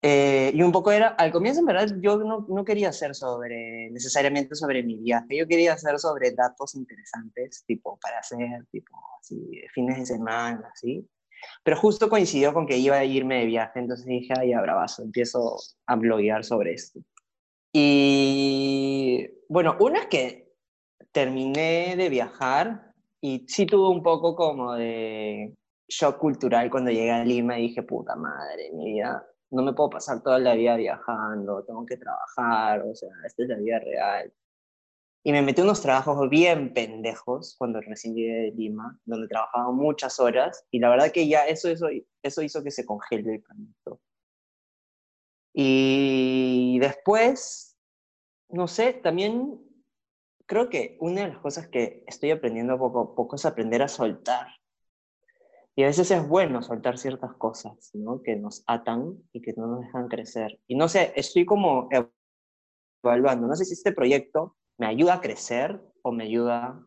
Eh, 0.00 0.52
y 0.54 0.62
un 0.62 0.70
poco 0.70 0.92
era, 0.92 1.08
al 1.08 1.32
comienzo 1.32 1.60
en 1.60 1.66
verdad 1.66 1.88
yo 2.00 2.18
no, 2.18 2.46
no 2.48 2.64
quería 2.64 2.90
hacer 2.90 3.16
sobre, 3.16 3.90
necesariamente 3.90 4.54
sobre 4.54 4.84
mi 4.84 4.96
viaje, 4.96 5.36
yo 5.36 5.48
quería 5.48 5.72
hacer 5.72 5.98
sobre 5.98 6.30
datos 6.30 6.76
interesantes, 6.76 7.64
tipo 7.66 7.98
para 8.00 8.20
hacer, 8.20 8.64
tipo 8.70 8.96
así, 9.18 9.36
fines 9.74 9.98
de 9.98 10.06
semana, 10.06 10.70
así. 10.72 11.04
Pero 11.64 11.76
justo 11.76 12.08
coincidió 12.08 12.52
con 12.54 12.66
que 12.66 12.76
iba 12.78 12.96
a 12.96 13.04
irme 13.04 13.40
de 13.40 13.46
viaje, 13.46 13.80
entonces 13.80 14.06
dije, 14.06 14.32
ay, 14.38 14.54
bravazo, 14.54 15.02
empiezo 15.02 15.56
a 15.86 15.96
bloguear 15.96 16.44
sobre 16.44 16.74
esto. 16.74 17.00
Y 17.72 19.28
bueno, 19.48 19.76
una 19.80 20.00
es 20.00 20.06
que 20.06 20.52
terminé 21.12 21.96
de 21.96 22.08
viajar 22.08 22.92
y 23.20 23.44
sí 23.48 23.66
tuve 23.66 23.88
un 23.88 24.02
poco 24.02 24.34
como 24.36 24.74
de 24.74 25.54
shock 25.88 26.18
cultural 26.18 26.70
cuando 26.70 26.90
llegué 26.90 27.10
a 27.10 27.24
Lima 27.24 27.58
y 27.58 27.68
dije, 27.68 27.82
puta 27.82 28.14
madre, 28.14 28.70
mi 28.72 28.94
vida, 28.94 29.26
no 29.50 29.62
me 29.62 29.72
puedo 29.72 29.90
pasar 29.90 30.22
toda 30.22 30.38
la 30.38 30.54
vida 30.54 30.76
viajando, 30.76 31.64
tengo 31.64 31.86
que 31.86 31.96
trabajar, 31.96 32.82
o 32.82 32.94
sea, 32.94 33.10
esta 33.24 33.42
es 33.42 33.48
la 33.48 33.56
vida 33.56 33.78
real. 33.78 34.32
Y 35.24 35.32
me 35.32 35.42
metí 35.42 35.60
unos 35.62 35.82
trabajos 35.82 36.28
bien 36.30 36.72
pendejos 36.72 37.56
cuando 37.58 37.80
recién 37.80 38.14
llegué 38.14 38.34
de 38.34 38.50
Lima, 38.52 38.98
donde 39.04 39.28
trabajaba 39.28 39.72
muchas 39.72 40.20
horas 40.20 40.64
y 40.70 40.78
la 40.78 40.90
verdad 40.90 41.10
que 41.12 41.28
ya 41.28 41.46
eso, 41.46 41.68
eso, 41.68 41.88
eso 42.22 42.42
hizo 42.42 42.62
que 42.62 42.70
se 42.70 42.86
congele 42.86 43.34
el 43.34 43.42
proyecto. 43.42 44.00
Y 45.52 46.78
después, 46.78 47.76
no 48.48 48.68
sé, 48.68 48.92
también 48.92 49.60
creo 50.46 50.68
que 50.70 50.96
una 51.00 51.22
de 51.22 51.28
las 51.28 51.38
cosas 51.38 51.68
que 51.68 52.04
estoy 52.06 52.30
aprendiendo 52.30 52.78
poco 52.78 53.00
a 53.00 53.14
poco 53.14 53.36
es 53.36 53.44
aprender 53.44 53.82
a 53.82 53.88
soltar. 53.88 54.46
Y 55.78 55.84
a 55.84 55.86
veces 55.86 56.10
es 56.10 56.26
bueno 56.26 56.60
soltar 56.60 56.98
ciertas 56.98 57.34
cosas, 57.34 57.92
¿no? 57.94 58.20
Que 58.20 58.34
nos 58.34 58.64
atan 58.66 59.16
y 59.32 59.40
que 59.40 59.52
no 59.56 59.68
nos 59.68 59.82
dejan 59.82 60.08
crecer. 60.08 60.58
Y 60.66 60.74
no 60.74 60.88
sé, 60.88 61.12
estoy 61.14 61.46
como 61.46 61.88
evaluando, 63.00 63.46
no 63.46 63.54
sé 63.54 63.64
si 63.64 63.74
este 63.74 63.92
proyecto 63.92 64.56
me 64.76 64.88
ayuda 64.88 65.14
a 65.14 65.20
crecer 65.20 65.80
o 66.02 66.10
me 66.10 66.24
ayuda 66.24 66.84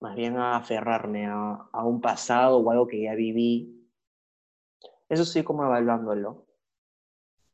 más 0.00 0.16
bien 0.16 0.38
a 0.38 0.56
aferrarme 0.56 1.26
a, 1.26 1.68
a 1.70 1.84
un 1.84 2.00
pasado 2.00 2.60
o 2.60 2.70
algo 2.70 2.86
que 2.86 3.02
ya 3.02 3.14
viví. 3.14 3.90
Eso 5.10 5.24
estoy 5.24 5.44
como 5.44 5.66
evaluándolo. 5.66 6.46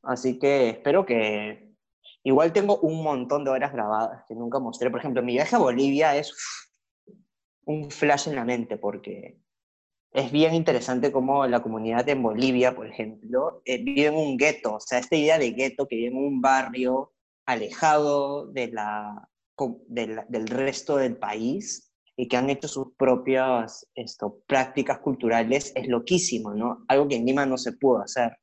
Así 0.05 0.39
que 0.39 0.69
espero 0.69 1.05
que... 1.05 1.75
Igual 2.23 2.53
tengo 2.53 2.79
un 2.79 3.03
montón 3.03 3.43
de 3.43 3.51
horas 3.51 3.73
grabadas 3.73 4.25
que 4.29 4.37
nunca 4.37 4.61
mostré. 4.61 4.89
Por 4.89 5.01
ejemplo, 5.01 5.21
mi 5.25 5.33
viaje 5.33 5.57
a 5.57 5.59
Bolivia 5.59 6.15
es 6.15 6.33
un 7.65 7.91
flash 7.91 8.29
en 8.29 8.37
la 8.37 8.45
mente 8.45 8.77
porque 8.77 9.41
es 10.13 10.33
bien 10.33 10.55
interesante 10.55 11.13
cómo 11.13 11.47
la 11.47 11.63
comunidad 11.63 12.09
en 12.09 12.23
Bolivia, 12.23 12.75
por 12.75 12.87
ejemplo, 12.89 13.63
eh, 13.65 13.83
vive 13.83 14.07
en 14.07 14.15
un 14.17 14.37
gueto. 14.37 14.75
O 14.77 14.81
sea, 14.81 14.99
esta 14.99 15.17
idea 15.17 15.39
de 15.39 15.53
gueto 15.53 15.87
que 15.87 15.97
vive 15.97 16.09
en 16.09 16.17
un 16.17 16.41
barrio 16.41 17.13
alejado 17.47 18.47
de 18.47 18.69
la, 18.69 19.29
de 19.89 20.07
la- 20.09 20.27
del 20.29 20.49
resto 20.49 20.97
del 20.97 21.17
país 21.17 21.93
y 22.17 22.29
que 22.29 22.37
han 22.37 22.51
hecho 22.51 22.69
sus 22.69 22.89
propias 22.97 23.87
esto, 23.95 24.41
prácticas 24.47 24.99
culturales 24.99 25.73
es 25.77 25.89
loquísimo, 25.89 26.55
¿no? 26.55 26.85
Algo 26.89 27.09
que 27.09 27.17
en 27.17 27.27
Lima 27.27 27.47
no 27.47 27.57
se 27.59 27.73
pudo 27.73 28.03
hacer. 28.03 28.37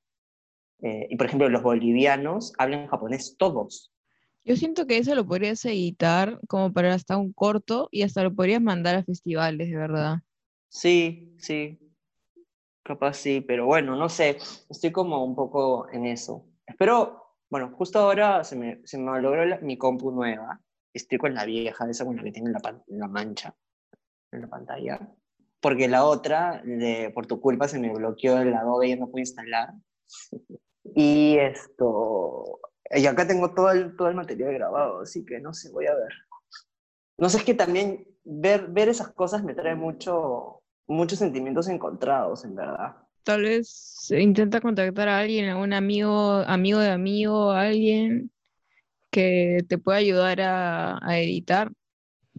Eh, 0.81 1.07
y 1.09 1.15
por 1.17 1.27
ejemplo, 1.27 1.49
los 1.49 1.63
bolivianos 1.63 2.53
hablan 2.57 2.87
japonés 2.87 3.35
todos. 3.37 3.91
Yo 4.45 4.55
siento 4.55 4.87
que 4.87 4.97
eso 4.97 5.13
lo 5.15 5.25
podrías 5.27 5.63
editar 5.65 6.39
como 6.47 6.71
para 6.73 6.93
hasta 6.93 7.17
un 7.17 7.33
corto 7.33 7.89
y 7.91 8.03
hasta 8.03 8.23
lo 8.23 8.33
podrías 8.33 8.61
mandar 8.61 8.95
a 8.95 9.03
festivales, 9.03 9.69
de 9.69 9.75
verdad. 9.77 10.17
Sí, 10.69 11.35
sí, 11.39 11.77
capaz 12.83 13.13
sí, 13.15 13.41
pero 13.41 13.65
bueno, 13.65 13.95
no 13.95 14.09
sé, 14.09 14.37
estoy 14.69 14.91
como 14.91 15.23
un 15.23 15.35
poco 15.35 15.89
en 15.91 16.05
eso. 16.05 16.45
Espero, 16.65 17.35
bueno, 17.49 17.71
justo 17.77 17.99
ahora 17.99 18.43
se 18.43 18.55
me, 18.55 18.81
se 18.85 18.97
me 18.97 19.21
logró 19.21 19.45
la- 19.45 19.59
mi 19.59 19.77
compu 19.77 20.11
nueva, 20.11 20.61
estoy 20.93 21.17
con 21.17 21.33
la 21.33 21.45
vieja, 21.45 21.89
esa 21.89 22.05
con 22.05 22.15
la 22.17 22.23
que 22.23 22.31
tiene 22.31 22.51
la, 22.51 22.81
la 22.87 23.07
mancha 23.07 23.55
en 24.31 24.41
la 24.43 24.47
pantalla, 24.49 24.99
porque 25.61 25.87
la 25.89 26.05
otra, 26.05 26.61
de, 26.65 27.11
por 27.13 27.27
tu 27.27 27.41
culpa, 27.41 27.67
se 27.67 27.79
me 27.79 27.93
bloqueó 27.93 28.39
el 28.39 28.53
Adobe 28.55 28.89
y 28.89 28.97
no 28.99 29.09
pude 29.09 29.21
instalar. 29.21 29.69
Y 30.95 31.37
esto, 31.37 32.59
y 32.91 33.05
acá 33.05 33.27
tengo 33.27 33.53
todo 33.53 33.71
el, 33.71 33.95
todo 33.95 34.07
el 34.09 34.15
material 34.15 34.53
grabado, 34.53 35.01
así 35.01 35.25
que 35.25 35.39
no 35.39 35.53
sé, 35.53 35.69
voy 35.71 35.85
a 35.87 35.93
ver. 35.95 36.11
No 37.17 37.29
sé, 37.29 37.37
es 37.37 37.43
que 37.43 37.53
también 37.53 38.07
ver, 38.23 38.67
ver 38.69 38.89
esas 38.89 39.09
cosas 39.13 39.43
me 39.43 39.53
trae 39.55 39.75
mucho, 39.75 40.56
muchos 40.87 41.19
sentimientos 41.19 41.67
encontrados, 41.69 42.43
en 42.45 42.55
verdad. 42.55 42.95
Tal 43.23 43.41
vez 43.43 44.07
intenta 44.11 44.61
contactar 44.61 45.09
a 45.09 45.19
alguien, 45.19 45.49
a 45.49 45.57
un 45.57 45.73
amigo, 45.73 46.37
amigo 46.47 46.79
de 46.79 46.89
amigo, 46.91 47.51
alguien 47.51 48.31
que 49.11 49.59
te 49.69 49.77
pueda 49.79 49.99
ayudar 49.99 50.41
a, 50.41 50.99
a 51.07 51.19
editar. 51.19 51.71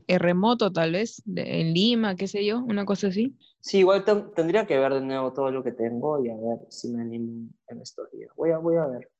eh, 0.09 0.19
remoto, 0.19 0.73
tal 0.73 0.93
vez, 0.93 1.23
de- 1.27 1.61
en 1.63 1.75
Lima, 1.75 2.17
qué 2.17 2.29
sé 2.29 2.45
yo, 2.47 2.61
una 2.65 2.85
cosa 2.87 3.09
así. 3.09 3.37
Sí, 3.61 3.79
igual 3.79 4.05
ten- 4.05 4.31
tendría 4.35 4.67
que 4.67 4.79
ver 4.79 4.95
de 4.95 5.01
nuevo 5.01 5.33
todo 5.33 5.51
lo 5.51 5.63
que 5.63 5.73
tengo 5.73 6.25
y 6.25 6.31
a 6.31 6.35
ver 6.37 6.59
si 6.71 6.89
me 6.89 7.03
animo 7.03 7.51
en 7.69 7.81
estos 7.83 8.11
días. 8.13 8.31
Voy 8.37 8.51
a, 8.53 8.59
voy 8.59 8.77
a 8.77 8.87
ver. 8.87 9.11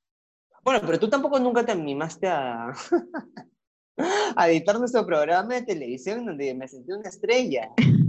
Bueno, 0.65 0.81
pero 0.87 0.99
tú 1.01 1.09
tampoco 1.11 1.39
nunca 1.41 1.65
te 1.67 1.73
animaste 1.73 2.29
a, 2.29 2.73
a 4.37 4.49
editar 4.51 4.79
nuestro 4.79 5.05
programa 5.05 5.55
de 5.55 5.63
televisión 5.63 6.25
donde 6.25 6.55
me 6.55 6.69
sentí 6.69 6.93
una 6.93 7.09
estrella. 7.09 7.71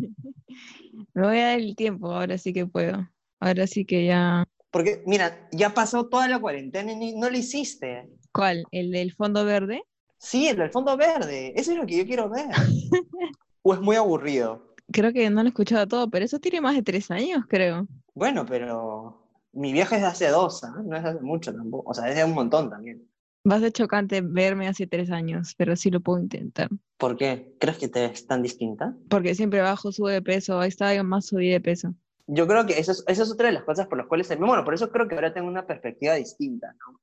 Me 1.13 1.27
voy 1.27 1.39
a 1.39 1.47
dar 1.47 1.59
el 1.59 1.75
tiempo, 1.75 2.11
ahora 2.11 2.37
sí 2.37 2.53
que 2.53 2.65
puedo. 2.65 3.09
Ahora 3.39 3.67
sí 3.67 3.85
que 3.85 4.05
ya. 4.05 4.45
Porque, 4.71 5.01
mira, 5.05 5.49
ya 5.51 5.73
pasó 5.73 6.07
toda 6.07 6.27
la 6.27 6.39
cuarentena 6.39 6.91
y 6.91 7.15
no 7.15 7.29
lo 7.29 7.37
hiciste. 7.37 8.09
¿Cuál? 8.31 8.63
¿El 8.71 8.91
del 8.91 9.13
fondo 9.13 9.43
verde? 9.43 9.83
Sí, 10.17 10.47
el 10.47 10.57
del 10.57 10.69
fondo 10.69 10.95
verde. 10.97 11.53
Eso 11.55 11.71
es 11.71 11.77
lo 11.77 11.85
que 11.85 11.97
yo 11.97 12.05
quiero 12.05 12.29
ver. 12.29 12.47
¿O 13.61 13.73
es 13.73 13.81
muy 13.81 13.95
aburrido? 13.95 14.75
Creo 14.91 15.11
que 15.13 15.29
no 15.29 15.41
lo 15.41 15.47
he 15.47 15.49
escuchado 15.49 15.87
todo, 15.87 16.09
pero 16.09 16.25
eso 16.25 16.39
tiene 16.39 16.61
más 16.61 16.75
de 16.75 16.83
tres 16.83 17.09
años, 17.11 17.45
creo. 17.47 17.87
Bueno, 18.13 18.45
pero 18.45 19.27
mi 19.53 19.73
viaje 19.73 19.95
es 19.95 20.01
de 20.01 20.07
hace 20.07 20.27
dos, 20.27 20.63
¿ah? 20.63 20.75
No 20.83 20.95
es 20.95 21.03
de 21.03 21.09
hace 21.09 21.21
mucho 21.21 21.53
tampoco. 21.53 21.89
O 21.89 21.93
sea, 21.93 22.09
es 22.09 22.15
de 22.15 22.23
un 22.23 22.33
montón 22.33 22.69
también. 22.69 23.08
Va 23.49 23.55
a 23.55 23.59
ser 23.59 23.71
chocante 23.71 24.21
verme 24.21 24.67
hace 24.67 24.87
tres 24.87 25.11
años, 25.11 25.55
pero 25.57 25.75
sí 25.75 25.89
lo 25.89 26.01
puedo 26.01 26.19
intentar. 26.19 26.69
¿Por 26.97 27.15
qué? 27.15 27.55
¿Crees 27.59 27.77
que 27.77 27.87
te 27.87 28.07
ves 28.07 28.27
tan 28.27 28.41
distinta? 28.41 28.95
Porque 29.09 29.33
siempre 29.35 29.61
bajo, 29.61 29.91
sube 29.91 30.13
de 30.13 30.21
peso, 30.21 30.59
ahí 30.59 30.67
está, 30.67 31.01
más 31.03 31.27
subí 31.27 31.49
de 31.49 31.61
peso. 31.61 31.93
Yo 32.27 32.47
creo 32.47 32.65
que 32.65 32.77
eso 32.77 32.91
es, 32.91 33.03
eso 33.07 33.23
es 33.23 33.31
otra 33.31 33.47
de 33.47 33.53
las 33.53 33.63
cosas 33.63 33.87
por 33.87 33.97
las 33.97 34.07
cuales, 34.07 34.27
bueno, 34.37 34.63
por 34.63 34.73
eso 34.73 34.91
creo 34.91 35.07
que 35.07 35.15
ahora 35.15 35.33
tengo 35.33 35.47
una 35.47 35.65
perspectiva 35.65 36.15
distinta, 36.15 36.73
¿no? 36.73 36.99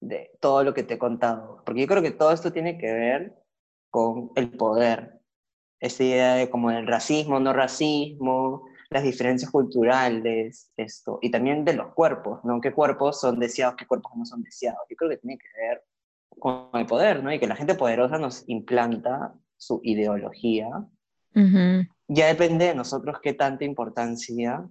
De 0.00 0.30
todo 0.40 0.62
lo 0.62 0.72
que 0.72 0.84
te 0.84 0.94
he 0.94 0.98
contado. 0.98 1.62
Porque 1.66 1.82
yo 1.82 1.86
creo 1.86 2.02
que 2.02 2.12
todo 2.12 2.32
esto 2.32 2.52
tiene 2.52 2.78
que 2.78 2.92
ver 2.92 3.34
con 3.90 4.30
el 4.36 4.50
poder. 4.50 5.20
Esa 5.80 6.04
idea 6.04 6.34
de 6.34 6.48
como 6.48 6.70
el 6.70 6.86
racismo, 6.86 7.40
no 7.40 7.52
racismo, 7.52 8.69
las 8.90 9.04
diferencias 9.04 9.50
culturales, 9.50 10.72
esto, 10.76 11.18
y 11.22 11.30
también 11.30 11.64
de 11.64 11.74
los 11.74 11.94
cuerpos, 11.94 12.44
¿no? 12.44 12.60
¿Qué 12.60 12.72
cuerpos 12.72 13.20
son 13.20 13.38
deseados, 13.38 13.76
qué 13.76 13.86
cuerpos 13.86 14.12
no 14.16 14.26
son 14.26 14.42
deseados? 14.42 14.80
Yo 14.90 14.96
creo 14.96 15.10
que 15.10 15.16
tiene 15.18 15.38
que 15.38 15.46
ver 15.60 15.84
con 16.28 16.68
el 16.74 16.86
poder, 16.86 17.22
¿no? 17.22 17.32
Y 17.32 17.38
que 17.38 17.46
la 17.46 17.54
gente 17.54 17.76
poderosa 17.76 18.18
nos 18.18 18.44
implanta 18.48 19.32
su 19.56 19.80
ideología. 19.84 20.68
Ya 22.08 22.26
depende 22.26 22.66
de 22.66 22.74
nosotros 22.74 23.18
qué 23.22 23.32
tanta 23.32 23.64
importancia 23.64 24.68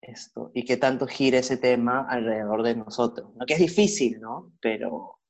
esto 0.00 0.50
y 0.52 0.64
qué 0.64 0.76
tanto 0.76 1.06
gira 1.06 1.38
ese 1.38 1.56
tema 1.56 2.06
alrededor 2.08 2.64
de 2.64 2.74
nosotros, 2.74 3.34
¿no? 3.36 3.46
Que 3.46 3.54
es 3.54 3.60
difícil, 3.60 4.20
¿no? 4.20 4.52
Pero 4.60 5.20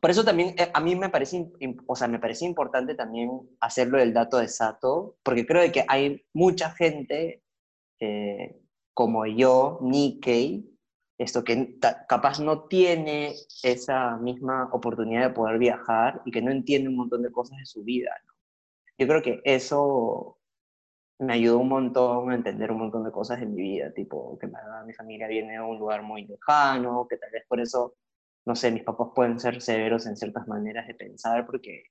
por 0.00 0.10
eso 0.10 0.24
también 0.24 0.54
eh, 0.58 0.70
a 0.72 0.80
mí 0.80 0.94
me 0.96 1.08
parece, 1.08 1.50
o 1.86 1.96
sea, 1.96 2.08
me 2.08 2.18
parece 2.18 2.44
importante 2.44 2.94
también 2.94 3.30
hacerlo 3.60 3.98
del 3.98 4.12
dato 4.12 4.38
de 4.38 4.48
Sato, 4.48 5.16
porque 5.22 5.46
creo 5.46 5.70
que 5.72 5.84
hay 5.88 6.24
mucha 6.32 6.70
gente 6.70 7.42
eh, 8.00 8.60
como 8.94 9.26
yo, 9.26 9.78
Nikkei, 9.82 10.76
esto 11.18 11.44
que 11.44 11.78
capaz 12.08 12.40
no 12.40 12.64
tiene 12.64 13.34
esa 13.62 14.16
misma 14.18 14.68
oportunidad 14.72 15.28
de 15.28 15.34
poder 15.34 15.58
viajar 15.58 16.22
y 16.26 16.30
que 16.30 16.42
no 16.42 16.50
entiende 16.50 16.88
un 16.90 16.96
montón 16.96 17.22
de 17.22 17.32
cosas 17.32 17.58
de 17.58 17.66
su 17.66 17.84
vida. 17.84 18.10
Yo 18.98 19.06
creo 19.06 19.22
que 19.22 19.40
eso 19.44 20.38
me 21.18 21.34
ayudó 21.34 21.58
un 21.58 21.68
montón 21.68 22.30
a 22.30 22.34
entender 22.34 22.70
un 22.70 22.78
montón 22.78 23.04
de 23.04 23.12
cosas 23.12 23.40
de 23.40 23.46
mi 23.46 23.62
vida, 23.62 23.92
tipo 23.92 24.38
que 24.38 24.46
mi 24.46 24.92
familia 24.92 25.28
viene 25.28 25.54
de 25.54 25.60
un 25.60 25.78
lugar 25.78 26.02
muy 26.02 26.26
lejano, 26.26 27.06
que 27.08 27.16
tal 27.16 27.30
vez 27.30 27.44
por 27.48 27.60
eso 27.60 27.94
no 28.46 28.54
sé, 28.54 28.70
mis 28.70 28.84
papás 28.84 29.08
pueden 29.14 29.40
ser 29.40 29.60
severos 29.60 30.06
en 30.06 30.16
ciertas 30.16 30.46
maneras 30.48 30.86
de 30.86 30.94
pensar 30.94 31.44
porque 31.46 31.84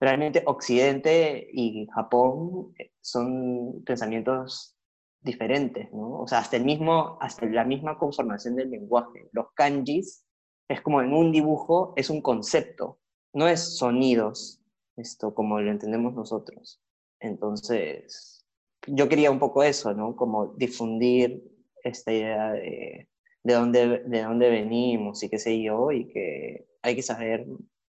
realmente 0.00 0.42
Occidente 0.46 1.48
y 1.52 1.86
Japón 1.88 2.72
eh, 2.78 2.92
son 3.00 3.82
pensamientos 3.84 4.76
diferentes, 5.20 5.92
¿no? 5.92 6.20
O 6.20 6.26
sea, 6.26 6.38
hasta, 6.38 6.56
el 6.56 6.64
mismo, 6.64 7.18
hasta 7.20 7.46
la 7.46 7.64
misma 7.64 7.98
conformación 7.98 8.56
del 8.56 8.70
lenguaje. 8.70 9.28
Los 9.32 9.52
kanjis 9.54 10.24
es 10.68 10.80
como 10.80 11.02
en 11.02 11.12
un 11.12 11.32
dibujo, 11.32 11.92
es 11.96 12.10
un 12.10 12.22
concepto, 12.22 13.00
no 13.32 13.48
es 13.48 13.76
sonidos, 13.78 14.60
esto 14.96 15.34
como 15.34 15.60
lo 15.60 15.70
entendemos 15.70 16.14
nosotros. 16.14 16.80
Entonces, 17.20 18.44
yo 18.86 19.08
quería 19.08 19.30
un 19.30 19.38
poco 19.38 19.62
eso, 19.62 19.94
¿no? 19.94 20.16
Como 20.16 20.54
difundir 20.54 21.42
esta 21.84 22.12
idea 22.12 22.52
de 22.52 23.08
de 23.44 23.54
dónde, 23.54 23.98
de 24.06 24.22
dónde 24.22 24.50
venimos 24.50 25.22
y 25.22 25.28
qué 25.28 25.38
sé 25.38 25.60
yo, 25.62 25.90
y 25.90 26.08
que 26.08 26.66
hay 26.82 26.94
que 26.94 27.02
saber 27.02 27.46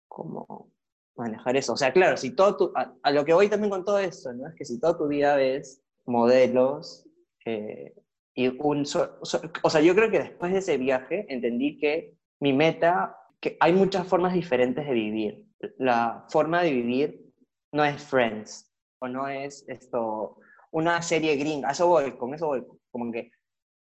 cómo 0.08 0.72
manejar 1.16 1.58
eso. 1.58 1.74
O 1.74 1.78
sea, 1.78 1.91
claro, 1.91 2.18
si 2.18 2.32
todo 2.32 2.72
a, 2.76 3.12
lo 3.12 3.26
que 3.26 3.34
voy 3.34 3.50
también 3.50 3.70
con 3.70 3.86
todo 3.86 4.00
esto, 4.00 4.34
¿no? 4.34 4.47
Es 4.47 4.56
que 4.56 4.66
si 4.66 4.80
toda 4.80 4.97
tu 4.97 5.08
vida 5.08 5.36
ves 5.36 5.84
modelos 6.06 7.08
eh, 7.45 7.93
y 8.34 8.47
un... 8.47 8.82
o 8.82 9.70
sea, 9.70 9.82
yo 9.82 9.95
creo 9.95 10.10
que 10.10 10.20
después 10.20 10.52
de 10.52 10.60
ese 10.60 10.78
viaje 10.78 11.26
entendí 11.30 11.78
que 11.78 12.16
mi 12.39 12.54
meta, 12.54 13.18
que 13.39 13.58
hay 13.60 13.74
muchas 13.74 14.08
formas 14.08 14.34
diferentes 14.34 14.86
de 14.86 14.93
vivir. 14.93 15.45
La 15.78 16.26
forma 16.30 16.64
de 16.64 16.72
vivir 16.72 17.34
no 17.74 17.84
es 17.84 18.02
Friends, 18.02 18.72
o 19.00 19.08
no 19.08 19.28
es 19.28 19.66
esto, 19.68 20.38
una 20.72 21.02
serie 21.02 21.36
gringa, 21.36 21.72
eso 21.72 21.88
voy, 21.88 22.18
con 22.18 22.34
eso 22.34 22.47
voy, 22.47 22.66
como 22.91 23.12
que 23.12 23.32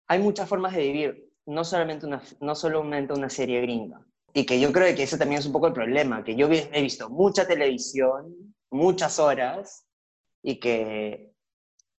hay 0.08 0.20
muchas 0.20 0.48
formas 0.48 0.74
de 0.74 0.82
vivir 0.82 1.33
no 1.46 1.64
solamente 1.64 2.06
una, 2.06 2.22
no 2.40 2.54
solamente 2.54 3.12
una 3.12 3.28
serie 3.28 3.60
gringa. 3.60 4.00
Y 4.32 4.44
que 4.44 4.58
yo 4.58 4.72
creo 4.72 4.94
que 4.96 5.04
ese 5.04 5.18
también 5.18 5.38
es 5.38 5.46
un 5.46 5.52
poco 5.52 5.68
el 5.68 5.72
problema, 5.72 6.24
que 6.24 6.34
yo 6.34 6.48
he 6.50 6.82
visto 6.82 7.08
mucha 7.08 7.46
televisión, 7.46 8.54
muchas 8.70 9.18
horas, 9.18 9.86
y 10.42 10.58
que 10.58 11.32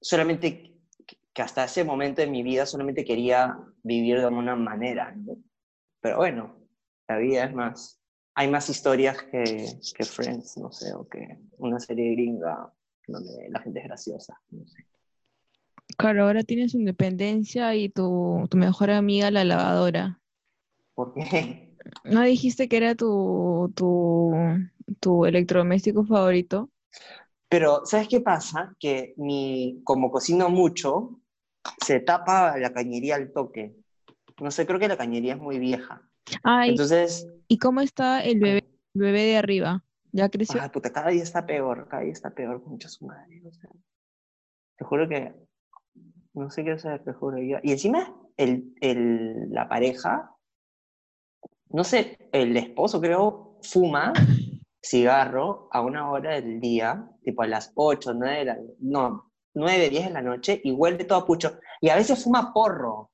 solamente, 0.00 0.76
que 1.32 1.42
hasta 1.42 1.64
ese 1.64 1.84
momento 1.84 2.20
de 2.20 2.26
mi 2.26 2.42
vida 2.42 2.66
solamente 2.66 3.04
quería 3.04 3.56
vivir 3.82 4.18
de 4.18 4.26
alguna 4.26 4.56
manera, 4.56 5.14
Pero 6.00 6.16
bueno, 6.16 6.56
la 7.08 7.18
vida 7.18 7.44
es 7.44 7.54
más, 7.54 8.00
hay 8.34 8.50
más 8.50 8.68
historias 8.68 9.22
que, 9.30 9.78
que 9.96 10.04
Friends, 10.04 10.56
no 10.58 10.72
sé, 10.72 10.92
o 10.92 11.08
que 11.08 11.38
una 11.58 11.78
serie 11.78 12.12
gringa 12.12 12.72
donde 13.06 13.48
la 13.48 13.60
gente 13.60 13.80
es 13.80 13.86
graciosa, 13.86 14.38
no 14.50 14.66
sé. 14.66 14.86
Claro, 15.96 16.24
ahora 16.24 16.42
tienes 16.42 16.74
independencia 16.74 17.74
y 17.74 17.88
tu, 17.88 18.46
tu 18.50 18.56
mejor 18.56 18.90
amiga 18.90 19.30
la 19.30 19.44
lavadora. 19.44 20.20
¿Por 20.94 21.12
qué? 21.14 21.70
¿No 22.04 22.22
dijiste 22.22 22.68
que 22.68 22.76
era 22.76 22.94
tu, 22.94 23.72
tu, 23.74 24.32
tu 25.00 25.26
electrodoméstico 25.26 26.04
favorito? 26.04 26.70
Pero, 27.48 27.82
¿sabes 27.84 28.08
qué 28.08 28.20
pasa? 28.20 28.74
Que 28.80 29.14
mi, 29.16 29.80
como 29.84 30.10
cocino 30.10 30.48
mucho, 30.48 31.20
se 31.84 32.00
tapa 32.00 32.58
la 32.58 32.72
cañería 32.72 33.16
al 33.16 33.32
toque. 33.32 33.76
No 34.40 34.50
sé, 34.50 34.66
creo 34.66 34.80
que 34.80 34.88
la 34.88 34.96
cañería 34.96 35.34
es 35.34 35.40
muy 35.40 35.58
vieja. 35.58 36.02
Ay, 36.42 36.70
Entonces. 36.70 37.28
¿Y 37.48 37.58
cómo 37.58 37.80
está 37.80 38.24
el 38.24 38.40
bebé, 38.40 38.64
bebé 38.94 39.22
de 39.24 39.36
arriba? 39.36 39.84
¿Ya 40.12 40.28
creció? 40.28 40.60
Ay, 40.60 40.68
puta, 40.70 40.92
cada 40.92 41.10
día 41.10 41.22
está 41.22 41.44
peor, 41.46 41.86
cada 41.88 42.02
día 42.02 42.12
está 42.12 42.30
peor, 42.30 42.62
mucho 42.66 42.88
su 42.88 43.06
madre. 43.06 43.42
O 43.46 43.52
sea, 43.52 43.70
te 44.76 44.84
juro 44.84 45.08
que 45.08 45.34
no 46.34 46.50
sé 46.50 46.64
qué 46.64 46.72
hacer, 46.72 47.02
te 47.04 47.12
juro. 47.12 47.38
Y 47.40 47.54
encima, 47.70 48.14
el, 48.36 48.74
el, 48.80 49.50
la 49.50 49.68
pareja, 49.68 50.34
no 51.70 51.84
sé, 51.84 52.28
el 52.32 52.56
esposo 52.56 53.00
creo, 53.00 53.58
fuma 53.62 54.12
cigarro 54.82 55.68
a 55.72 55.80
una 55.80 56.10
hora 56.10 56.32
del 56.34 56.60
día, 56.60 57.08
tipo 57.22 57.42
a 57.42 57.46
las 57.46 57.72
8, 57.74 58.14
9 58.14 58.38
de 58.38 58.44
la, 58.44 58.58
no, 58.80 59.32
9, 59.54 59.88
10 59.88 60.04
de 60.06 60.10
la 60.10 60.22
noche, 60.22 60.60
y 60.62 60.72
huele 60.72 61.04
todo 61.04 61.20
a 61.20 61.26
pucho. 61.26 61.58
Y 61.80 61.88
a 61.88 61.96
veces 61.96 62.22
fuma 62.22 62.52
porro. 62.52 63.10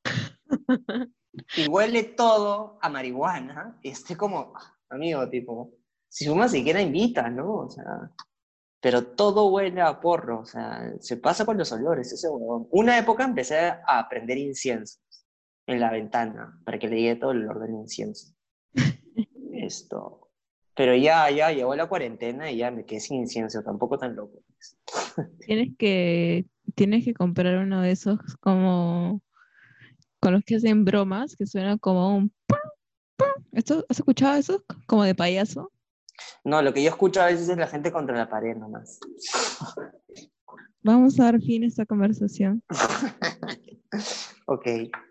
y 1.57 1.69
huele 1.69 2.03
todo 2.05 2.79
a 2.81 2.89
marihuana. 2.89 3.79
Y 3.83 3.91
estoy 3.91 4.17
como, 4.17 4.55
amigo, 4.89 5.29
tipo, 5.29 5.75
si 6.09 6.27
fuma 6.27 6.49
siquiera 6.49 6.81
invita, 6.81 7.29
¿no? 7.29 7.53
O 7.53 7.71
sea, 7.71 8.11
pero 8.81 9.05
todo 9.05 9.49
huele 9.51 9.81
a 9.83 10.01
porro, 10.01 10.41
o 10.41 10.47
sea, 10.47 10.93
se 11.01 11.19
pasa 11.19 11.45
con 11.45 11.59
los 11.59 11.71
olores, 11.73 12.13
ese 12.13 12.29
huevón. 12.29 12.67
Una 12.71 12.99
época 12.99 13.25
empecé 13.25 13.59
a 13.59 13.99
aprender 13.99 14.39
inciensos 14.39 15.01
en 15.67 15.81
la 15.81 15.91
ventana, 15.91 16.59
para 16.65 16.79
que 16.79 16.89
le 16.89 16.97
diera 16.97 17.21
todo 17.21 17.33
el 17.33 17.45
olor 17.45 17.61
del 17.61 17.75
incienso. 17.75 18.35
Esto. 19.53 20.29
Pero 20.75 20.97
ya, 20.97 21.31
ya, 21.31 21.53
llegó 21.53 21.77
la 21.77 21.89
cuarentena 21.89 22.51
y 22.51 22.57
ya 22.57 22.71
me 22.71 22.87
quedé 22.87 23.01
sin 23.01 23.19
incienso, 23.19 23.63
tampoco 23.63 23.99
tan 23.99 24.17
loco. 24.17 24.43
Tienes 25.47 25.77
que, 25.77 26.47
tienes 26.75 27.05
que 27.05 27.13
comprar 27.13 27.59
uno 27.59 27.83
de 27.83 27.91
esos 27.91 28.19
como 28.41 29.21
con 30.21 30.33
los 30.33 30.43
que 30.45 30.57
hacen 30.57 30.85
bromas, 30.85 31.37
que 31.37 31.47
suena 31.47 31.77
como 31.79 32.17
un... 32.17 32.33
¿Esto, 33.53 33.85
¿Has 33.89 33.99
escuchado 33.99 34.37
eso? 34.37 34.65
Como 34.87 35.05
de 35.05 35.15
payaso. 35.15 35.73
No, 36.45 36.63
lo 36.63 36.73
que 36.73 36.83
yo 36.83 36.91
escucho 36.91 37.21
a 37.21 37.27
veces 37.27 37.49
es 37.49 37.57
la 37.57 37.67
gente 37.67 37.93
contra 37.93 38.17
la 38.17 38.29
pared 38.29 38.57
nomás. 38.57 38.99
Vamos 40.83 41.21
a 41.21 41.25
dar 41.25 41.41
fin 41.41 41.65
a 41.65 41.67
esta 41.67 41.85
conversación. 41.85 42.63
ok, 44.47 44.67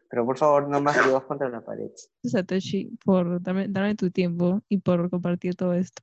pero 0.10 0.26
por 0.26 0.38
favor, 0.38 0.68
no 0.68 0.82
más 0.82 0.97
que 0.97 1.10
contra 1.28 1.49
la 1.49 1.62
pared. 1.62 1.91
Satoshi, 2.24 2.97
por 3.05 3.41
darme, 3.41 3.95
tu 3.95 4.10
tiempo 4.10 4.62
y 4.68 4.80
por 4.80 5.10
compartir 5.10 5.55
todo 5.55 5.74
esto. 5.74 6.01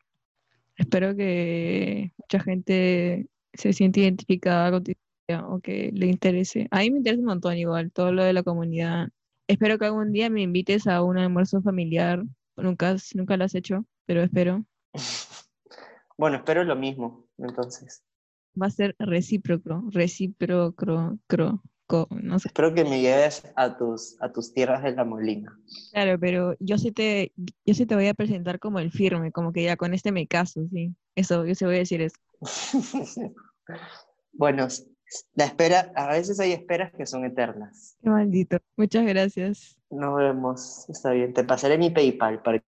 Espero 0.77 1.17
que 1.17 2.13
mucha 2.19 2.41
gente 2.41 3.29
se 3.55 3.73
siente 3.73 4.01
identificada 4.01 4.71
con 4.71 4.85
o 5.49 5.61
que 5.61 5.91
le 5.93 6.07
interese. 6.07 6.69
A 6.71 6.81
mí 6.81 6.91
me 6.91 6.99
interesa 6.99 7.21
un 7.21 7.27
montón 7.27 7.57
igual, 7.57 7.91
todo 7.91 8.13
lo 8.13 8.23
de 8.23 8.33
la 8.33 8.43
comunidad. 8.43 9.09
Espero 9.49 9.79
que 9.79 9.87
algún 9.87 10.13
día 10.13 10.31
me 10.31 10.43
invites 10.43 10.87
a 10.87 11.03
un 11.03 11.19
almuerzo 11.19 11.63
familiar. 11.63 12.23
Nunca, 12.57 12.97
nunca 13.15 13.37
lo 13.37 13.45
has 13.45 13.55
hecho, 13.55 13.85
pero 14.07 14.23
espero. 14.23 14.65
Bueno, 16.19 16.39
espero 16.39 16.65
lo 16.65 16.77
mismo, 16.77 17.29
entonces. 17.37 18.03
Va 18.61 18.69
a 18.69 18.71
ser 18.71 18.97
recíproco, 18.99 19.85
recíproco, 19.91 21.19
no 22.11 22.39
sé. 22.39 22.49
Espero 22.49 22.73
que 22.73 22.85
me 22.85 23.03
lleves 23.03 23.43
a 23.55 23.77
tus, 23.77 24.17
a 24.23 24.33
tus 24.33 24.55
tierras 24.55 24.83
de 24.83 24.93
la 24.93 25.05
Molina. 25.05 25.59
Claro, 25.93 26.19
pero 26.19 26.57
yo 26.59 26.79
sí 26.79 26.91
te, 26.91 27.33
yo 27.37 27.75
sí 27.75 27.85
te 27.85 27.95
voy 27.95 28.07
a 28.09 28.15
presentar 28.15 28.59
como 28.59 28.79
el 28.79 28.93
firme, 28.93 29.31
como 29.31 29.53
que 29.53 29.65
ya 29.65 29.77
con 29.77 29.93
este 29.93 30.11
me 30.11 30.27
caso, 30.27 30.67
sí. 30.73 30.95
Eso, 31.15 31.45
yo 31.45 31.55
se 31.55 31.67
voy 31.67 31.77
a 31.77 31.81
decir 31.81 32.01
eso. 32.01 32.17
bueno, 34.33 34.69
la 35.35 35.45
espera, 35.45 35.93
a 35.95 36.09
veces 36.09 36.41
hay 36.41 36.53
esperas 36.53 36.93
que 36.93 37.05
son 37.05 37.27
eternas. 37.27 37.99
Qué 38.03 38.09
maldito. 38.09 38.59
Muchas 38.77 39.05
gracias. 39.05 39.79
Nos 39.91 40.17
vemos. 40.17 40.89
Está 40.89 41.13
bien. 41.13 41.35
Te 41.35 41.45
pasaré 41.45 41.77
mi 41.79 41.91
PayPal 41.91 42.43
para 42.43 42.63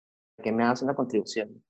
que 0.43 0.53
me 0.53 0.65
hagas 0.65 0.83
una 0.83 0.95
contribución. 0.95 1.63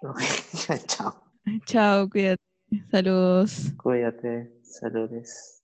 Chao. 0.86 1.22
Chao, 1.66 2.08
cuídate. 2.08 2.42
Saludos. 2.90 3.72
Cuídate. 3.82 4.52
Saludos. 4.62 5.62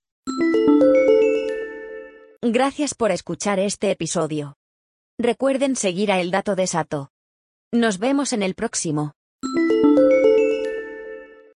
Gracias 2.43 2.95
por 2.95 3.11
escuchar 3.11 3.59
este 3.59 3.91
episodio. 3.91 4.57
Recuerden 5.19 5.77
seguir 5.77 6.11
a 6.11 6.21
El 6.21 6.31
Dato 6.31 6.57
de 6.57 6.67
Sato. 6.67 7.11
Nos 7.73 7.99
vemos 7.99 8.33
en 8.33 8.43
el 8.43 8.55
próximo. 8.55 9.13